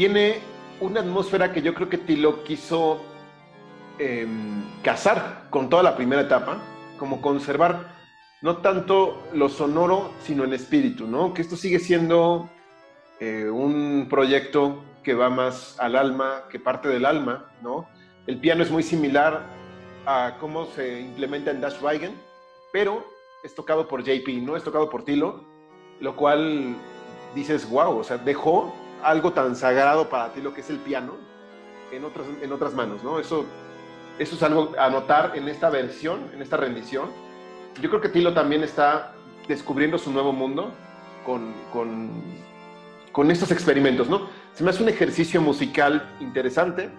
tiene 0.03 0.41
una 0.81 0.99
atmósfera 0.99 1.53
que 1.53 1.61
yo 1.61 1.73
creo 1.73 1.87
que 1.87 1.97
Tilo 1.97 2.43
quiso 2.43 3.01
eh, 3.97 4.27
casar 4.83 5.45
con 5.49 5.69
toda 5.69 5.81
la 5.81 5.95
primera 5.95 6.23
etapa, 6.23 6.57
como 6.99 7.21
conservar 7.21 7.92
no 8.43 8.57
tanto 8.57 9.23
lo 9.33 9.47
sonoro, 9.47 10.11
sino 10.21 10.43
en 10.43 10.53
espíritu, 10.53 11.07
¿no? 11.07 11.33
Que 11.33 11.41
esto 11.41 11.55
sigue 11.55 11.79
siendo 11.79 12.49
eh, 13.21 13.49
un 13.49 14.07
proyecto 14.09 14.83
que 15.01 15.13
va 15.13 15.29
más 15.29 15.79
al 15.79 15.95
alma, 15.95 16.43
que 16.49 16.59
parte 16.59 16.89
del 16.89 17.05
alma, 17.05 17.49
¿no? 17.61 17.87
El 18.27 18.39
piano 18.39 18.61
es 18.61 18.69
muy 18.69 18.83
similar 18.83 19.45
a 20.05 20.35
cómo 20.41 20.65
se 20.65 20.99
implementa 20.99 21.51
en 21.51 21.61
Dash 21.61 21.81
Wagen, 21.81 22.19
pero 22.73 23.05
es 23.43 23.55
tocado 23.55 23.87
por 23.87 24.03
JP, 24.03 24.27
no 24.41 24.57
es 24.57 24.63
tocado 24.63 24.89
por 24.89 25.05
Tilo, 25.05 25.45
lo 26.01 26.17
cual 26.17 26.75
dices, 27.33 27.69
wow, 27.69 27.97
o 27.97 28.03
sea, 28.03 28.17
dejó 28.17 28.75
algo 29.03 29.31
tan 29.31 29.55
sagrado 29.55 30.09
para 30.09 30.33
ti 30.33 30.41
lo 30.41 30.53
que 30.53 30.59
es 30.59 30.69
el 30.69 30.79
piano 30.79 31.13
en 31.93 32.03
otras, 32.03 32.27
en 32.41 32.51
otras 32.51 32.73
manos, 32.73 33.05
¿no? 33.05 33.19
Eso, 33.19 33.45
eso 34.19 34.35
es 34.35 34.43
algo 34.43 34.73
a 34.77 34.89
notar 34.89 35.31
en 35.35 35.47
esta 35.47 35.69
versión, 35.69 36.29
en 36.33 36.41
esta 36.41 36.57
rendición. 36.57 37.09
Yo 37.81 37.89
creo 37.89 38.01
que 38.01 38.09
Tilo 38.09 38.33
también 38.33 38.63
está 38.63 39.13
descubriendo 39.47 39.97
su 39.97 40.11
nuevo 40.11 40.31
mundo 40.31 40.71
con, 41.25 41.53
con, 41.71 42.11
con 43.11 43.31
estos 43.31 43.51
experimentos, 43.51 44.07
¿no? 44.09 44.27
Se 44.53 44.63
me 44.63 44.69
hace 44.69 44.83
un 44.83 44.89
ejercicio 44.89 45.41
musical 45.41 46.09
interesante, 46.19 46.89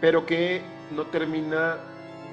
pero 0.00 0.26
que 0.26 0.62
no 0.94 1.04
termina 1.06 1.76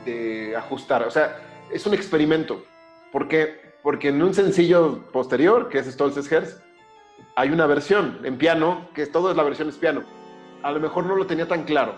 de 0.06 0.56
ajustar. 0.56 1.04
O 1.04 1.12
sea, 1.12 1.40
es 1.72 1.86
un 1.86 1.94
experimento. 1.94 2.64
¿Por 3.12 3.28
qué? 3.28 3.74
Porque 3.82 4.10
en 4.10 4.22
un 4.22 4.34
sencillo 4.34 5.00
posterior, 5.12 5.70
que 5.70 5.80
es 5.80 5.88
Stolz's 5.88 6.30
Herz, 6.32 6.62
hay 7.36 7.50
una 7.50 7.66
versión 7.66 8.20
en 8.24 8.38
piano, 8.38 8.90
que 8.94 9.06
todo 9.06 9.32
es 9.32 9.38
la 9.38 9.44
versión 9.44 9.70
es 9.70 9.76
piano. 9.76 10.04
A 10.62 10.72
lo 10.72 10.80
mejor 10.80 11.06
no 11.06 11.16
lo 11.16 11.26
tenía 11.26 11.48
tan 11.48 11.64
claro. 11.64 11.96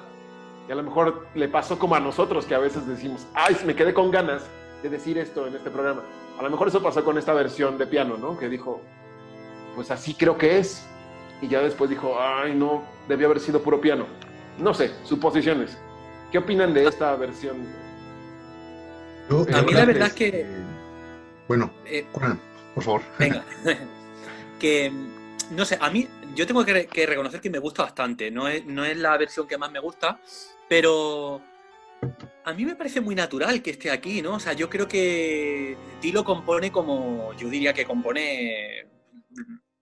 Y 0.69 0.71
a 0.71 0.75
lo 0.75 0.83
mejor 0.83 1.27
le 1.33 1.47
pasó 1.47 1.79
como 1.79 1.95
a 1.95 1.99
nosotros, 1.99 2.45
que 2.45 2.53
a 2.53 2.59
veces 2.59 2.87
decimos, 2.87 3.25
ay, 3.33 3.57
me 3.65 3.75
quedé 3.75 3.93
con 3.93 4.11
ganas 4.11 4.47
de 4.81 4.89
decir 4.89 5.17
esto 5.17 5.47
en 5.47 5.55
este 5.55 5.69
programa. 5.69 6.03
A 6.39 6.43
lo 6.43 6.49
mejor 6.49 6.67
eso 6.67 6.81
pasó 6.81 7.03
con 7.03 7.17
esta 7.17 7.33
versión 7.33 7.77
de 7.77 7.87
piano, 7.87 8.17
¿no? 8.17 8.37
Que 8.37 8.49
dijo, 8.49 8.81
pues 9.75 9.91
así 9.91 10.13
creo 10.13 10.37
que 10.37 10.59
es. 10.59 10.85
Y 11.41 11.47
ya 11.47 11.61
después 11.61 11.89
dijo, 11.89 12.17
ay, 12.19 12.53
no, 12.53 12.83
debió 13.07 13.27
haber 13.27 13.39
sido 13.39 13.61
puro 13.61 13.81
piano. 13.81 14.05
No 14.57 14.73
sé, 14.73 14.91
suposiciones. 15.03 15.77
¿Qué 16.31 16.37
opinan 16.37 16.73
de 16.73 16.87
esta 16.87 17.15
versión? 17.15 17.57
a 19.53 19.61
mí 19.61 19.71
la 19.71 19.85
verdad 19.85 20.07
es 20.07 20.13
que... 20.13 20.45
Bueno, 21.47 21.71
eh, 21.85 22.05
por 22.73 22.83
favor. 22.83 23.01
Venga. 23.17 23.43
que, 24.59 24.91
no 25.51 25.65
sé, 25.65 25.77
a 25.81 25.89
mí 25.89 26.07
yo 26.35 26.47
tengo 26.47 26.63
que, 26.65 26.87
reconocer 27.05 27.41
que 27.41 27.49
me 27.49 27.59
gusta 27.59 27.83
bastante. 27.83 28.31
No 28.31 28.47
es, 28.47 28.65
no 28.65 28.85
es 28.85 28.97
la 28.97 29.17
versión 29.17 29.47
que 29.47 29.57
más 29.57 29.71
me 29.71 29.79
gusta, 29.79 30.19
pero 30.67 31.41
a 32.43 32.53
mí 32.53 32.65
me 32.65 32.75
parece 32.75 33.01
muy 33.01 33.15
natural 33.15 33.61
que 33.61 33.71
esté 33.71 33.91
aquí, 33.91 34.21
¿no? 34.21 34.35
O 34.35 34.39
sea, 34.39 34.53
yo 34.53 34.69
creo 34.69 34.87
que 34.87 35.77
Tilo 35.99 36.23
compone 36.23 36.71
como, 36.71 37.33
yo 37.37 37.49
diría 37.49 37.73
que 37.73 37.85
compone, 37.85 38.87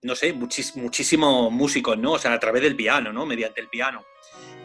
no 0.02 0.14
sé, 0.14 0.32
muchísimos 0.32 1.50
músicos, 1.50 1.98
¿no? 1.98 2.12
O 2.12 2.18
sea, 2.18 2.32
a 2.32 2.40
través 2.40 2.62
del 2.62 2.76
piano, 2.76 3.12
¿no? 3.12 3.26
Mediante 3.26 3.60
el 3.60 3.68
piano. 3.68 4.04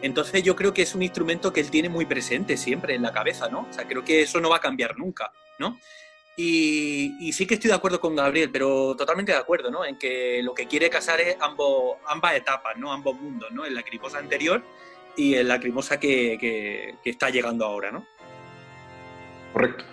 Entonces 0.02 0.42
yo 0.42 0.54
creo 0.54 0.74
que 0.74 0.82
es 0.82 0.94
un 0.94 1.02
instrumento 1.02 1.52
que 1.52 1.60
él 1.60 1.70
tiene 1.70 1.88
muy 1.88 2.04
presente 2.04 2.56
siempre 2.56 2.94
en 2.94 3.02
la 3.02 3.12
cabeza, 3.12 3.48
¿no? 3.48 3.66
O 3.68 3.72
sea, 3.72 3.88
creo 3.88 4.04
que 4.04 4.22
eso 4.22 4.40
no 4.40 4.50
va 4.50 4.56
a 4.56 4.60
cambiar 4.60 4.96
nunca, 4.98 5.32
¿no? 5.58 5.78
Y, 6.38 7.32
sí 7.32 7.46
que 7.46 7.54
estoy 7.54 7.70
de 7.70 7.76
acuerdo 7.76 7.98
con 7.98 8.14
Gabriel, 8.14 8.50
pero 8.52 8.94
totalmente 8.94 9.32
de 9.32 9.38
acuerdo, 9.38 9.70
¿no? 9.70 9.86
En 9.86 9.98
que 9.98 10.42
lo 10.42 10.52
que 10.52 10.66
quiere 10.66 10.90
casar 10.90 11.18
es 11.18 11.36
ambos, 11.40 11.96
ambas 12.06 12.34
etapas, 12.34 12.76
¿no? 12.76 12.92
Ambos 12.92 13.18
mundos, 13.18 13.50
¿no? 13.52 13.64
En 13.64 13.74
la 13.74 13.80
lacrimosa 13.80 14.18
anterior 14.18 14.62
y 15.16 15.34
en 15.34 15.48
la 15.48 15.54
lacrimosa 15.54 15.98
que, 15.98 16.36
que, 16.40 17.10
está 17.10 17.30
llegando 17.30 17.64
ahora, 17.64 17.90
¿no? 17.90 18.06
Correcto. 19.52 19.84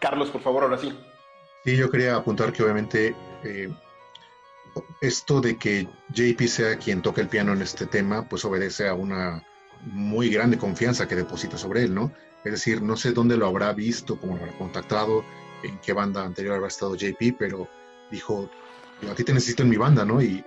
Carlos, 0.00 0.30
por 0.30 0.40
favor, 0.40 0.64
ahora 0.64 0.78
sí. 0.78 0.92
Sí, 1.64 1.76
yo 1.76 1.90
quería 1.90 2.16
apuntar 2.16 2.52
que 2.52 2.62
obviamente 2.62 3.14
eh, 3.44 3.68
esto 5.00 5.40
de 5.40 5.56
que 5.56 5.88
JP 6.14 6.40
sea 6.46 6.76
quien 6.78 7.02
toca 7.02 7.20
el 7.20 7.28
piano 7.28 7.52
en 7.52 7.62
este 7.62 7.86
tema, 7.86 8.28
pues 8.28 8.44
obedece 8.44 8.88
a 8.88 8.94
una 8.94 9.44
muy 9.82 10.30
grande 10.30 10.58
confianza 10.58 11.06
que 11.06 11.16
deposita 11.16 11.56
sobre 11.56 11.84
él, 11.84 11.94
¿no? 11.94 12.12
Es 12.44 12.52
decir, 12.52 12.82
no 12.82 12.96
sé 12.96 13.12
dónde 13.12 13.36
lo 13.36 13.46
habrá 13.46 13.72
visto, 13.72 14.18
cómo 14.18 14.36
lo 14.36 14.42
habrá 14.42 14.58
contactado, 14.58 15.24
en 15.62 15.78
qué 15.78 15.92
banda 15.92 16.24
anterior 16.24 16.54
habrá 16.54 16.68
estado 16.68 16.96
JP, 16.96 17.36
pero 17.38 17.68
dijo, 18.10 18.50
a 19.10 19.14
ti 19.14 19.24
te 19.24 19.32
necesito 19.32 19.62
en 19.62 19.68
mi 19.68 19.76
banda, 19.76 20.04
¿no? 20.04 20.22
Y 20.22 20.44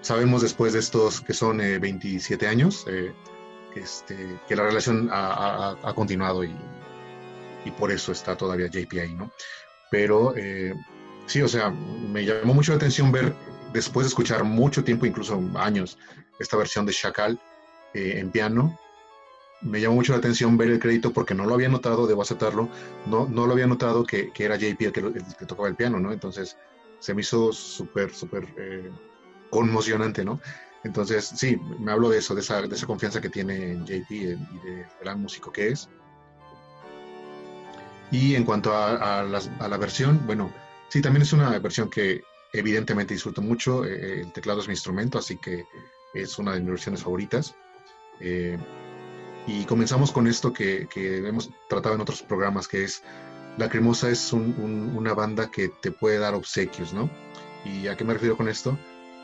sabemos 0.00 0.42
después 0.42 0.72
de 0.72 0.80
estos 0.80 1.20
que 1.20 1.34
son 1.34 1.58
27 1.58 2.44
eh, 2.44 2.48
años, 2.48 2.84
eh, 2.88 3.12
este, 3.76 4.40
que 4.48 4.56
la 4.56 4.64
relación 4.64 5.08
ha, 5.12 5.92
continuado 5.94 6.44
y, 6.44 6.54
por 7.78 7.92
eso 7.92 8.12
está 8.12 8.36
todavía 8.36 8.66
JP 8.66 8.92
ahí, 8.98 9.14
¿no? 9.14 9.32
Pero 9.90 10.34
eh, 10.36 10.74
sí, 11.26 11.42
o 11.42 11.48
sea, 11.48 11.70
me 11.70 12.24
llamó 12.24 12.54
mucho 12.54 12.72
la 12.72 12.76
atención 12.76 13.12
ver, 13.12 13.34
después 13.72 14.04
de 14.04 14.08
escuchar 14.08 14.42
mucho 14.44 14.82
tiempo, 14.82 15.06
incluso 15.06 15.40
años, 15.54 15.96
esta 16.40 16.56
versión 16.56 16.86
de 16.86 16.92
Chacal 16.92 17.40
en 17.94 18.30
piano, 18.30 18.78
me 19.62 19.80
llamó 19.80 19.96
mucho 19.96 20.12
la 20.12 20.18
atención 20.18 20.56
ver 20.56 20.70
el 20.70 20.78
crédito 20.78 21.12
porque 21.12 21.34
no 21.34 21.46
lo 21.46 21.54
había 21.54 21.68
notado, 21.68 22.06
debo 22.06 22.22
aceptarlo, 22.22 22.68
no, 23.06 23.26
no 23.28 23.46
lo 23.46 23.52
había 23.52 23.66
notado 23.66 24.04
que, 24.04 24.32
que 24.32 24.44
era 24.44 24.56
JP 24.56 24.80
el 24.82 24.92
que, 24.92 25.46
tocaba 25.46 25.68
el 25.68 25.76
piano, 25.76 26.00
¿no? 26.00 26.12
Entonces 26.12 26.56
se 26.98 27.14
me 27.14 27.20
hizo 27.20 27.52
súper, 27.52 28.12
súper 28.12 28.46
eh, 28.56 28.90
conmocionante, 29.50 30.24
¿no? 30.24 30.40
Entonces, 30.84 31.32
sí, 31.36 31.60
me 31.78 31.92
hablo 31.92 32.08
de 32.08 32.18
eso, 32.18 32.34
de 32.34 32.40
esa, 32.40 32.86
confianza 32.86 33.20
que 33.20 33.28
tiene 33.28 33.72
en 33.72 33.86
JP 33.86 34.10
y 34.10 34.24
de 34.26 34.86
gran 35.00 35.20
músico 35.20 35.52
que 35.52 35.68
es. 35.68 35.88
Y 38.10 38.34
en 38.34 38.44
cuanto 38.44 38.76
a, 38.76 39.22
la 39.24 39.76
versión, 39.78 40.20
bueno, 40.26 40.52
sí, 40.88 41.00
también 41.00 41.22
es 41.22 41.32
una 41.32 41.58
versión 41.58 41.88
que 41.88 42.22
evidentemente 42.52 43.14
disfruto 43.14 43.40
mucho. 43.40 43.84
Eh, 43.84 44.20
el 44.22 44.32
teclado 44.32 44.60
es 44.60 44.68
mi 44.68 44.74
instrumento, 44.74 45.18
así 45.18 45.38
que 45.38 45.64
es 46.12 46.38
una 46.38 46.52
de 46.52 46.60
mis 46.60 46.70
versiones 46.70 47.02
favoritas. 47.02 47.54
Eh, 48.20 48.58
y 49.46 49.64
comenzamos 49.64 50.12
con 50.12 50.26
esto 50.26 50.52
que, 50.52 50.88
hemos 50.94 51.50
tratado 51.68 51.94
en 51.94 52.00
otros 52.00 52.22
programas, 52.22 52.68
que 52.68 52.84
es 52.84 53.02
La 53.56 53.68
Cremosa 53.68 54.08
es 54.10 54.32
una 54.32 55.14
banda 55.14 55.50
que 55.50 55.68
te 55.68 55.90
puede 55.90 56.18
dar 56.18 56.34
obsequios, 56.34 56.92
¿no? 56.92 57.10
¿Y 57.64 57.88
a 57.88 57.96
qué 57.96 58.04
me 58.04 58.14
refiero 58.14 58.36
con 58.36 58.48
esto? 58.48 58.78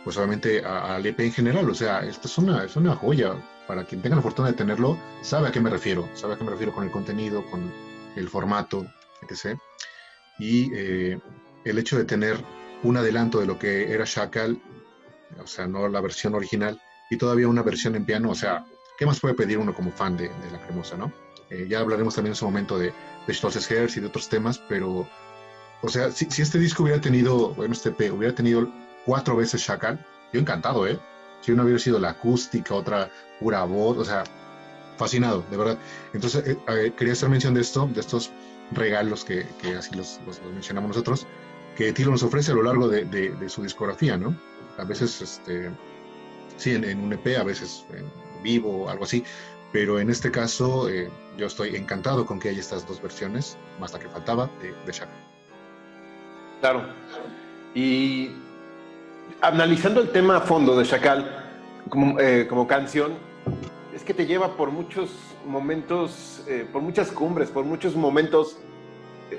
Pues 0.08 0.16
obviamente 0.16 0.64
al 0.64 1.04
EP 1.04 1.20
en 1.20 1.32
general, 1.32 1.68
o 1.68 1.74
sea, 1.74 2.00
esto 2.00 2.28
es 2.28 2.38
una, 2.38 2.64
es 2.64 2.76
una 2.76 2.96
joya. 2.96 3.34
Para 3.66 3.84
quien 3.84 4.00
tenga 4.00 4.16
la 4.16 4.22
fortuna 4.22 4.48
de 4.48 4.54
tenerlo, 4.54 4.96
sabe 5.20 5.48
a 5.48 5.52
qué 5.52 5.60
me 5.60 5.68
refiero, 5.68 6.08
sabe 6.14 6.32
a 6.32 6.38
qué 6.38 6.44
me 6.44 6.50
refiero 6.50 6.72
con 6.72 6.84
el 6.84 6.90
contenido, 6.90 7.44
con 7.50 7.70
el 8.16 8.26
formato, 8.30 8.86
etc. 9.20 9.58
Y 10.38 10.70
eh, 10.74 11.20
el 11.66 11.78
hecho 11.78 11.98
de 11.98 12.06
tener 12.06 12.42
un 12.84 12.96
adelanto 12.96 13.38
de 13.38 13.44
lo 13.44 13.58
que 13.58 13.92
era 13.92 14.04
Shackle, 14.06 14.58
o 15.44 15.46
sea, 15.46 15.66
no 15.66 15.86
la 15.88 16.00
versión 16.00 16.34
original, 16.34 16.80
y 17.10 17.18
todavía 17.18 17.46
una 17.46 17.62
versión 17.62 17.94
en 17.94 18.06
piano, 18.06 18.30
o 18.30 18.34
sea, 18.34 18.64
¿qué 18.98 19.04
más 19.04 19.20
puede 19.20 19.34
pedir 19.34 19.58
uno 19.58 19.74
como 19.74 19.92
fan 19.92 20.16
de, 20.16 20.30
La 20.50 20.58
Cremosa, 20.64 20.96
no? 20.96 21.12
Eh, 21.50 21.66
ya 21.68 21.80
hablaremos 21.80 22.14
también 22.14 22.32
en 22.32 22.36
su 22.36 22.46
momento 22.46 22.78
de, 22.78 22.94
de 23.26 23.34
Stolz's 23.34 23.94
y 23.94 24.00
de 24.00 24.06
otros 24.06 24.30
temas, 24.30 24.58
pero, 24.70 25.06
o 25.82 25.88
sea, 25.90 26.10
si, 26.12 26.24
este 26.40 26.58
disco 26.58 26.84
hubiera 26.84 26.98
tenido, 26.98 27.50
bueno, 27.50 27.74
este 27.74 27.90
P, 27.90 28.10
hubiera 28.10 28.34
tenido 28.34 28.72
cuatro 29.08 29.36
veces 29.36 29.62
Shakal, 29.62 29.98
yo 30.34 30.40
encantado, 30.40 30.86
¿eh? 30.86 30.98
Si 31.40 31.50
uno 31.50 31.62
hubiera 31.62 31.78
sido 31.78 31.98
la 31.98 32.10
acústica, 32.10 32.74
otra 32.74 33.10
pura 33.40 33.64
voz, 33.64 33.96
o 33.96 34.04
sea, 34.04 34.22
fascinado, 34.98 35.42
de 35.50 35.56
verdad. 35.56 35.78
Entonces, 36.12 36.44
eh, 36.46 36.92
quería 36.94 37.14
hacer 37.14 37.30
mención 37.30 37.54
de 37.54 37.62
esto, 37.62 37.88
de 37.94 38.00
estos 38.00 38.30
regalos 38.70 39.24
que, 39.24 39.46
que 39.62 39.76
así 39.76 39.96
los, 39.96 40.20
mencionamos 40.52 40.88
nosotros, 40.88 41.26
que 41.74 41.90
Tilo 41.94 42.10
nos 42.10 42.22
ofrece 42.22 42.52
a 42.52 42.54
lo 42.54 42.62
largo 42.62 42.86
de, 42.86 43.06
de, 43.06 43.48
su 43.48 43.62
discografía, 43.62 44.18
¿no? 44.18 44.38
A 44.76 44.84
veces, 44.84 45.22
este, 45.22 45.70
sí, 46.58 46.72
en, 46.72 47.00
un 47.00 47.10
EP, 47.14 47.38
a 47.38 47.44
veces 47.44 47.86
en, 47.94 48.04
vivo 48.42 48.84
o 48.84 48.88
algo 48.90 49.04
así. 49.04 49.24
Pero 49.72 50.00
en 50.00 50.10
este 50.10 50.30
caso, 50.30 50.90
eh, 50.90 51.10
yo 51.38 51.46
estoy 51.46 51.76
encantado 51.76 52.26
con 52.26 52.38
que 52.38 52.50
haya 52.50 52.60
estas 52.60 52.86
dos 52.86 53.00
versiones, 53.00 53.56
más 53.80 53.90
la 53.94 54.00
que 54.00 54.08
faltaba, 54.10 54.50
de, 54.60 54.68
de 54.84 55.06
Claro. 56.60 56.82
Y 57.74 58.32
analizando 59.40 60.00
el 60.00 60.10
tema 60.10 60.36
a 60.36 60.40
fondo 60.40 60.76
de 60.76 60.84
Chacal 60.84 61.44
como, 61.88 62.18
eh, 62.20 62.46
como 62.48 62.66
canción, 62.66 63.12
es 63.94 64.02
que 64.02 64.14
te 64.14 64.26
lleva 64.26 64.56
por 64.56 64.70
muchos 64.70 65.10
momentos, 65.46 66.44
eh, 66.46 66.66
por 66.72 66.82
muchas 66.82 67.10
cumbres, 67.10 67.50
por 67.50 67.64
muchos 67.64 67.96
momentos, 67.96 68.58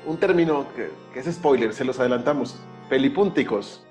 un 0.05 0.17
término 0.17 0.67
que, 0.75 0.89
que, 1.13 1.19
es 1.19 1.35
spoiler, 1.35 1.73
se 1.73 1.83
los 1.83 1.99
adelantamos, 1.99 2.59
pelipúnticos, 2.89 3.85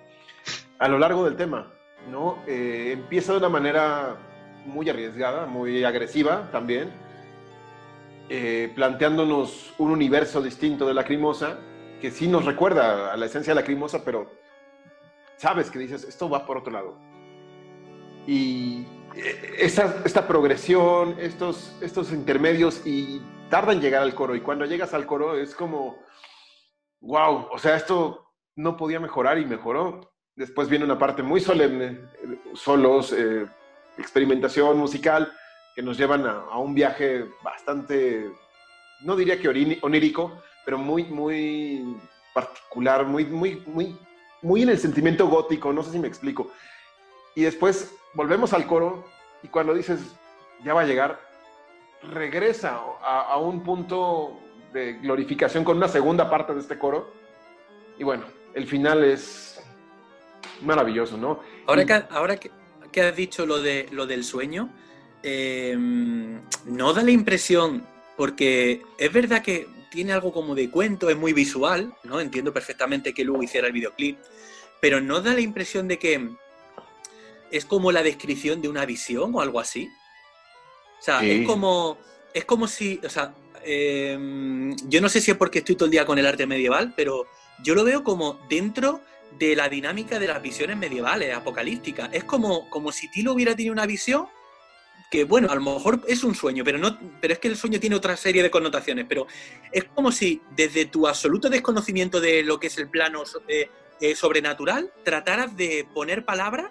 a 0.78 0.88
lo 0.88 0.98
largo 0.98 1.24
del 1.24 1.36
tema, 1.36 1.72
¿no? 2.10 2.38
empieza 2.46 3.32
de 3.32 3.38
una 3.38 3.48
manera 3.48 4.16
muy 4.64 4.88
arriesgada, 4.88 5.46
muy 5.46 5.84
agresiva 5.84 6.48
también, 6.52 6.92
eh, 8.30 8.70
planteándonos 8.74 9.72
un 9.78 9.90
universo 9.90 10.42
distinto 10.42 10.86
de 10.86 10.92
la 10.92 11.00
Lacrimosa, 11.00 11.58
que 12.00 12.10
sí 12.10 12.28
nos 12.28 12.44
recuerda 12.44 13.12
a 13.12 13.16
la 13.16 13.26
esencia 13.26 13.52
de 13.52 13.54
la 13.54 13.60
Lacrimosa, 13.62 14.04
pero 14.04 14.30
sabes 15.38 15.70
que 15.70 15.78
dices, 15.78 16.04
esto 16.04 16.28
va 16.28 16.44
por 16.44 16.58
otro 16.58 16.72
lado. 16.72 16.98
Y 18.26 18.84
eh, 19.16 19.56
esta, 19.58 20.02
esta 20.04 20.28
progresión, 20.28 21.16
estos, 21.18 21.74
estos 21.80 22.12
intermedios, 22.12 22.82
y 22.84 23.22
tarda 23.48 23.72
en 23.72 23.80
llegar 23.80 24.02
al 24.02 24.14
coro, 24.14 24.36
y 24.36 24.40
cuando 24.40 24.66
llegas 24.66 24.92
al 24.92 25.06
coro 25.06 25.34
es 25.38 25.54
como 25.54 25.96
wow, 27.00 27.48
o 27.50 27.58
sea, 27.58 27.76
esto 27.76 28.32
no 28.56 28.76
podía 28.76 29.00
mejorar 29.00 29.38
y 29.38 29.46
mejoró. 29.46 30.12
Después 30.34 30.68
viene 30.68 30.84
una 30.84 30.98
parte 30.98 31.22
muy 31.22 31.40
solemne, 31.40 32.00
solos, 32.54 33.12
eh, 33.12 33.46
experimentación 33.96 34.78
musical, 34.78 35.32
que 35.74 35.82
nos 35.82 35.98
llevan 35.98 36.26
a, 36.26 36.58
un 36.58 36.74
viaje 36.74 37.24
bastante, 37.42 38.30
no 39.02 39.16
diría 39.16 39.40
que 39.40 39.48
onírico, 39.82 40.40
pero 40.64 40.78
muy, 40.78 41.04
muy 41.04 41.96
particular, 42.34 43.04
muy, 43.04 43.24
muy, 43.24 43.62
muy, 43.66 43.96
muy 44.42 44.62
en 44.62 44.70
el 44.70 44.78
sentimiento 44.78 45.26
gótico, 45.28 45.72
no 45.72 45.82
sé 45.82 45.92
si 45.92 45.98
me 45.98 46.08
explico. 46.08 46.50
Y 47.34 47.42
después 47.42 47.94
volvemos 48.14 48.52
al 48.52 48.66
coro 48.66 49.04
y 49.42 49.48
cuando 49.48 49.74
dices, 49.74 50.00
ya 50.64 50.74
va 50.74 50.82
a 50.82 50.86
llegar, 50.86 51.20
regresa 52.02 52.80
a, 53.02 53.36
un 53.38 53.62
punto 53.62 54.38
de 54.72 54.94
glorificación 54.94 55.64
con 55.64 55.76
una 55.76 55.88
segunda 55.88 56.28
parte 56.30 56.54
de 56.54 56.60
este 56.60 56.78
coro. 56.78 57.12
Y 57.98 58.04
bueno, 58.04 58.24
el 58.54 58.66
final 58.66 59.04
es 59.04 59.60
maravilloso, 60.62 61.16
¿no? 61.16 61.40
Ahora, 61.66 61.84
que, 61.84 61.92
ahora 62.10 62.36
que, 62.36 63.02
has 63.02 63.16
dicho 63.16 63.46
lo, 63.46 63.60
de, 63.60 63.88
lo 63.92 64.06
del 64.06 64.24
sueño, 64.24 64.70
em, 65.22 66.40
no 66.66 66.92
da 66.92 67.02
la 67.02 67.10
impresión, 67.10 67.84
porque 68.16 68.82
es 68.98 69.12
verdad 69.12 69.42
que 69.42 69.68
tiene 69.90 70.12
algo 70.12 70.32
como 70.32 70.54
de 70.54 70.70
cuento, 70.70 71.10
es 71.10 71.16
muy 71.16 71.32
visual, 71.32 71.94
¿no? 72.04 72.20
Entiendo 72.20 72.52
perfectamente 72.52 73.12
que 73.12 73.24
luego 73.24 73.42
hiciera 73.42 73.66
el 73.66 73.72
videoclip, 73.72 74.18
pero 74.80 75.00
no 75.00 75.20
da 75.20 75.34
la 75.34 75.40
impresión 75.40 75.88
de 75.88 75.98
que 75.98 76.28
es 77.50 77.64
como 77.64 77.92
la 77.92 78.02
descripción 78.02 78.60
de 78.60 78.68
una 78.68 78.84
visión 78.84 79.34
o 79.34 79.40
algo 79.40 79.60
así. 79.60 79.90
O 80.98 81.02
sea, 81.02 81.24
es 81.24 81.46
como. 81.46 81.98
Es 82.34 82.44
como 82.44 82.66
si. 82.66 83.00
O 83.04 83.08
sea, 83.08 83.34
em, 83.64 84.76
yo 84.88 85.00
no 85.00 85.08
sé 85.08 85.20
si 85.20 85.30
es 85.30 85.36
porque 85.36 85.60
estoy 85.60 85.76
todo 85.76 85.86
el 85.86 85.92
día 85.92 86.04
con 86.04 86.18
el 86.18 86.26
arte 86.26 86.46
medieval, 86.46 86.92
pero 86.96 87.26
yo 87.62 87.74
lo 87.74 87.84
veo 87.84 88.04
como 88.04 88.38
dentro 88.48 89.00
de 89.38 89.54
la 89.54 89.68
dinámica 89.68 90.18
de 90.18 90.26
las 90.26 90.42
visiones 90.42 90.76
medievales, 90.76 91.34
apocalípticas. 91.34 92.10
Es 92.12 92.24
como, 92.24 92.68
como 92.70 92.92
si 92.92 93.10
Tilo 93.10 93.32
hubiera 93.32 93.54
tenido 93.54 93.72
una 93.72 93.86
visión 93.86 94.26
que, 95.10 95.24
bueno, 95.24 95.50
a 95.50 95.54
lo 95.54 95.60
mejor 95.60 96.02
es 96.06 96.22
un 96.24 96.34
sueño, 96.34 96.64
pero, 96.64 96.78
no, 96.78 96.98
pero 97.20 97.32
es 97.32 97.38
que 97.38 97.48
el 97.48 97.56
sueño 97.56 97.80
tiene 97.80 97.96
otra 97.96 98.16
serie 98.16 98.42
de 98.42 98.50
connotaciones. 98.50 99.06
Pero 99.08 99.26
es 99.72 99.84
como 99.84 100.12
si 100.12 100.40
desde 100.54 100.86
tu 100.86 101.06
absoluto 101.06 101.48
desconocimiento 101.48 102.20
de 102.20 102.42
lo 102.42 102.60
que 102.60 102.66
es 102.66 102.78
el 102.78 102.88
plano 102.88 103.22
eh, 103.48 103.70
eh, 104.00 104.14
sobrenatural, 104.14 104.92
trataras 105.04 105.56
de 105.56 105.86
poner 105.94 106.24
palabras, 106.24 106.70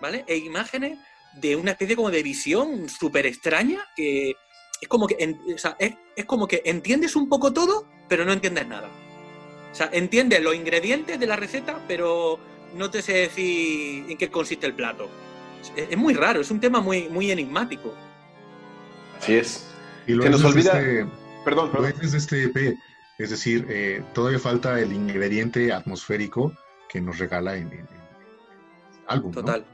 ¿vale? 0.00 0.24
E 0.26 0.36
imágenes 0.36 0.98
de 1.40 1.56
una 1.56 1.72
especie 1.72 1.96
como 1.96 2.10
de 2.10 2.22
visión 2.22 2.88
súper 2.88 3.26
extraña 3.26 3.88
que 3.96 4.34
es 4.82 4.88
como 4.88 5.06
que, 5.06 5.16
es, 5.16 6.24
como 6.26 6.48
que 6.48 6.62
entiendes 6.64 7.14
un 7.14 7.28
poco 7.28 7.52
todo, 7.52 7.86
pero 8.08 8.24
no 8.24 8.32
entiendes 8.32 8.66
nada. 8.66 8.88
O 9.70 9.74
sea, 9.74 9.88
entiendes 9.92 10.42
los 10.42 10.56
ingredientes 10.56 11.20
de 11.20 11.26
la 11.26 11.36
receta, 11.36 11.80
pero 11.86 12.38
no 12.74 12.90
te 12.90 13.00
sé 13.00 13.12
decir 13.12 14.04
en 14.10 14.18
qué 14.18 14.28
consiste 14.28 14.66
el 14.66 14.74
plato. 14.74 15.08
Es, 15.76 15.96
muy 15.96 16.14
raro, 16.14 16.40
es 16.40 16.50
un 16.50 16.60
tema 16.60 16.80
muy, 16.80 17.08
muy 17.08 17.30
enigmático. 17.30 17.94
Así 19.18 19.34
es. 19.34 19.66
Y 20.06 20.14
lo 20.14 20.28
nos 20.28 20.44
olvida. 20.44 20.78
Este, 20.78 21.06
perdón, 21.44 21.70
perdón. 21.70 21.92
Lo 22.00 22.10
de 22.10 22.16
este 22.16 22.44
EP. 22.44 22.76
Es 23.18 23.30
decir, 23.30 23.66
eh, 23.68 24.02
todavía 24.14 24.38
falta 24.38 24.80
el 24.80 24.92
ingrediente 24.92 25.72
atmosférico 25.72 26.52
que 26.88 27.00
nos 27.00 27.18
regala 27.18 27.56
en, 27.56 27.70
el 27.72 27.86
álbum. 29.06 29.32
Total. 29.32 29.64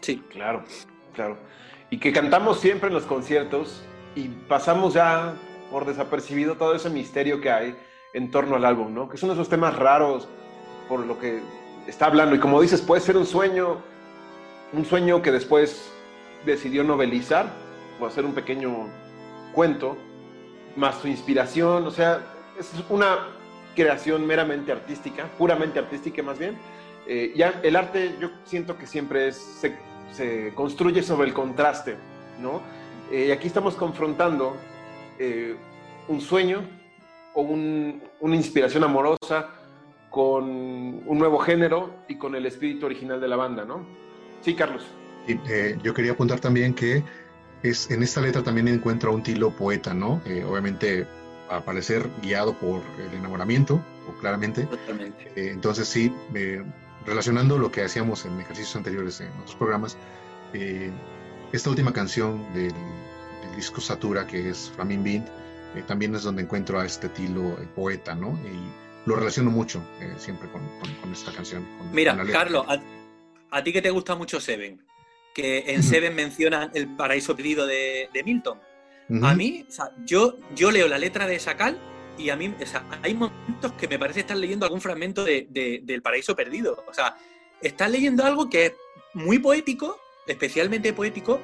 Sí. 0.00 0.22
Claro, 0.30 0.64
claro. 1.14 1.38
Y 1.90 1.98
que 1.98 2.12
cantamos 2.12 2.58
siempre 2.60 2.88
en 2.88 2.94
los 2.94 3.04
conciertos 3.04 3.82
y 4.16 4.28
pasamos 4.48 4.94
ya 4.94 5.34
por 5.70 5.86
desapercibido 5.86 6.56
todo 6.56 6.74
ese 6.74 6.90
misterio 6.90 7.40
que 7.40 7.50
hay 7.50 7.76
en 8.12 8.30
torno 8.30 8.56
al 8.56 8.64
álbum, 8.64 8.92
¿no? 8.92 9.08
Que 9.08 9.16
son 9.16 9.30
esos 9.30 9.48
temas 9.48 9.76
raros 9.76 10.28
por 10.88 11.06
lo 11.06 11.18
que 11.18 11.40
está 11.86 12.06
hablando. 12.06 12.34
Y 12.34 12.38
como 12.38 12.60
dices, 12.60 12.80
puede 12.80 13.00
ser 13.00 13.16
un 13.16 13.26
sueño, 13.26 13.78
un 14.72 14.84
sueño 14.84 15.22
que 15.22 15.30
después 15.30 15.92
decidió 16.44 16.84
novelizar 16.84 17.52
o 18.00 18.06
hacer 18.06 18.24
un 18.24 18.34
pequeño 18.34 18.88
cuento, 19.52 19.96
más 20.76 20.96
su 20.96 21.08
inspiración, 21.08 21.86
o 21.86 21.90
sea, 21.90 22.20
es 22.58 22.70
una 22.88 23.28
creación 23.74 24.26
meramente 24.26 24.72
artística, 24.72 25.26
puramente 25.38 25.78
artística 25.78 26.22
más 26.22 26.38
bien. 26.38 26.56
Eh, 27.06 27.32
ya 27.36 27.60
el 27.62 27.76
arte 27.76 28.16
yo 28.20 28.30
siento 28.44 28.78
que 28.78 28.86
siempre 28.86 29.28
es, 29.28 29.36
se 30.12 30.54
construye 30.54 31.02
sobre 31.02 31.28
el 31.28 31.34
contraste, 31.34 31.96
¿no? 32.40 32.60
Eh, 33.10 33.26
y 33.28 33.30
aquí 33.30 33.46
estamos 33.46 33.74
confrontando 33.74 34.56
eh, 35.18 35.56
un 36.08 36.20
sueño 36.20 36.62
o 37.34 37.42
una 37.42 38.36
inspiración 38.36 38.84
amorosa 38.84 39.48
con 40.10 40.44
un 40.44 41.18
nuevo 41.18 41.38
género 41.38 41.90
y 42.08 42.16
con 42.16 42.34
el 42.34 42.44
espíritu 42.46 42.86
original 42.86 43.20
de 43.20 43.28
la 43.28 43.36
banda, 43.36 43.64
¿no? 43.64 44.01
Sí, 44.42 44.54
Carlos. 44.54 44.84
Eh, 45.28 45.78
yo 45.82 45.94
quería 45.94 46.12
apuntar 46.12 46.40
también 46.40 46.74
que 46.74 47.02
es, 47.62 47.90
en 47.90 48.02
esta 48.02 48.20
letra 48.20 48.42
también 48.42 48.68
encuentra 48.68 49.10
un 49.10 49.22
tilo 49.22 49.50
poeta, 49.50 49.94
¿no? 49.94 50.20
obviamente, 50.48 51.06
a 51.48 51.60
parecer 51.60 52.08
guiado 52.22 52.54
por 52.54 52.82
el 52.98 53.16
enamoramiento, 53.16 53.80
o 54.08 54.20
claramente. 54.20 54.64
Totalmente. 54.64 55.30
entonces, 55.36 55.86
sí, 55.86 56.12
relacionando 57.06 57.58
lo 57.58 57.70
que 57.70 57.82
hacíamos 57.82 58.24
en 58.24 58.40
ejercicios 58.40 58.76
anteriores 58.76 59.20
en 59.20 59.28
otros 59.40 59.54
programas, 59.56 59.96
eh, 60.52 60.90
esta 61.52 61.70
última 61.70 61.92
canción 61.92 62.52
del, 62.54 62.72
disco 63.56 63.82
Satura, 63.82 64.26
que 64.26 64.48
es 64.48 64.72
Bind, 64.78 65.26
eh, 65.74 65.82
también 65.86 66.14
es 66.14 66.22
donde 66.22 66.42
encuentro 66.42 66.80
a 66.80 66.86
este 66.86 67.08
estilo 67.08 67.56
poeta, 67.74 68.14
¿no? 68.14 68.38
Y 68.46 69.08
lo 69.08 69.14
relaciono 69.14 69.50
mucho 69.50 69.82
eh, 70.00 70.14
siempre 70.16 70.48
con, 70.48 70.62
esta 71.12 71.32
canción. 71.32 71.66
Mira, 71.92 72.16
Carlos, 72.32 72.64
a, 73.52 73.62
ti 73.62 73.72
que 73.72 73.82
te 73.82 73.90
gusta 73.90 74.14
mucho 74.14 74.40
Seven, 74.40 74.82
que 75.34 75.64
en 75.68 75.82
Seven 75.82 76.14
menciona 76.14 76.70
el 76.74 76.96
paraíso 76.96 77.36
perdido 77.36 77.66
de, 77.66 78.08
Milton. 78.24 78.60
A 79.22 79.34
mí, 79.34 79.66
o 79.68 79.70
sea, 79.70 79.90
yo, 80.06 80.38
yo 80.54 80.70
leo 80.70 80.88
la 80.88 80.98
letra 80.98 81.26
de 81.26 81.38
Sacal 81.38 81.78
y 82.18 82.30
a 82.30 82.36
mí, 82.36 82.54
hay 83.02 83.14
momentos 83.14 83.72
que 83.72 83.88
me 83.88 83.98
parece 83.98 84.20
estar 84.20 84.36
leyendo 84.36 84.64
algún 84.64 84.80
fragmento 84.80 85.24
de, 85.24 85.80
del 85.82 86.02
paraíso 86.02 86.36
perdido. 86.36 86.84
O 86.88 86.94
sea, 86.94 87.16
estás 87.60 87.90
leyendo 87.90 88.24
algo 88.24 88.48
que 88.48 88.66
es 88.66 88.72
muy 89.14 89.38
poético, 89.38 89.98
especialmente 90.26 90.92
poético, 90.92 91.40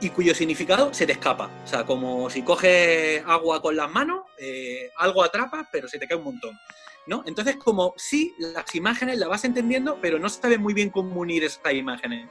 y 0.00 0.10
cuyo 0.10 0.34
significado 0.34 0.94
se 0.94 1.06
te 1.06 1.12
escapa. 1.12 1.50
O 1.64 1.66
sea, 1.66 1.84
como 1.84 2.30
si 2.30 2.42
coges 2.42 3.22
agua 3.26 3.60
con 3.60 3.76
las 3.76 3.90
manos, 3.90 4.24
eh, 4.38 4.90
algo 4.96 5.22
atrapas, 5.22 5.66
pero 5.70 5.88
se 5.88 5.98
te 5.98 6.06
cae 6.06 6.16
un 6.16 6.24
montón. 6.24 6.58
¿No? 7.06 7.22
Entonces, 7.26 7.56
como 7.56 7.94
sí, 7.96 8.34
las 8.38 8.74
imágenes 8.74 9.18
las 9.18 9.28
vas 9.28 9.44
entendiendo, 9.44 9.98
pero 10.00 10.18
no 10.18 10.28
sabes 10.28 10.58
muy 10.58 10.74
bien 10.74 10.90
cómo 10.90 11.20
unir 11.20 11.44
esas 11.44 11.72
imágenes. 11.72 12.28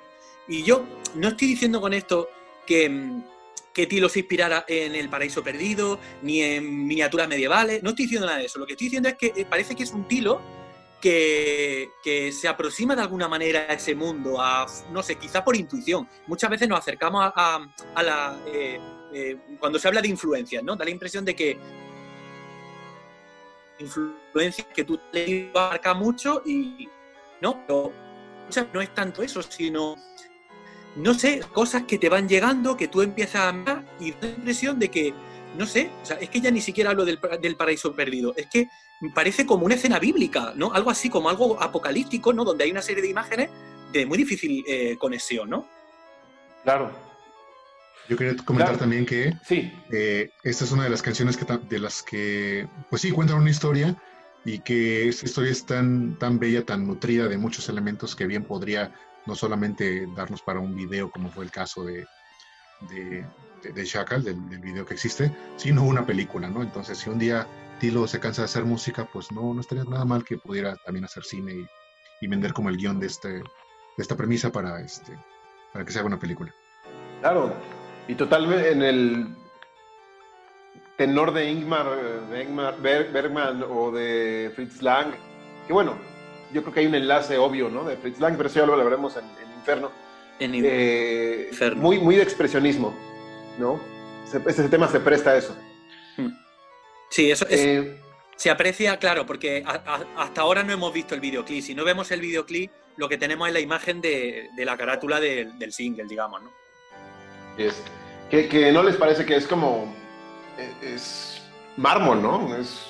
Y 0.47 0.63
yo 0.63 0.85
no 1.15 1.29
estoy 1.29 1.49
diciendo 1.49 1.79
con 1.79 1.93
esto 1.93 2.29
que 2.65 2.89
mm, 2.89 3.23
que 3.73 3.87
Tilo 3.87 4.09
se 4.09 4.19
inspirara 4.19 4.65
en 4.67 4.95
El 4.95 5.09
Paraíso 5.09 5.43
Perdido, 5.43 5.99
ni 6.21 6.41
en 6.41 6.85
miniaturas 6.85 7.27
medievales. 7.27 7.83
No 7.83 7.91
estoy 7.91 8.05
diciendo 8.05 8.27
nada 8.27 8.39
de 8.39 8.45
eso. 8.45 8.59
Lo 8.59 8.65
que 8.65 8.73
estoy 8.73 8.87
diciendo 8.87 9.09
es 9.09 9.15
que 9.15 9.31
eh, 9.35 9.45
parece 9.49 9.75
que 9.75 9.83
es 9.83 9.91
un 9.91 10.07
Tilo 10.07 10.41
que, 10.99 11.89
se 12.33 12.47
aproxima 12.47 12.95
de 12.95 13.03
alguna 13.03 13.27
manera 13.27 13.61
a 13.69 13.73
ese 13.73 13.95
mundo, 13.95 14.41
a, 14.41 14.65
no 14.91 15.01
sé, 15.01 15.15
quizá 15.15 15.43
por 15.43 15.55
intuición. 15.55 16.09
Muchas 16.27 16.49
veces 16.49 16.67
nos 16.67 16.79
acercamos 16.79 17.31
a, 17.33 17.69
la... 18.03 18.37
Eh, 18.47 18.79
eh, 19.13 19.37
cuando 19.59 19.79
se 19.79 19.87
habla 19.87 20.01
de 20.01 20.09
influencias, 20.09 20.63
¿no? 20.63 20.75
Da 20.75 20.85
la 20.85 20.91
impresión 20.91 21.25
de 21.25 21.35
que 21.35 21.57
influencias 23.79 24.67
que 24.73 24.83
tú 24.83 24.99
te 25.11 25.51
abarca 25.53 25.93
mucho 25.93 26.41
y... 26.45 26.87
No, 27.41 27.63
pero 27.65 27.93
no 28.73 28.81
es 28.81 28.93
tanto 28.93 29.21
eso, 29.21 29.41
sino 29.41 29.95
no 30.95 31.13
sé, 31.13 31.41
cosas 31.53 31.83
que 31.83 31.97
te 31.97 32.09
van 32.09 32.27
llegando, 32.27 32.75
que 32.75 32.87
tú 32.87 33.01
empiezas 33.01 33.41
a 33.41 33.49
amar 33.49 33.85
y 33.99 34.11
da 34.11 34.17
la 34.21 34.29
impresión 34.29 34.79
de 34.79 34.89
que, 34.89 35.13
no 35.57 35.65
sé, 35.65 35.89
o 36.01 36.05
sea, 36.05 36.17
es 36.17 36.29
que 36.29 36.41
ya 36.41 36.51
ni 36.51 36.61
siquiera 36.61 36.89
hablo 36.91 37.05
del, 37.05 37.19
paraíso 37.55 37.93
perdido, 37.93 38.33
es 38.35 38.47
que 38.47 38.67
parece 39.13 39.45
como 39.45 39.65
una 39.65 39.75
escena 39.75 39.99
bíblica, 39.99 40.53
¿no? 40.55 40.73
Algo 40.73 40.89
así, 40.89 41.09
como 41.09 41.29
algo 41.29 41.61
apocalíptico, 41.61 42.33
¿no? 42.33 42.43
Donde 42.43 42.65
hay 42.65 42.71
una 42.71 42.81
serie 42.81 43.01
de 43.01 43.09
imágenes 43.09 43.49
de 43.93 44.05
muy 44.05 44.17
difícil 44.17 44.63
eh, 44.67 44.97
conexión, 44.97 45.49
¿no? 45.49 45.65
Claro. 46.63 47.08
Yo 48.09 48.17
quería 48.17 48.35
comentar 48.43 48.77
también 48.77 49.05
que 49.05 49.37
sí. 49.45 49.71
Eh, 49.91 50.31
esta 50.43 50.65
es 50.65 50.71
una 50.71 50.83
de 50.83 50.89
las 50.89 51.03
canciones 51.03 51.37
que 51.37 51.45
de 51.45 51.79
las 51.79 52.01
que, 52.01 52.67
pues 52.89 53.03
sí, 53.03 53.11
cuentan 53.11 53.37
una 53.37 53.51
historia 53.51 53.95
y 54.43 54.59
que 54.59 55.07
esta 55.07 55.25
historia 55.25 55.51
es 55.51 55.63
tan, 55.65 56.17
tan 56.17 56.39
bella, 56.39 56.65
tan 56.65 56.87
nutrida 56.87 57.27
de 57.27 57.37
muchos 57.37 57.69
elementos 57.69 58.15
que 58.15 58.25
bien 58.25 58.43
podría 58.43 58.91
no 59.27 59.35
solamente 59.35 60.07
darnos 60.15 60.41
para 60.41 60.59
un 60.59 60.75
video 60.75 61.11
como 61.11 61.29
fue 61.29 61.45
el 61.45 61.51
caso 61.51 61.83
de, 61.83 62.07
de, 62.89 63.25
de, 63.61 63.71
del, 63.73 64.59
video 64.59 64.85
que 64.85 64.95
existe, 64.95 65.31
sino 65.55 65.83
una 65.83 66.03
película, 66.05 66.49
¿no? 66.49 66.63
Entonces, 66.63 66.97
si 66.97 67.11
un 67.11 67.19
día 67.19 67.45
Tilo 67.79 68.07
se 68.07 68.19
cansa 68.19 68.41
de 68.41 68.45
hacer 68.45 68.65
música, 68.65 69.07
pues 69.11 69.31
no, 69.31 69.53
no 69.53 69.61
estaría 69.61 69.83
nada 69.83 70.05
mal 70.05 70.23
que 70.23 70.37
pudiera 70.37 70.75
también 70.77 71.05
hacer 71.05 71.23
cine 71.23 71.67
y, 72.21 72.27
vender 72.27 72.53
como 72.53 72.69
el 72.69 72.77
guion 72.77 72.99
de, 72.99 73.07
este, 73.07 73.29
de 73.29 73.43
esta 73.97 74.15
premisa 74.15 74.51
para, 74.51 74.81
este, 74.81 75.17
para 75.71 75.85
que 75.85 75.91
se 75.91 75.99
haga 75.99 76.07
una 76.07 76.19
película. 76.19 76.53
Claro, 77.21 77.53
y 78.09 78.15
totalmente 78.15 78.71
en 78.71 78.81
el... 78.81 79.27
tenor 80.97 81.31
de 81.31 81.51
Ingmar, 81.51 81.85
Bergman 82.81 83.63
o 83.69 83.91
de 83.91 84.51
Fritz 84.55 84.81
Lang, 84.81 85.11
que 85.67 85.73
bueno, 85.73 85.95
yo 86.51 86.63
creo 86.63 86.73
que 86.73 86.79
hay 86.79 86.87
un 86.87 86.95
enlace 86.95 87.37
obvio, 87.37 87.69
¿no? 87.69 87.83
De 87.83 87.95
Fritz 87.97 88.19
Lang, 88.19 88.35
pero 88.35 88.49
eso 88.49 88.59
ya 88.59 88.65
lo 88.65 88.75
veremos 88.83 89.15
en, 89.15 89.25
Inferno. 89.59 89.91
En 90.39 90.53
eh, 90.55 91.49
Inferno. 91.51 91.81
Muy, 91.81 91.99
muy 91.99 92.15
de 92.15 92.23
expresionismo, 92.23 92.97
¿no? 93.59 93.79
Ese, 94.47 94.67
tema 94.69 94.87
se 94.87 94.99
presta 94.99 95.31
a 95.31 95.37
eso. 95.37 95.55
Hmm. 96.17 96.31
Sí, 97.11 97.29
eso 97.29 97.45
es, 97.47 97.61
eh, 97.61 97.99
se 98.35 98.49
aprecia, 98.49 98.97
claro, 98.97 99.27
porque 99.27 99.63
hasta 100.15 100.41
ahora 100.41 100.63
no 100.63 100.73
hemos 100.73 100.91
visto 100.91 101.13
el 101.13 101.21
videoclip. 101.21 101.61
Si 101.61 101.75
no 101.75 101.83
vemos 101.83 102.09
el 102.09 102.21
videoclip, 102.21 102.71
lo 102.97 103.07
que 103.07 103.19
tenemos 103.19 103.47
es 103.47 103.53
la 103.53 103.59
imagen 103.59 104.01
de, 104.01 104.49
la 104.57 104.77
carátula 104.77 105.19
del 105.19 105.71
single, 105.71 106.05
digamos, 106.05 106.41
¿no? 106.41 106.51
Que, 108.29 108.71
no 108.71 108.83
les 108.83 108.95
parece 108.95 109.25
que 109.25 109.35
es 109.35 109.47
como. 109.47 109.93
E, 110.57 110.93
es, 110.93 111.41
mármol, 111.77 112.21
¿no? 112.21 112.55
Es, 112.55 112.85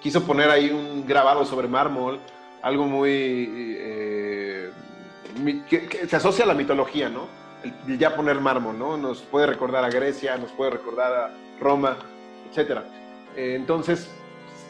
quiso 0.00 0.24
poner 0.24 0.50
ahí 0.50 0.70
un 0.70 1.06
grabado 1.06 1.44
sobre 1.44 1.68
mármol, 1.68 2.20
algo 2.62 2.84
muy. 2.84 3.76
Eh, 3.78 4.70
que, 5.68 6.06
se 6.08 6.16
asocia 6.16 6.44
a 6.44 6.48
la 6.48 6.54
mitología, 6.54 7.08
¿no? 7.08 7.28
El, 7.62 7.98
ya 7.98 8.14
poner 8.14 8.40
mármol, 8.40 8.78
¿no? 8.78 8.96
Nos 8.96 9.20
puede 9.22 9.46
recordar 9.46 9.84
a 9.84 9.90
Grecia, 9.90 10.36
nos 10.36 10.52
puede 10.52 10.70
recordar 10.72 11.12
a 11.12 11.30
Roma, 11.60 11.96
etc. 12.50 12.80
Eh, 13.36 13.54
entonces, 13.54 14.10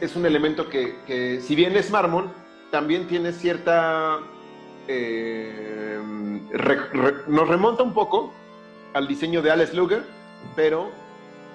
es 0.01 0.17
un 0.17 0.27
elemento 0.27 0.69
que, 0.69 1.41
si 1.43 1.55
bien 1.55 1.77
es 1.77 1.91
mármol, 1.91 2.31
también 2.71 3.07
tiene 3.07 3.33
cierta. 3.33 4.19
Eh, 4.89 6.01
nos 7.27 7.49
remonta 7.49 7.83
un 7.83 7.93
poco 7.93 8.33
al 8.95 9.07
diseño 9.07 9.43
de 9.43 9.51
Alex 9.51 9.75
Luger, 9.75 10.03
pero 10.57 10.91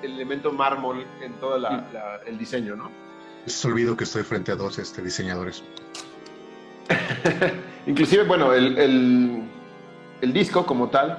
el 0.04 0.14
elemento 0.14 0.52
mármol 0.52 1.04
en 1.22 1.34
todo 1.34 1.60
mm. 1.60 2.28
el 2.28 2.38
diseño, 2.38 2.76
¿no? 2.76 2.92
Es 3.46 3.66
olvido 3.66 3.98
que 3.98 4.04
estoy 4.04 4.24
frente 4.24 4.52
a 4.52 4.56
dos 4.56 4.78
este, 4.78 5.02
diseñadores. 5.02 5.64
Inclusive, 7.88 8.24
bueno, 8.24 8.54
el, 8.54 9.50
disco 10.22 10.66
como 10.66 10.90
tal 10.90 11.18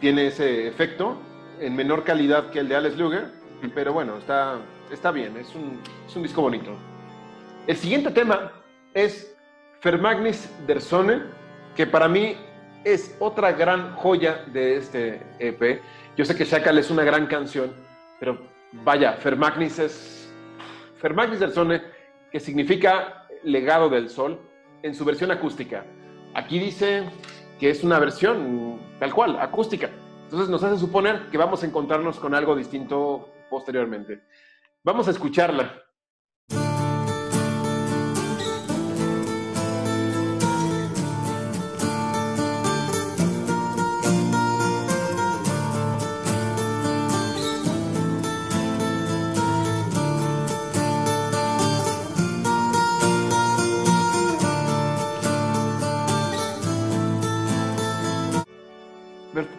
tiene 0.00 0.26
ese 0.26 0.68
efecto 0.68 1.18
en 1.60 1.74
menor 1.74 2.04
calidad 2.04 2.50
que 2.50 2.58
el 2.58 2.68
de 2.68 2.76
Alex 2.76 2.98
Luger, 2.98 3.32
mm. 3.62 3.68
pero 3.74 3.92
bueno, 3.92 4.18
está, 4.18 4.58
está 4.90 5.12
bien, 5.12 5.36
es 5.36 5.54
un, 5.54 5.80
es 6.08 6.16
un 6.16 6.22
disco 6.22 6.42
bonito. 6.42 6.72
El 7.68 7.76
siguiente 7.76 8.10
tema 8.10 8.52
es 8.92 9.35
Fermagnis 9.80 10.50
der 10.66 10.80
Sonne, 10.80 11.22
que 11.74 11.86
para 11.86 12.08
mí 12.08 12.36
es 12.84 13.16
otra 13.18 13.52
gran 13.52 13.94
joya 13.96 14.44
de 14.52 14.76
este 14.76 15.20
EP. 15.38 15.80
Yo 16.16 16.24
sé 16.24 16.34
que 16.34 16.44
Shackle 16.44 16.80
es 16.80 16.90
una 16.90 17.04
gran 17.04 17.26
canción, 17.26 17.72
pero 18.18 18.38
vaya, 18.84 19.12
Fermagnis 19.14 19.78
es. 19.78 20.32
Fermagnis 20.98 21.40
del 21.40 21.52
Sone, 21.52 21.82
que 22.32 22.40
significa 22.40 23.26
legado 23.44 23.88
del 23.88 24.08
sol, 24.08 24.40
en 24.82 24.94
su 24.94 25.04
versión 25.04 25.30
acústica. 25.30 25.84
Aquí 26.34 26.58
dice 26.58 27.04
que 27.60 27.70
es 27.70 27.84
una 27.84 27.98
versión 27.98 28.80
tal 28.98 29.12
cual, 29.12 29.38
acústica. 29.40 29.90
Entonces 30.24 30.48
nos 30.48 30.62
hace 30.62 30.78
suponer 30.78 31.28
que 31.30 31.38
vamos 31.38 31.62
a 31.62 31.66
encontrarnos 31.66 32.18
con 32.18 32.34
algo 32.34 32.56
distinto 32.56 33.32
posteriormente. 33.50 34.22
Vamos 34.82 35.06
a 35.08 35.10
escucharla. 35.10 35.85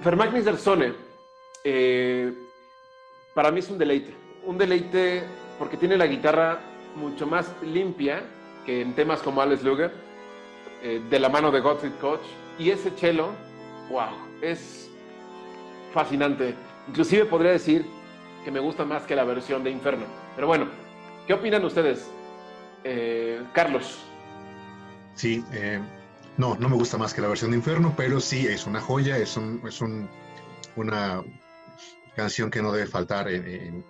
Fermagnis 0.08 0.46
del 0.46 0.96
eh, 1.66 2.34
para 3.34 3.52
mí 3.52 3.60
es 3.60 3.70
un 3.70 3.78
deleite. 3.78 4.14
Un 4.46 4.58
deleite 4.58 5.22
porque 5.60 5.76
tiene 5.76 5.98
la 5.98 6.08
guitarra 6.08 6.62
mucho 6.96 7.28
más 7.28 7.54
limpia 7.62 8.24
que 8.66 8.80
en 8.80 8.96
temas 8.96 9.22
como 9.22 9.42
Alex 9.42 9.64
Luger, 9.64 9.92
eh, 10.82 11.02
de 11.10 11.20
la 11.20 11.28
mano 11.28 11.52
de 11.52 11.60
Gottfried 11.60 11.92
Koch. 12.00 12.22
Y 12.58 12.70
ese 12.70 12.92
cello, 12.92 13.32
wow, 13.90 14.12
es 14.42 14.90
fascinante. 15.94 16.56
Inclusive 16.88 17.26
podría 17.26 17.52
decir 17.52 17.86
que 18.46 18.52
me 18.52 18.62
gusta 18.62 18.86
más 18.86 19.04
que 19.04 19.14
la 19.14 19.26
versión 19.26 19.62
de 19.62 19.72
Inferno. 19.72 20.06
Pero 20.36 20.48
bueno, 20.48 20.68
¿qué 21.28 21.34
opinan 21.34 21.66
ustedes? 21.66 22.10
Eh, 22.86 23.42
Carlos. 23.52 24.06
Sí, 25.16 25.44
no, 26.38 26.56
no 26.56 26.70
me 26.70 26.76
gusta 26.76 26.98
más 26.98 27.14
que 27.14 27.22
la 27.22 27.28
versión 27.28 27.52
de 27.52 27.58
Inferno, 27.58 27.94
pero 27.98 28.20
sí 28.20 28.48
es 28.48 28.68
una 28.68 28.80
joya, 28.80 29.18
es, 29.18 29.38
es 29.68 29.82
una 30.76 31.24
canción 32.16 32.52
que 32.52 32.62
no 32.62 32.72
debe 32.72 32.88
faltar 32.88 33.28
en, 33.30 33.84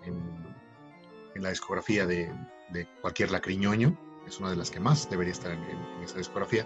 la 1.36 1.50
discografía 1.50 2.06
de, 2.06 2.32
cualquier 3.02 3.32
lacriñoño. 3.32 3.98
Es 4.28 4.39
una 4.39 4.50
de 4.50 4.56
las 4.56 4.72
que 4.72 4.80
más 4.80 5.10
debería 5.10 5.34
estar 5.34 5.52
en, 5.52 6.04
esa 6.04 6.18
discografía. 6.18 6.66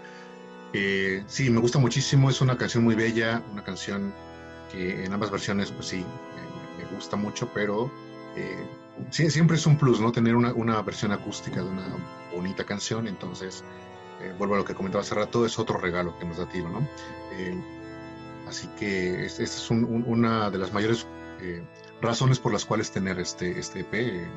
Eh, 0.72 1.22
sí, 1.26 1.50
me 1.50 1.60
gusta 1.60 1.78
muchísimo, 1.78 2.30
es 2.30 2.40
una 2.40 2.56
canción 2.56 2.82
muy 2.84 2.94
bella, 2.94 3.42
una 3.52 3.62
canción 3.62 4.14
que 4.70 5.04
en 5.04 5.12
ambas 5.12 5.30
versiones, 5.30 5.70
pues 5.70 5.86
sí, 5.86 6.04
me, 6.78 6.96
gusta 6.96 7.16
mucho, 7.16 7.50
pero 7.52 7.90
eh, 8.36 8.66
siempre 9.10 9.56
es 9.56 9.66
un 9.66 9.76
plus, 9.76 10.00
¿no? 10.00 10.12
Tener 10.12 10.34
una, 10.34 10.52
una 10.52 10.80
versión 10.82 11.12
acústica 11.12 11.62
de 11.62 11.68
una 11.68 11.86
bonita 12.34 12.64
canción, 12.64 13.06
entonces 13.06 13.64
eh, 14.22 14.32
vuelvo 14.38 14.54
a 14.54 14.58
lo 14.58 14.64
que 14.64 14.74
comentaba 14.74 15.02
hace 15.02 15.14
rato, 15.14 15.44
es 15.44 15.58
otro 15.58 15.78
regalo 15.78 16.16
que 16.18 16.24
nos 16.24 16.36
da 16.36 16.48
Tiro, 16.48 16.68
¿no? 16.68 16.80
Eh, 17.32 17.60
así 18.48 18.68
que 18.78 19.24
esta 19.24 19.42
es 19.42 19.70
una 19.70 20.50
de 20.50 20.58
las 20.58 20.72
mayores 20.72 21.06
eh, 21.40 21.62
razones 22.00 22.38
por 22.38 22.52
las 22.52 22.64
cuales 22.64 22.92
tener 22.92 23.18
este, 23.18 23.58
este 23.58 23.80
EP 23.80 24.28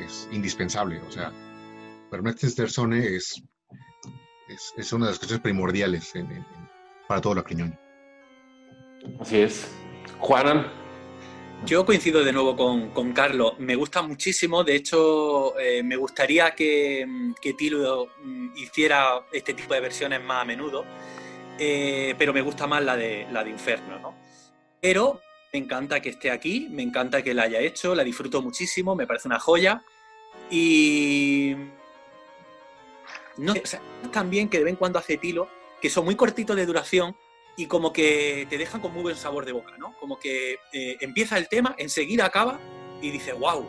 es 0.00 0.28
indispensable. 0.30 1.00
O 1.00 1.10
sea, 1.10 1.32
Permetes 2.10 2.54
der 2.54 2.70
Zone 2.70 3.16
es, 3.16 3.42
es, 4.76 4.92
una 4.92 5.06
de 5.06 5.12
las 5.12 5.18
cuestiones 5.18 5.42
primordiales 5.42 6.12
para 7.08 7.20
todo 7.20 7.34
la 7.34 7.42
Criñón. 7.42 7.78
Así 9.20 9.40
es. 9.40 9.68
Juanan, 10.20 10.66
yo 11.66 11.86
coincido 11.86 12.22
de 12.22 12.32
nuevo 12.32 12.56
con, 12.56 13.12
Carlos. 13.12 13.54
Me 13.58 13.74
gusta 13.74 14.02
muchísimo. 14.02 14.64
De 14.64 14.76
hecho, 14.76 15.58
eh, 15.58 15.82
me 15.82 15.96
gustaría 15.96 16.54
que, 16.54 17.06
que 17.40 17.54
Tilo 17.54 18.08
mm, 18.22 18.56
hiciera 18.56 19.26
este 19.32 19.54
tipo 19.54 19.74
de 19.74 19.80
versiones 19.80 20.22
más 20.22 20.42
a 20.42 20.44
menudo. 20.44 20.84
Eh, 21.58 22.14
pero 22.18 22.32
me 22.32 22.42
gusta 22.42 22.66
más 22.66 22.82
la 22.82 22.96
de, 22.96 23.26
la 23.32 23.44
de 23.44 23.50
Inferno, 23.50 23.98
¿no? 23.98 24.14
Pero 24.80 25.20
me 25.52 25.60
encanta 25.60 26.00
que 26.00 26.10
esté 26.10 26.30
aquí, 26.30 26.68
me 26.70 26.82
encanta 26.82 27.22
que 27.22 27.32
la 27.32 27.44
haya 27.44 27.60
hecho, 27.60 27.94
la 27.94 28.02
disfruto 28.02 28.42
muchísimo, 28.42 28.94
me 28.94 29.06
parece 29.06 29.28
una 29.28 29.38
joya. 29.38 29.82
Y. 30.50 31.54
No 33.36 33.52
o 33.52 33.66
sea, 33.66 33.80
también 34.12 34.48
que 34.48 34.58
de 34.58 34.64
vez 34.64 34.72
en 34.72 34.76
cuando 34.76 34.98
hace 34.98 35.16
Tilo, 35.16 35.48
que 35.80 35.90
son 35.90 36.04
muy 36.04 36.14
cortitos 36.14 36.56
de 36.56 36.66
duración, 36.66 37.16
y 37.56 37.66
como 37.66 37.92
que 37.92 38.46
te 38.50 38.58
dejan 38.58 38.80
con 38.80 38.92
muy 38.92 39.02
buen 39.02 39.16
sabor 39.16 39.44
de 39.44 39.52
boca, 39.52 39.76
¿no? 39.78 39.94
Como 39.98 40.18
que 40.18 40.58
eh, 40.72 40.96
empieza 41.00 41.38
el 41.38 41.48
tema, 41.48 41.74
enseguida 41.78 42.26
acaba 42.26 42.58
y 43.00 43.10
dices, 43.10 43.38
wow, 43.38 43.66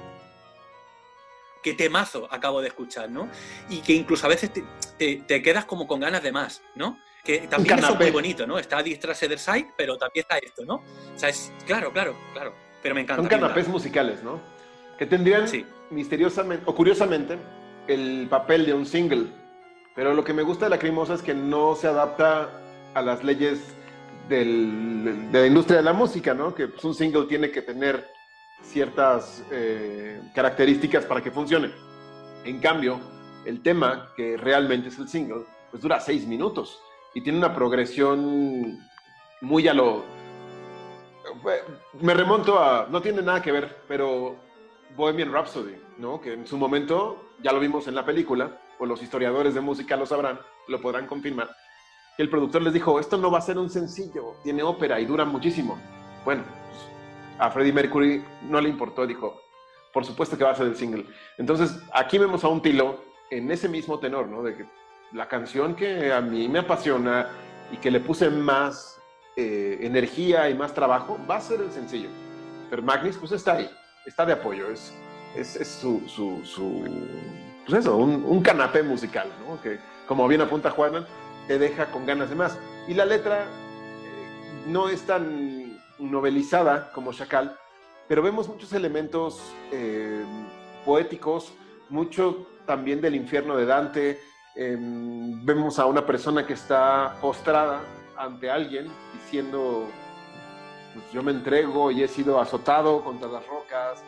qué 1.62 1.74
temazo 1.74 2.28
acabo 2.32 2.62
de 2.62 2.68
escuchar, 2.68 3.10
¿no? 3.10 3.30
Y 3.70 3.80
que 3.80 3.94
incluso 3.94 4.26
a 4.26 4.30
veces 4.30 4.52
te, 4.98 5.42
quedas 5.42 5.66
como 5.66 5.88
con 5.88 6.00
ganas 6.00 6.24
de 6.24 6.32
más, 6.32 6.62
¿no? 6.76 7.00
Que 7.24 7.48
también 7.48 7.80
es 7.80 7.96
muy 7.96 8.12
bonito, 8.12 8.46
¿no? 8.46 8.60
Está 8.60 8.82
Distrase 8.84 9.28
del 9.28 9.40
Side, 9.40 9.74
pero 9.76 9.98
también 9.98 10.26
está 10.30 10.38
esto, 10.38 10.64
¿no? 10.64 10.76
O 10.76 11.18
sea, 11.18 11.30
es, 11.30 11.52
claro, 11.66 11.92
claro, 11.92 12.16
claro, 12.34 12.54
pero 12.82 12.96
me 12.96 13.02
encanta. 13.02 13.22
Son 13.24 13.30
canapés 13.30 13.68
musicales, 13.68 14.24
¿no? 14.24 14.40
Que 14.98 15.06
tendrían 15.06 15.46
misteriosamente 15.90 16.64
o 16.68 16.76
curiosamente 16.76 17.38
el 17.88 18.28
papel 18.30 18.66
de 18.66 18.74
un 18.74 18.86
single, 18.86 19.28
pero 19.96 20.14
lo 20.14 20.24
que 20.24 20.34
me 20.34 20.44
gusta 20.44 20.66
de 20.66 20.70
la 20.70 20.80
Crimosa 20.80 21.16
es 21.16 21.22
que 21.22 21.34
no 21.34 21.76
se 21.76 21.88
adapta 21.88 22.65
a 22.96 23.02
las 23.02 23.24
leyes 23.24 23.76
de 24.28 24.44
la 25.32 25.46
industria 25.46 25.78
de 25.78 25.84
la 25.84 25.94
música, 25.94 26.34
¿no? 26.34 26.56
Que 26.56 26.68
pues, 26.68 26.84
un 26.84 26.96
single 26.96 27.26
tiene 27.26 27.52
que 27.52 27.62
tener 27.62 28.10
ciertas 28.64 29.44
eh, 29.52 30.20
características 30.34 31.06
para 31.06 31.22
que 31.22 31.30
funcione. 31.30 31.72
En 32.44 32.60
cambio, 32.60 33.00
el 33.46 33.62
tema, 33.62 34.10
que 34.16 34.38
realmente 34.38 34.90
es 34.90 34.98
el 34.98 35.08
single, 35.08 35.44
pues 35.70 35.84
dura 35.84 36.00
seis 36.00 36.26
minutos 36.26 36.80
y 37.14 37.22
tiene 37.22 37.38
una 37.38 37.54
progresión 37.54 38.80
muy 39.42 39.68
a 39.68 39.74
lo... 39.74 40.04
Me 42.02 42.14
remonto 42.14 42.60
a... 42.60 42.88
No 42.90 43.02
tiene 43.02 43.22
nada 43.22 43.42
que 43.42 43.52
ver, 43.52 43.84
pero 43.88 44.36
Bohemian 44.96 45.32
Rhapsody, 45.32 45.76
¿no? 45.98 46.22
Que 46.22 46.34
en 46.34 46.48
su 46.48 46.58
momento, 46.58 47.32
ya 47.44 47.52
lo 47.52 47.60
vimos 47.60 47.88
en 47.88 47.96
la 47.96 48.06
película, 48.06 48.60
o 48.80 48.86
los 48.86 49.02
historiadores 49.02 49.54
de 49.54 49.62
música 49.62 49.96
lo 49.96 50.06
sabrán, 50.06 50.40
lo 50.68 50.82
podrán 50.82 51.08
confirmar, 51.08 51.50
el 52.24 52.30
productor 52.30 52.62
les 52.62 52.74
dijo, 52.74 53.00
esto 53.00 53.18
no 53.18 53.30
va 53.30 53.40
a 53.40 53.42
ser 53.42 53.58
un 53.58 53.70
sencillo, 53.70 54.36
tiene 54.44 54.64
ópera 54.64 55.00
y 55.00 55.06
dura 55.06 55.26
muchísimo. 55.26 55.78
Bueno, 56.24 56.44
pues, 56.44 56.82
a 57.40 57.52
Freddie 57.52 57.74
Mercury 57.74 58.24
no 58.44 58.62
le 58.62 58.70
importó, 58.70 59.06
dijo, 59.06 59.42
por 59.94 60.06
supuesto 60.06 60.38
que 60.38 60.44
va 60.44 60.52
a 60.52 60.56
ser 60.56 60.68
el 60.68 60.76
single. 60.76 61.06
Entonces, 61.38 61.78
aquí 61.94 62.18
vemos 62.18 62.44
a 62.44 62.48
un 62.48 62.62
Tilo 62.62 63.00
en 63.30 63.52
ese 63.52 63.68
mismo 63.68 64.00
tenor, 64.00 64.28
¿no? 64.28 64.44
De 64.44 64.56
que 64.56 64.66
la 65.12 65.28
canción 65.28 65.76
que 65.76 66.12
a 66.12 66.22
mí 66.22 66.48
me 66.48 66.60
apasiona 66.60 67.30
y 67.72 67.78
que 67.78 67.92
le 67.92 68.00
puse 68.00 68.30
más 68.30 69.00
eh, 69.38 69.80
energía 69.82 70.50
y 70.50 70.54
más 70.54 70.74
trabajo, 70.74 71.20
va 71.30 71.36
a 71.38 71.42
ser 71.42 71.60
el 71.60 71.72
sencillo. 71.72 72.10
Pero 72.70 72.82
Magnus, 72.82 73.18
pues 73.18 73.34
está 73.34 73.54
ahí, 73.54 73.70
está 74.06 74.26
de 74.26 74.34
apoyo, 74.34 74.70
es, 74.70 74.94
es, 75.36 75.68
su, 75.68 76.02
su, 76.08 76.42
pues 77.66 77.80
eso, 77.80 77.98
un, 77.98 78.42
canapé 78.42 78.82
musical, 78.82 79.30
¿no? 79.46 79.62
Que, 79.62 79.78
como 80.08 80.28
bien 80.28 80.42
apunta 80.42 80.70
Juan, 80.70 81.06
te 81.48 81.60
deja 81.60 81.92
con 81.92 82.06
ganas 82.06 82.30
de 82.30 82.36
más. 82.36 82.58
Y 82.88 82.94
la 82.94 83.06
letra 83.06 83.44
eh, 83.44 84.64
no 84.68 84.90
es 84.90 85.02
tan 85.04 85.80
novelizada 86.00 86.92
como 86.92 87.14
Chacal, 87.14 87.58
pero 88.08 88.22
vemos 88.22 88.48
muchos 88.48 88.74
elementos 88.74 89.42
eh, 89.72 90.24
poéticos, 90.86 91.54
mucho 91.90 92.48
también 92.66 93.02
del 93.02 93.16
infierno 93.16 93.56
de 93.56 93.66
Dante. 93.66 94.20
Em, 94.56 95.44
vemos 95.46 95.80
a 95.80 95.86
una 95.86 96.06
persona 96.06 96.46
que 96.46 96.54
está 96.54 97.16
postrada 97.22 97.82
ante 98.18 98.50
alguien 98.50 98.88
diciendo, 99.14 99.88
pues 100.94 101.12
yo 101.12 101.22
me 101.24 101.32
entrego 101.32 101.92
y 101.92 102.04
he 102.04 102.08
sido 102.08 102.40
azotado 102.40 103.04
contra 103.04 103.28
las 103.28 103.46
rocas, 103.48 104.04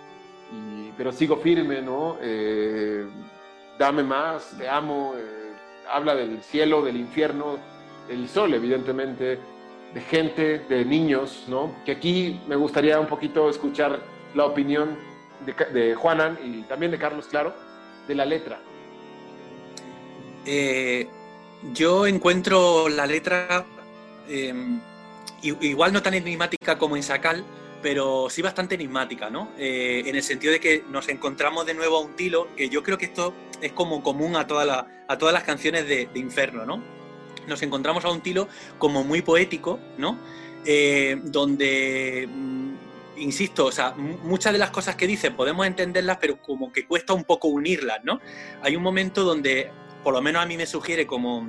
pero 0.95 1.11
sigo 1.11 1.37
firme, 1.37 1.81
¿no? 1.81 2.17
Eh, 2.21 3.05
dame 3.77 4.03
más, 4.03 4.55
te 4.57 4.69
amo. 4.69 5.13
Habla 5.91 6.15
del 6.15 6.41
cielo, 6.41 6.81
del 6.81 6.97
infierno, 6.97 7.57
el 8.09 8.27
sol, 8.29 8.53
evidentemente, 8.53 9.39
de 9.93 10.01
gente, 10.01 10.59
de 10.59 10.85
niños, 10.85 11.45
¿no? 11.47 11.73
Que 11.85 11.93
aquí 11.93 12.39
me 12.47 12.55
gustaría 12.55 12.99
un 12.99 13.07
poquito 13.07 13.49
escuchar 13.49 13.99
la 14.35 14.45
opinión 14.45 14.97
de, 15.45 15.95
Juanan 15.95 16.37
y 16.43 16.61
también 16.63 16.91
de 16.91 16.97
Carlos, 16.97 17.27
claro, 17.27 17.53
de 18.07 18.15
la 18.15 18.25
letra. 18.25 18.59
Eh, 20.45 21.07
yo 21.73 22.07
encuentro 22.07 22.89
la 22.89 23.05
letra 23.05 23.65
em, 24.27 24.79
igual 25.41 25.93
no 25.93 26.01
tan 26.01 26.13
enigmática 26.13 26.77
como 26.77 26.95
en 26.95 27.03
Sacal, 27.03 27.43
pero 27.81 28.29
sí 28.29 28.41
bastante 28.41 28.75
enigmática, 28.75 29.29
¿no? 29.29 29.51
Eh, 29.57 30.03
en 30.05 30.15
el 30.15 30.23
sentido 30.23 30.53
de 30.53 30.59
que 30.59 30.83
nos 30.89 31.07
encontramos 31.09 31.65
de 31.65 31.73
nuevo 31.73 31.97
a 31.97 32.01
un 32.01 32.15
tilo, 32.15 32.47
que 32.55 32.69
yo 32.69 32.83
creo 32.83 32.97
que 32.97 33.05
esto 33.05 33.33
es 33.61 33.71
como 33.71 34.01
común 34.03 34.35
a, 34.35 34.41
a 34.41 35.17
todas 35.17 35.33
las 35.33 35.43
canciones 35.43 35.87
de, 35.87 36.09
Inferno, 36.15 36.65
¿no? 36.65 36.83
Nos 37.47 37.61
encontramos 37.61 38.03
a 38.05 38.11
un 38.11 38.21
tilo 38.21 38.47
como 38.77 39.03
muy 39.03 39.21
poético, 39.21 39.79
¿no? 39.97 40.17
Eh, 40.65 41.19
donde, 41.23 42.27
mm, 42.27 42.73
insisto, 43.17 43.67
o 43.67 43.71
sea, 43.71 43.91
muchas 43.91 44.53
de 44.53 44.59
las 44.59 44.71
cosas 44.71 44.95
que 44.95 45.07
dice 45.07 45.31
podemos 45.31 45.65
entenderlas, 45.65 46.17
pero 46.19 46.41
como 46.41 46.71
que 46.71 46.85
cuesta 46.85 47.13
un 47.13 47.23
poco 47.23 47.47
unirlas, 47.47 48.03
¿no? 48.03 48.19
Hay 48.61 48.75
un 48.75 48.83
momento 48.83 49.23
donde, 49.23 49.69
por 50.03 50.13
lo 50.13 50.21
menos 50.21 50.43
a 50.43 50.45
mí 50.45 50.57
me 50.57 50.65
sugiere 50.65 51.05
como 51.05 51.47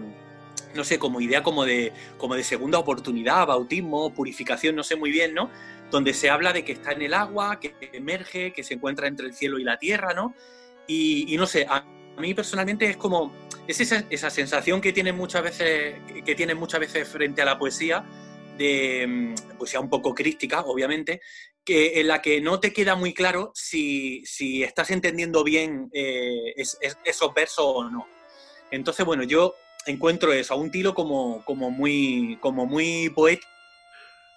no 0.74 0.84
sé, 0.84 0.98
como 0.98 1.20
idea 1.20 1.42
como 1.42 1.64
de, 1.64 1.92
como 2.16 2.34
de 2.34 2.44
segunda 2.44 2.78
oportunidad, 2.78 3.46
bautismo, 3.46 4.12
purificación, 4.12 4.76
no 4.76 4.82
sé 4.82 4.96
muy 4.96 5.10
bien, 5.10 5.34
¿no? 5.34 5.50
Donde 5.90 6.14
se 6.14 6.30
habla 6.30 6.52
de 6.52 6.64
que 6.64 6.72
está 6.72 6.92
en 6.92 7.02
el 7.02 7.14
agua, 7.14 7.58
que 7.60 7.74
emerge, 7.92 8.52
que 8.52 8.62
se 8.62 8.74
encuentra 8.74 9.08
entre 9.08 9.26
el 9.26 9.34
cielo 9.34 9.58
y 9.58 9.64
la 9.64 9.78
tierra, 9.78 10.14
¿no? 10.14 10.34
Y, 10.86 11.36
no 11.36 11.46
sé, 11.46 11.66
a 11.68 11.84
mí 12.18 12.34
personalmente 12.34 12.86
es 12.86 12.96
como, 12.96 13.32
es 13.66 13.80
esa, 13.80 14.30
sensación 14.30 14.80
que 14.80 14.92
tiene 14.92 15.12
muchas 15.12 15.42
veces, 15.42 15.96
que 16.24 16.34
tiene 16.34 16.54
muchas 16.54 16.80
veces 16.80 17.06
frente 17.06 17.42
a 17.42 17.44
la 17.44 17.58
poesía, 17.58 18.04
de 18.56 19.06
mm, 19.06 19.56
poesía 19.58 19.80
un 19.80 19.90
poco 19.90 20.14
crítica, 20.14 20.60
obviamente, 20.60 21.20
que, 21.64 22.00
en 22.00 22.08
la 22.08 22.22
que 22.22 22.40
no 22.40 22.58
te 22.58 22.72
queda 22.72 22.94
muy 22.94 23.12
claro 23.12 23.52
si, 23.54 24.24
estás 24.62 24.90
entendiendo 24.90 25.44
bien 25.44 25.90
eh, 25.92 26.54
esos 26.56 27.34
versos 27.34 27.64
o 27.66 27.90
no. 27.90 28.06
Entonces, 28.70 29.04
bueno, 29.04 29.22
yo 29.22 29.54
encuentro 29.86 30.32
eso, 30.32 30.54
a 30.54 30.56
un 30.56 30.70
tilo 30.70 30.94
como, 30.94 31.44
como, 31.44 31.70
muy, 31.70 32.38
como 32.40 32.66
muy 32.66 33.10
poético. 33.10 33.48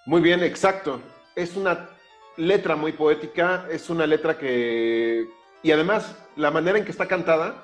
Muy 0.06 0.22
bien, 0.22 0.44
exacto 0.44 1.02
es 1.36 1.56
una 1.56 1.90
letra 2.38 2.76
muy 2.76 2.92
poética, 2.94 3.68
es 3.70 3.90
una 3.90 4.06
letra 4.08 4.38
que... 4.38 5.30
Y 5.64 5.72
además, 5.72 6.16
la 6.36 6.52
manera 6.52 6.78
en 6.78 6.86
que 6.86 6.92
está 6.92 7.08
cantada 7.08 7.64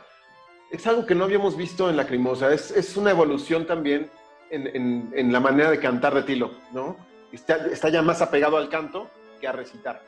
es 0.72 0.86
algo 0.86 1.06
que 1.06 1.16
no 1.16 1.24
habíamos 1.24 1.56
visto 1.56 1.90
en 1.90 1.98
Lacrimosa, 1.98 2.54
es, 2.54 2.72
es 2.72 2.98
una 2.98 3.12
evolución 3.12 3.66
también 3.66 4.10
en, 4.50 5.32
la 5.32 5.40
manera 5.40 5.72
de 5.72 5.80
cantar 5.80 6.14
de 6.14 6.24
Tilo, 6.24 6.52
¿no? 6.72 6.98
Está, 7.32 7.56
está 7.68 7.90
ya 7.90 8.02
más 8.02 8.22
apegado 8.22 8.58
al 8.58 8.70
canto 8.70 9.10
que 9.40 9.48
a 9.48 9.52
recitar. 9.52 10.02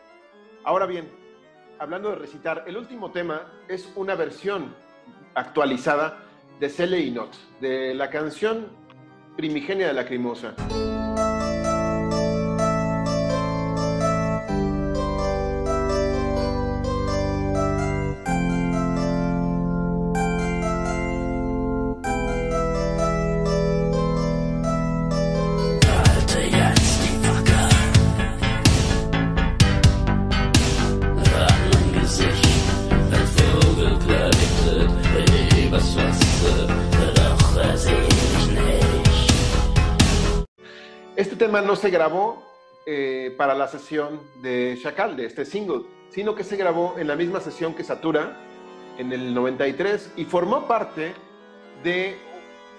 Ahora 0.64 0.86
bien, 0.86 1.10
hablando 1.78 2.10
de 2.10 2.16
recitar, 2.16 2.64
el 2.68 2.78
último 2.78 3.12
tema 3.12 3.52
es 3.68 3.92
una 3.96 4.16
versión 4.16 4.76
actualizada 5.36 6.20
de 6.60 6.70
Cele 6.70 7.00
y 7.00 7.12
Not, 7.12 7.34
de 7.60 7.94
la 7.94 8.10
canción 8.10 8.68
primigenia 9.36 9.88
de 9.88 9.94
Lacrimosa. 9.94 10.56
Se 41.80 41.90
grabó 41.90 42.44
eh, 42.86 43.34
para 43.38 43.56
la 43.56 43.68
sesión 43.68 44.22
de 44.42 44.78
Chacal, 44.82 45.16
de 45.16 45.26
este 45.26 45.46
single, 45.46 45.84
sino 46.10 46.36
que 46.36 46.44
se 46.44 46.58
grabó 46.58 46.96
en 46.98 47.08
la 47.08 47.16
misma 47.16 47.40
sesión 47.40 47.74
que 47.74 47.84
Satura 47.84 48.38
en 48.98 49.14
el 49.14 49.34
93 49.34 50.14
y 50.18 50.26
formó 50.26 50.68
parte 50.68 51.14
de 51.84 52.18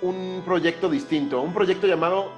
un 0.03 0.43
proyecto 0.45 0.91
distinto, 0.91 1.41
un 1.41 1.55
proyecto 1.55 1.87
llamado 1.87 2.31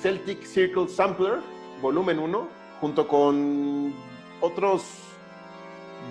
Celtic 0.00 0.44
Circle 0.44 0.88
Sampler, 0.88 1.40
volumen 1.82 2.18
1, 2.18 2.48
junto 2.80 3.08
con 3.08 3.92
otros 4.40 4.84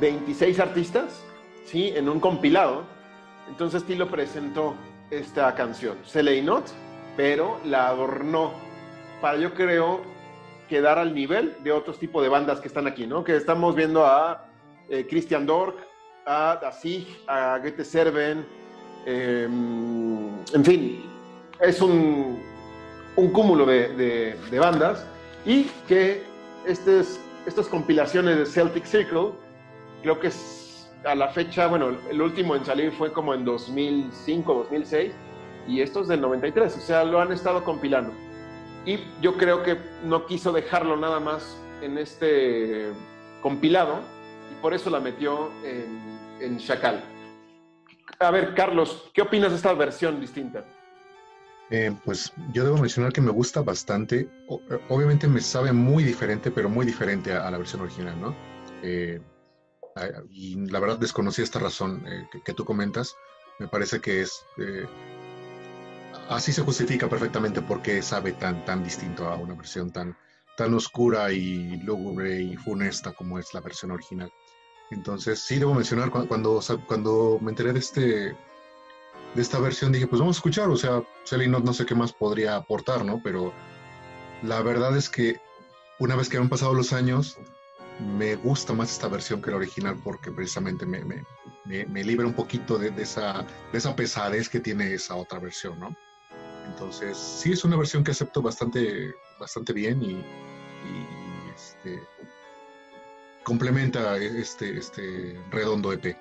26 0.02 0.60
artistas, 0.60 1.24
¿sí? 1.66 1.94
en 1.96 2.10
un 2.10 2.20
compilado. 2.20 2.84
Entonces 3.48 3.86
Tilo 3.86 4.10
presentó 4.10 4.76
esta 5.12 5.54
canción, 5.56 5.98
Se 6.04 6.42
Not, 6.42 6.66
pero 7.16 7.60
la 7.64 7.88
adornó 7.88 8.73
para 9.24 9.38
yo 9.38 9.54
creo 9.54 10.02
quedar 10.68 11.00
al 11.00 11.16
nivel 11.16 11.56
de 11.64 11.72
otros 11.72 11.98
tipos 11.98 12.22
de 12.22 12.28
bandas 12.28 12.60
que 12.60 12.68
están 12.68 12.88
aquí, 12.88 13.08
¿no? 13.08 13.24
Que 13.24 13.38
estamos 13.38 13.74
viendo 13.74 14.06
a 14.06 14.50
eh, 14.90 15.08
Christian 15.10 15.46
Dork, 15.46 15.78
a 16.26 16.60
Dazig, 16.62 17.08
a 17.26 17.58
Goethe 17.58 17.86
Serven, 17.86 18.46
em, 19.06 20.28
en 20.54 20.66
fin, 20.66 21.06
es 21.62 21.82
un, 21.82 22.38
un 23.16 23.32
cúmulo 23.32 23.66
de, 23.66 24.36
de, 24.52 24.60
bandas 24.60 25.08
y 25.46 25.70
que 25.88 26.22
estes, 26.68 27.18
estas 27.46 27.70
compilaciones 27.70 28.38
de 28.38 28.46
Celtic 28.46 28.84
Circle, 28.84 29.30
creo 30.02 30.20
que 30.20 30.28
es 30.28 30.92
a 31.06 31.16
la 31.16 31.30
fecha, 31.30 31.68
bueno, 31.68 31.96
el 32.12 32.22
último 32.22 32.58
en 32.58 32.66
salir 32.66 32.92
fue 32.92 33.14
como 33.14 33.34
en 33.34 33.46
2005, 33.46 34.54
2006 34.54 35.14
y 35.70 35.80
esto 35.80 36.02
es 36.02 36.10
del 36.10 36.20
93, 36.20 36.76
o 36.76 36.82
sea, 36.82 37.06
lo 37.06 37.22
han 37.22 37.32
estado 37.32 37.64
compilando. 37.64 38.12
Y 38.86 39.00
yo 39.22 39.38
creo 39.38 39.64
que 39.64 39.78
no 40.04 40.26
quiso 40.26 40.52
dejarlo 40.52 40.98
nada 40.98 41.20
más 41.20 41.58
en 41.82 41.98
este 41.98 42.92
compilado 43.42 44.00
y 44.52 44.62
por 44.62 44.74
eso 44.74 44.90
la 44.90 45.00
metió 45.00 45.52
en, 45.64 46.20
en 46.42 46.58
Chacal. 46.58 47.04
A 48.20 48.32
ver, 48.32 48.54
Carlos, 48.54 49.10
¿qué 49.14 49.22
opinas 49.22 49.52
de 49.52 49.58
esta 49.58 49.74
versión 49.74 50.20
distinta? 50.20 50.66
Eh, 51.70 51.92
pues 52.06 52.32
yo 52.52 52.64
debo 52.64 52.78
mencionar 52.78 53.12
que 53.12 53.22
me 53.22 53.32
gusta 53.32 53.62
bastante. 53.62 54.30
obviamente 54.90 55.28
me 55.28 55.42
sabe 55.42 55.74
muy 55.74 56.04
diferente, 56.04 56.52
pero 56.52 56.70
muy 56.70 56.86
diferente 56.86 57.34
a, 57.34 57.50
la 57.50 57.58
versión 57.58 57.82
original, 57.82 58.20
¿no? 58.22 58.36
Eh, 58.84 59.20
y 60.30 60.56
la 60.70 60.80
verdad 60.80 61.00
desconocí 61.00 61.42
esta 61.42 61.60
razón 61.60 62.06
eh, 62.08 62.28
que, 62.46 62.54
tú 62.54 62.66
comentas. 62.66 63.16
Me 63.60 63.68
parece 63.68 64.00
que 64.02 64.22
es 64.22 64.46
así 66.30 66.52
se 66.52 66.62
justifica 66.62 67.10
perfectamente 67.10 67.62
porque 67.62 68.02
sabe 68.02 68.34
tan, 68.34 68.66
tan 68.66 68.84
distinto 68.84 69.28
a 69.28 69.36
una 69.36 69.54
versión 69.54 69.92
tan, 69.92 70.18
tan 70.58 70.74
oscura 70.74 71.32
y 71.32 71.78
lúgubre 71.78 72.42
y 72.42 72.56
funesta 72.56 73.14
como 73.14 73.40
es 73.40 73.54
la 73.54 73.62
versión 73.62 73.92
original. 73.92 74.32
Entonces, 74.92 75.40
sí 75.40 75.58
debo 75.58 75.74
mencionar, 75.74 76.10
cuando, 76.12 76.62
cuando 76.86 77.40
me 77.42 77.52
enteré 77.52 77.74
de, 77.74 77.80
este, 77.80 78.02
de 78.02 79.42
esta 79.42 79.60
versión, 79.60 79.92
dije, 79.92 80.08
pues 80.08 80.20
vamos 80.20 80.38
a 80.38 80.40
escuchar, 80.40 80.70
o 80.70 80.78
sea, 80.78 81.04
Selly 81.24 81.48
no, 81.48 81.60
no 81.60 81.74
sé 81.74 81.86
qué 81.86 81.96
más 81.96 82.14
podría 82.14 82.56
aportar, 82.56 83.04
¿no? 83.04 83.22
Pero 83.24 83.54
la 84.44 84.62
verdad 84.62 84.96
es 84.96 85.10
que 85.10 85.40
una 86.00 86.16
vez 86.16 86.30
que 86.30 86.38
han 86.38 86.50
pasado 86.50 86.74
los 86.74 86.94
años, 86.94 87.38
me 88.00 88.36
gusta 88.36 88.74
más 88.74 88.92
esta 88.92 89.08
versión 89.08 89.42
que 89.42 89.52
la 89.52 89.58
original 89.58 90.00
porque 90.04 90.32
precisamente 90.32 90.86
me, 90.86 91.04
me, 91.04 91.24
me, 91.66 92.04
libera 92.04 92.28
un 92.28 92.34
poquito 92.34 92.78
de, 92.78 92.90
esa, 93.02 93.46
de 93.72 93.78
esa 93.78 93.96
pesadez 93.96 94.50
que 94.50 94.60
tiene 94.60 94.94
esa 94.94 95.16
otra 95.16 95.40
versión, 95.40 95.80
¿no? 95.80 95.96
Entonces, 96.68 97.18
sí 97.18 97.52
es 97.52 97.64
una 97.64 97.78
versión 97.78 98.04
que 98.04 98.12
acepto 98.12 98.42
bastante, 98.42 99.14
bastante 99.40 99.74
bien 99.74 100.02
y, 100.02 100.24
este, 101.56 102.02
complementa 103.44 104.18
este, 104.18 104.78
este 104.78 105.40
redondo 105.52 105.94
EP. 105.94 106.18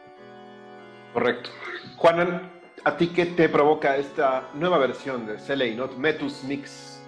Correcto. 1.13 1.51
Juanan, 1.97 2.51
¿a 2.85 2.97
ti 2.97 3.09
qué 3.09 3.27
te 3.27 3.49
provoca 3.49 3.97
esta 3.97 4.51
nueva 4.55 4.79
versión 4.79 5.27
de 5.27 5.37
CLA, 5.37 5.75
Not 5.75 5.97
Metus 5.97 6.43
Mix? 6.45 7.01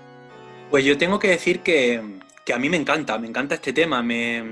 Pues 0.71 0.85
yo 0.85 0.97
tengo 0.99 1.19
que 1.19 1.29
decir 1.29 1.61
que, 1.61 2.21
que 2.45 2.53
a 2.53 2.59
mí 2.59 2.69
me 2.69 2.77
encanta, 2.77 3.19
me 3.19 3.29
encanta 3.29 3.55
este 3.55 3.73
tema, 3.73 4.03
me, 4.03 4.43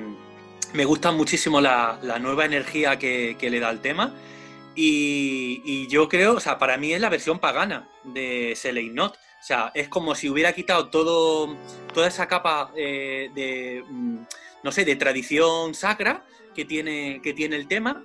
me 0.72 0.84
gusta 0.84 1.12
muchísimo 1.12 1.60
la, 1.60 1.98
la 2.02 2.18
nueva 2.18 2.44
energía 2.44 2.98
que, 2.98 3.36
que, 3.38 3.50
le 3.50 3.60
da 3.60 3.68
al 3.68 3.80
tema 3.80 4.14
y, 4.74 5.62
y, 5.64 5.86
yo 5.88 6.08
creo, 6.08 6.34
o 6.34 6.40
sea, 6.40 6.58
para 6.58 6.76
mí 6.76 6.92
es 6.92 7.00
la 7.00 7.08
versión 7.08 7.38
pagana 7.38 7.88
de 8.04 8.54
Seley 8.56 8.90
Not. 8.90 9.14
O 9.14 9.44
sea, 9.44 9.72
es 9.74 9.88
como 9.88 10.14
si 10.14 10.28
hubiera 10.28 10.52
quitado 10.52 10.88
todo, 10.88 11.56
toda 11.92 12.08
esa 12.08 12.28
capa 12.28 12.72
eh, 12.76 13.30
de, 13.34 13.84
mm, 13.88 14.18
no 14.62 14.72
sé, 14.72 14.84
de 14.84 14.96
tradición 14.96 15.74
sacra 15.74 16.24
que 16.54 16.64
tiene, 16.64 17.20
que 17.22 17.32
tiene 17.32 17.56
el 17.56 17.66
tema 17.66 18.04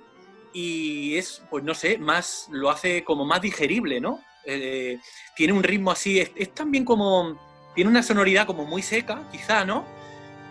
y 0.52 1.16
es, 1.16 1.42
pues 1.50 1.62
no 1.62 1.74
sé, 1.74 1.98
más, 1.98 2.48
lo 2.50 2.70
hace 2.70 3.04
como 3.04 3.24
más 3.24 3.40
digerible, 3.40 4.00
¿no? 4.00 4.24
Eh, 4.44 4.98
tiene 5.36 5.52
un 5.52 5.62
ritmo 5.62 5.90
así, 5.90 6.20
es, 6.20 6.32
es 6.34 6.54
también 6.54 6.84
como 6.84 7.38
tiene 7.78 7.90
una 7.90 8.02
sonoridad 8.02 8.44
como 8.44 8.64
muy 8.64 8.82
seca, 8.82 9.22
quizá, 9.30 9.64
¿no? 9.64 9.84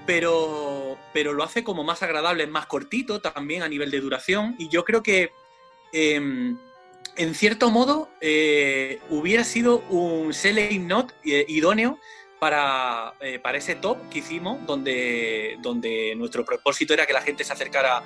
Pero, 0.05 0.97
pero 1.13 1.33
lo 1.33 1.43
hace 1.43 1.61
como 1.61 1.83
más 1.83 2.01
agradable, 2.01 2.47
más 2.47 2.67
cortito 2.67 3.19
también 3.19 3.63
a 3.63 3.67
nivel 3.67 3.91
de 3.91 3.99
duración. 3.99 4.55
Y 4.57 4.69
yo 4.69 4.85
creo 4.85 5.03
que, 5.03 5.31
em, 5.91 6.57
en 7.15 7.33
cierto 7.33 7.71
modo, 7.71 8.09
eh, 8.21 8.99
hubiera 9.09 9.43
sido 9.43 9.79
un 9.89 10.33
selling 10.33 10.87
not 10.87 11.13
eh, 11.23 11.45
idóneo 11.47 11.99
para, 12.39 13.13
eh, 13.19 13.39
para, 13.39 13.57
ese 13.57 13.75
top 13.75 14.09
que 14.09 14.19
hicimos, 14.19 14.65
donde, 14.65 15.57
donde 15.61 16.13
nuestro 16.15 16.45
propósito 16.45 16.93
era 16.93 17.05
que 17.05 17.13
la 17.13 17.21
gente 17.21 17.43
se 17.43 17.53
acercara 17.53 18.03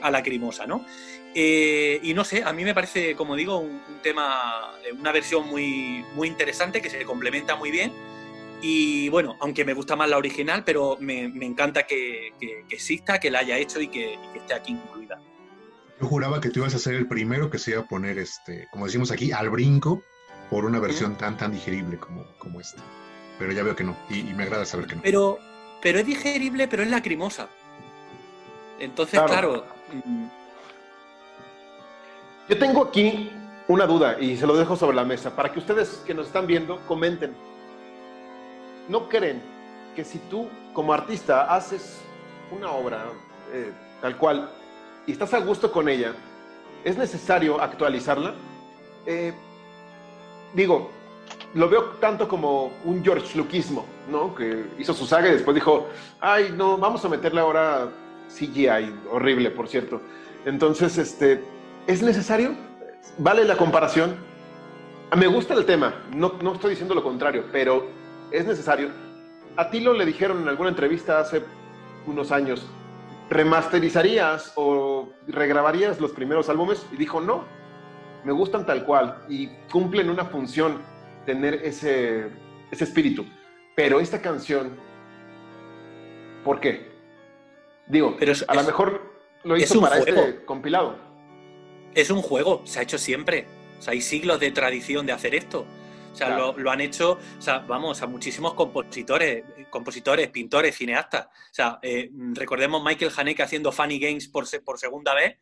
a 0.00 0.10
la 0.10 0.22
crimosa, 0.22 0.66
¿no? 0.66 0.86
y 1.34 2.14
no 2.14 2.24
sé, 2.24 2.42
a 2.42 2.54
mí 2.54 2.64
me 2.64 2.74
parece, 2.74 3.14
como 3.14 3.36
digo, 3.36 3.58
un, 3.58 3.82
tema, 4.02 4.72
una 4.98 5.12
versión 5.12 5.46
muy, 5.46 6.02
muy 6.14 6.26
interesante 6.26 6.80
que 6.80 6.88
se 6.88 7.04
complementa 7.04 7.54
muy 7.54 7.70
bien 7.70 7.92
y 8.60 9.08
bueno, 9.08 9.36
aunque 9.40 9.64
me 9.64 9.72
gusta 9.72 9.94
más 9.94 10.08
la 10.08 10.18
original, 10.18 10.64
pero 10.64 10.96
me, 11.00 11.24
encanta 11.24 11.84
que, 11.86 12.32
exista, 12.68 13.20
que 13.20 13.30
la 13.30 13.40
haya 13.40 13.56
hecho 13.56 13.80
y 13.80 13.88
que, 13.88 14.18
esté 14.34 14.54
aquí 14.54 14.72
incluida. 14.72 15.20
Yo 16.00 16.06
juraba 16.06 16.40
que 16.40 16.50
tú 16.50 16.60
ibas 16.60 16.74
a 16.74 16.78
ser 16.78 16.94
el 16.94 17.08
primero 17.08 17.50
que 17.50 17.58
se 17.58 17.72
iba 17.72 17.80
a 17.80 17.86
poner, 17.86 18.18
este, 18.18 18.68
como 18.70 18.86
decimos 18.86 19.10
aquí, 19.10 19.32
al 19.32 19.50
brinco 19.50 20.02
por 20.48 20.64
una 20.64 20.78
versión 20.78 21.16
tan, 21.16 21.36
tan 21.36 21.52
digerible 21.52 21.98
como, 21.98 22.24
como 22.38 22.60
esta. 22.60 22.82
Pero 23.38 23.52
ya 23.52 23.62
veo 23.62 23.74
que 23.74 23.84
no, 23.84 23.96
y, 24.08 24.22
me 24.22 24.44
agrada 24.44 24.64
saber 24.64 24.86
que 24.86 24.96
no. 24.96 25.02
Pero, 25.02 25.38
pero 25.82 25.98
es 25.98 26.06
digerible, 26.06 26.68
pero 26.68 26.82
es 26.82 26.90
lacrimosa. 26.90 27.48
Entonces, 28.78 29.20
claro. 29.20 29.64
Yo 32.48 32.58
tengo 32.58 32.84
aquí 32.84 33.30
una 33.66 33.86
duda 33.86 34.18
y 34.20 34.36
se 34.36 34.46
lo 34.46 34.56
dejo 34.56 34.76
sobre 34.76 34.96
la 34.96 35.04
mesa 35.04 35.34
para 35.34 35.52
que 35.52 35.58
ustedes 35.58 36.02
que 36.06 36.14
nos 36.14 36.28
están 36.28 36.46
viendo 36.46 36.80
comenten 36.86 37.36
no 38.88 39.08
creen 39.08 39.42
que 39.94 40.04
si 40.04 40.18
tú 40.18 40.48
como 40.72 40.94
artista 40.94 41.54
haces 41.54 42.00
una 42.50 42.70
obra 42.70 43.04
eh, 43.52 43.70
tal 44.00 44.16
cual 44.16 44.50
y 45.08 45.12
estás 45.12 45.32
a 45.32 45.38
gusto 45.38 45.72
con 45.72 45.88
ella, 45.88 46.12
es 46.84 46.98
necesario 46.98 47.60
actualizarla? 47.62 48.34
Eh, 49.06 49.32
digo, 50.52 50.90
lo 51.54 51.70
veo 51.70 51.92
tanto 51.98 52.28
como 52.28 52.70
un 52.84 53.02
George 53.02 53.36
Lucasmo, 53.38 53.86
¿no? 54.10 54.34
Que 54.34 54.66
hizo 54.78 54.92
su 54.92 55.06
saga 55.06 55.28
y 55.28 55.32
después 55.32 55.54
dijo, 55.54 55.88
ay, 56.20 56.52
no, 56.54 56.76
vamos 56.76 57.02
a 57.06 57.08
meterle 57.08 57.40
ahora 57.40 57.88
CGI, 58.28 58.94
horrible, 59.10 59.50
por 59.50 59.66
cierto. 59.66 60.02
Entonces, 60.44 60.98
este, 60.98 61.42
¿es 61.86 62.02
necesario? 62.02 62.54
¿Vale 63.16 63.46
la 63.46 63.56
comparación? 63.56 64.14
Me 65.16 65.26
gusta 65.26 65.54
el 65.54 65.64
tema, 65.64 66.02
no, 66.14 66.34
no 66.42 66.52
estoy 66.52 66.70
diciendo 66.70 66.94
lo 66.94 67.02
contrario, 67.02 67.46
pero 67.50 67.86
es 68.30 68.44
necesario. 68.44 68.90
A 69.56 69.70
Tilo 69.70 69.94
le 69.94 70.04
dijeron 70.04 70.42
en 70.42 70.48
alguna 70.48 70.68
entrevista 70.68 71.18
hace 71.18 71.42
unos 72.06 72.30
años, 72.30 72.66
¿remasterizarías 73.30 74.52
o 74.56 75.10
regrabarías 75.26 76.00
los 76.00 76.12
primeros 76.12 76.48
álbumes? 76.48 76.86
Y 76.92 76.96
dijo, 76.96 77.20
no, 77.20 77.44
me 78.24 78.32
gustan 78.32 78.66
tal 78.66 78.84
cual 78.84 79.22
y 79.28 79.48
cumplen 79.70 80.10
una 80.10 80.24
función 80.24 80.82
tener 81.26 81.54
ese, 81.54 82.28
ese 82.70 82.84
espíritu. 82.84 83.24
Pero 83.76 84.00
esta 84.00 84.20
canción, 84.20 84.76
¿por 86.44 86.60
qué? 86.60 86.90
Digo, 87.86 88.16
Pero 88.18 88.32
a 88.46 88.54
lo 88.54 88.62
mejor 88.64 89.14
lo 89.44 89.56
hizo 89.56 89.80
para 89.80 89.98
este 89.98 90.44
compilado. 90.44 90.96
Es 91.94 92.10
un 92.10 92.22
juego, 92.22 92.62
se 92.64 92.80
ha 92.80 92.82
hecho 92.82 92.98
siempre. 92.98 93.46
O 93.78 93.82
sea, 93.82 93.92
hay 93.92 94.00
siglos 94.00 94.40
de 94.40 94.50
tradición 94.50 95.06
de 95.06 95.12
hacer 95.12 95.34
esto. 95.34 95.64
O 96.18 96.26
sea, 96.26 96.36
lo, 96.36 96.70
han 96.70 96.80
hecho, 96.80 97.12
o 97.12 97.40
sea, 97.42 97.60
vamos, 97.60 98.02
a 98.02 98.08
muchísimos 98.08 98.54
compositores, 98.54 99.44
compositores, 99.70 100.28
pintores, 100.30 100.76
cineastas. 100.76 101.26
O 101.26 101.54
sea, 101.54 101.78
eh, 101.80 102.10
recordemos 102.32 102.82
Michael 102.82 103.12
Haneke 103.16 103.44
haciendo 103.44 103.70
Funny 103.70 104.00
Games 104.00 104.26
por, 104.26 104.44
por 104.64 104.80
segunda 104.80 105.14
vez, 105.14 105.36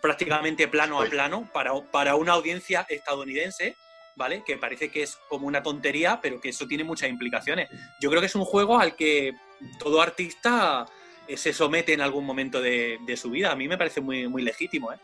prácticamente 0.00 0.66
plano 0.66 1.00
a 1.00 1.04
plano, 1.04 1.48
para, 1.52 1.72
para 1.92 2.16
una 2.16 2.32
audiencia 2.32 2.84
estadounidense, 2.88 3.76
¿vale? 4.16 4.42
Que 4.44 4.56
parece 4.56 4.90
que 4.90 5.04
es 5.04 5.16
como 5.28 5.46
una 5.46 5.62
tontería, 5.62 6.18
pero 6.20 6.40
que 6.40 6.48
eso 6.48 6.66
tiene 6.66 6.82
muchas 6.82 7.08
implicaciones. 7.08 7.68
Yo 8.00 8.10
creo 8.10 8.20
que 8.20 8.26
es 8.26 8.34
un 8.34 8.44
juego 8.44 8.80
al 8.80 8.96
que 8.96 9.34
todo 9.78 10.02
artista 10.02 10.84
eh, 11.28 11.36
se 11.36 11.52
somete 11.52 11.92
en 11.92 12.00
algún 12.00 12.24
momento 12.24 12.60
de, 12.60 12.98
su 13.16 13.30
vida. 13.30 13.52
A 13.52 13.56
mí 13.56 13.68
me 13.68 13.78
parece 13.78 14.00
muy, 14.00 14.26
muy 14.26 14.42
legítimo, 14.42 14.92
¿eh? 14.92 14.96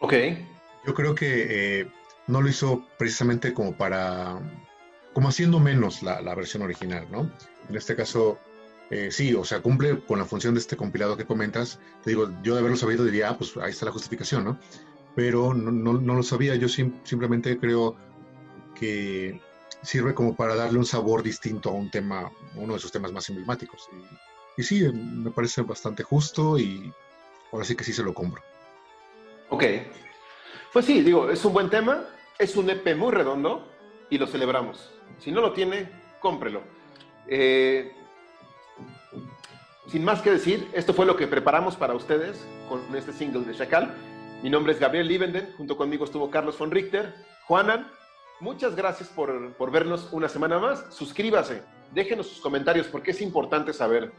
Ok. 0.00 0.14
Yo 0.86 0.92
creo 0.92 1.14
que 1.14 1.80
eh, 1.80 1.86
no 2.26 2.42
lo 2.42 2.48
hizo 2.48 2.86
precisamente 2.98 3.52
como 3.52 3.76
para, 3.76 4.38
como 5.12 5.28
haciendo 5.28 5.60
menos 5.60 6.02
la, 6.02 6.34
versión 6.34 6.62
original, 6.62 7.06
¿no? 7.10 7.30
En 7.68 7.76
este 7.76 7.94
caso, 7.94 8.38
eh, 8.90 9.10
sí, 9.10 9.34
o 9.34 9.44
sea, 9.44 9.60
cumple 9.60 10.00
con 10.00 10.18
la 10.18 10.24
función 10.24 10.54
de 10.54 10.60
este 10.60 10.76
compilado 10.76 11.16
que 11.16 11.26
comentas. 11.26 11.78
Te 12.02 12.10
digo, 12.10 12.30
yo 12.42 12.54
de 12.54 12.60
haberlo 12.60 12.76
sabido 12.76 13.04
diría, 13.04 13.30
ah, 13.30 13.38
pues 13.38 13.56
ahí 13.56 13.70
está 13.70 13.86
la 13.86 13.92
justificación, 13.92 14.44
¿no? 14.44 14.58
Pero 15.14 15.54
no, 15.54 15.70
no, 15.70 16.14
lo 16.14 16.22
sabía, 16.22 16.56
yo 16.56 16.68
simplemente 16.68 17.58
creo 17.58 17.96
que 18.74 19.40
sirve 19.82 20.14
como 20.14 20.34
para 20.34 20.56
darle 20.56 20.78
un 20.78 20.86
sabor 20.86 21.22
distinto 21.22 21.70
a 21.70 21.72
un 21.72 21.90
tema, 21.90 22.32
uno 22.56 22.74
de 22.74 22.80
sus 22.80 22.90
temas 22.90 23.12
más 23.12 23.28
emblemáticos. 23.28 23.88
Y, 23.92 24.60
y 24.60 24.64
sí, 24.64 24.82
me 24.92 25.30
parece 25.30 25.62
bastante 25.62 26.02
justo 26.02 26.58
y 26.58 26.92
ahora 27.52 27.64
sí 27.64 27.76
que 27.76 27.84
sí 27.84 27.92
se 27.92 28.02
lo 28.02 28.12
compro. 28.12 28.42
Ok. 29.50 29.64
Pues 30.72 30.86
sí, 30.86 31.02
digo, 31.02 31.30
es 31.30 31.44
un 31.44 31.52
buen 31.52 31.70
tema. 31.70 32.04
Es 32.38 32.56
un 32.56 32.68
EP 32.68 32.96
muy 32.96 33.12
redondo 33.12 33.68
y 34.10 34.18
lo 34.18 34.26
celebramos. 34.26 34.90
Si 35.18 35.30
no 35.30 35.40
lo 35.40 35.52
tiene, 35.52 35.88
cómprelo. 36.18 36.62
Eh, 37.28 37.92
sin 39.86 40.04
más 40.04 40.20
que 40.20 40.32
decir, 40.32 40.68
esto 40.72 40.92
fue 40.92 41.06
lo 41.06 41.16
que 41.16 41.28
preparamos 41.28 41.76
para 41.76 41.94
ustedes 41.94 42.44
con 42.68 42.80
este 42.96 43.12
single 43.12 43.44
de 43.44 43.54
Chacal. 43.54 43.94
Mi 44.42 44.50
nombre 44.50 44.72
es 44.72 44.80
Gabriel 44.80 45.06
Liebenden, 45.06 45.54
junto 45.56 45.76
conmigo 45.76 46.04
estuvo 46.04 46.28
Carlos 46.28 46.58
von 46.58 46.72
Richter. 46.72 47.14
Juanan, 47.46 47.88
muchas 48.40 48.74
gracias 48.74 49.08
por, 49.10 49.52
por 49.52 49.70
vernos 49.70 50.08
una 50.10 50.28
semana 50.28 50.58
más. 50.58 50.92
Suscríbase, 50.92 51.62
déjenos 51.92 52.26
sus 52.26 52.40
comentarios 52.40 52.88
porque 52.88 53.12
es 53.12 53.20
importante 53.20 53.72
saber 53.72 54.10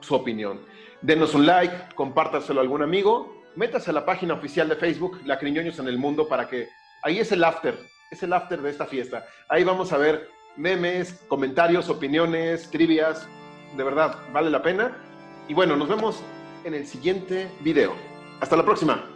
su 0.00 0.16
opinión. 0.16 0.60
Denos 1.02 1.34
un 1.34 1.46
like, 1.46 1.94
compártaselo 1.94 2.58
a 2.58 2.62
algún 2.64 2.82
amigo, 2.82 3.44
métase 3.54 3.90
a 3.90 3.94
la 3.94 4.04
página 4.04 4.34
oficial 4.34 4.68
de 4.68 4.74
Facebook, 4.74 5.20
La 5.24 5.38
Criñoños 5.38 5.78
en 5.78 5.86
el 5.86 5.98
Mundo, 5.98 6.26
para 6.26 6.48
que 6.48 6.68
ahí 7.04 7.20
es 7.20 7.30
el 7.30 7.44
after, 7.44 7.78
es 8.10 8.22
el 8.22 8.32
after 8.32 8.60
de 8.60 8.70
esta 8.70 8.86
fiesta. 8.86 9.24
Ahí 9.48 9.62
vamos 9.62 9.92
a 9.92 9.98
ver 9.98 10.28
memes, 10.56 11.24
comentarios, 11.28 11.88
opiniones, 11.88 12.68
trivias. 12.70 13.28
De 13.76 13.84
verdad, 13.84 14.16
vale 14.32 14.50
la 14.50 14.62
pena. 14.62 14.96
Y 15.46 15.54
bueno, 15.54 15.76
nos 15.76 15.88
vemos 15.88 16.20
en 16.64 16.74
el 16.74 16.86
siguiente 16.86 17.48
video. 17.60 17.94
Hasta 18.40 18.56
la 18.56 18.64
próxima. 18.64 19.13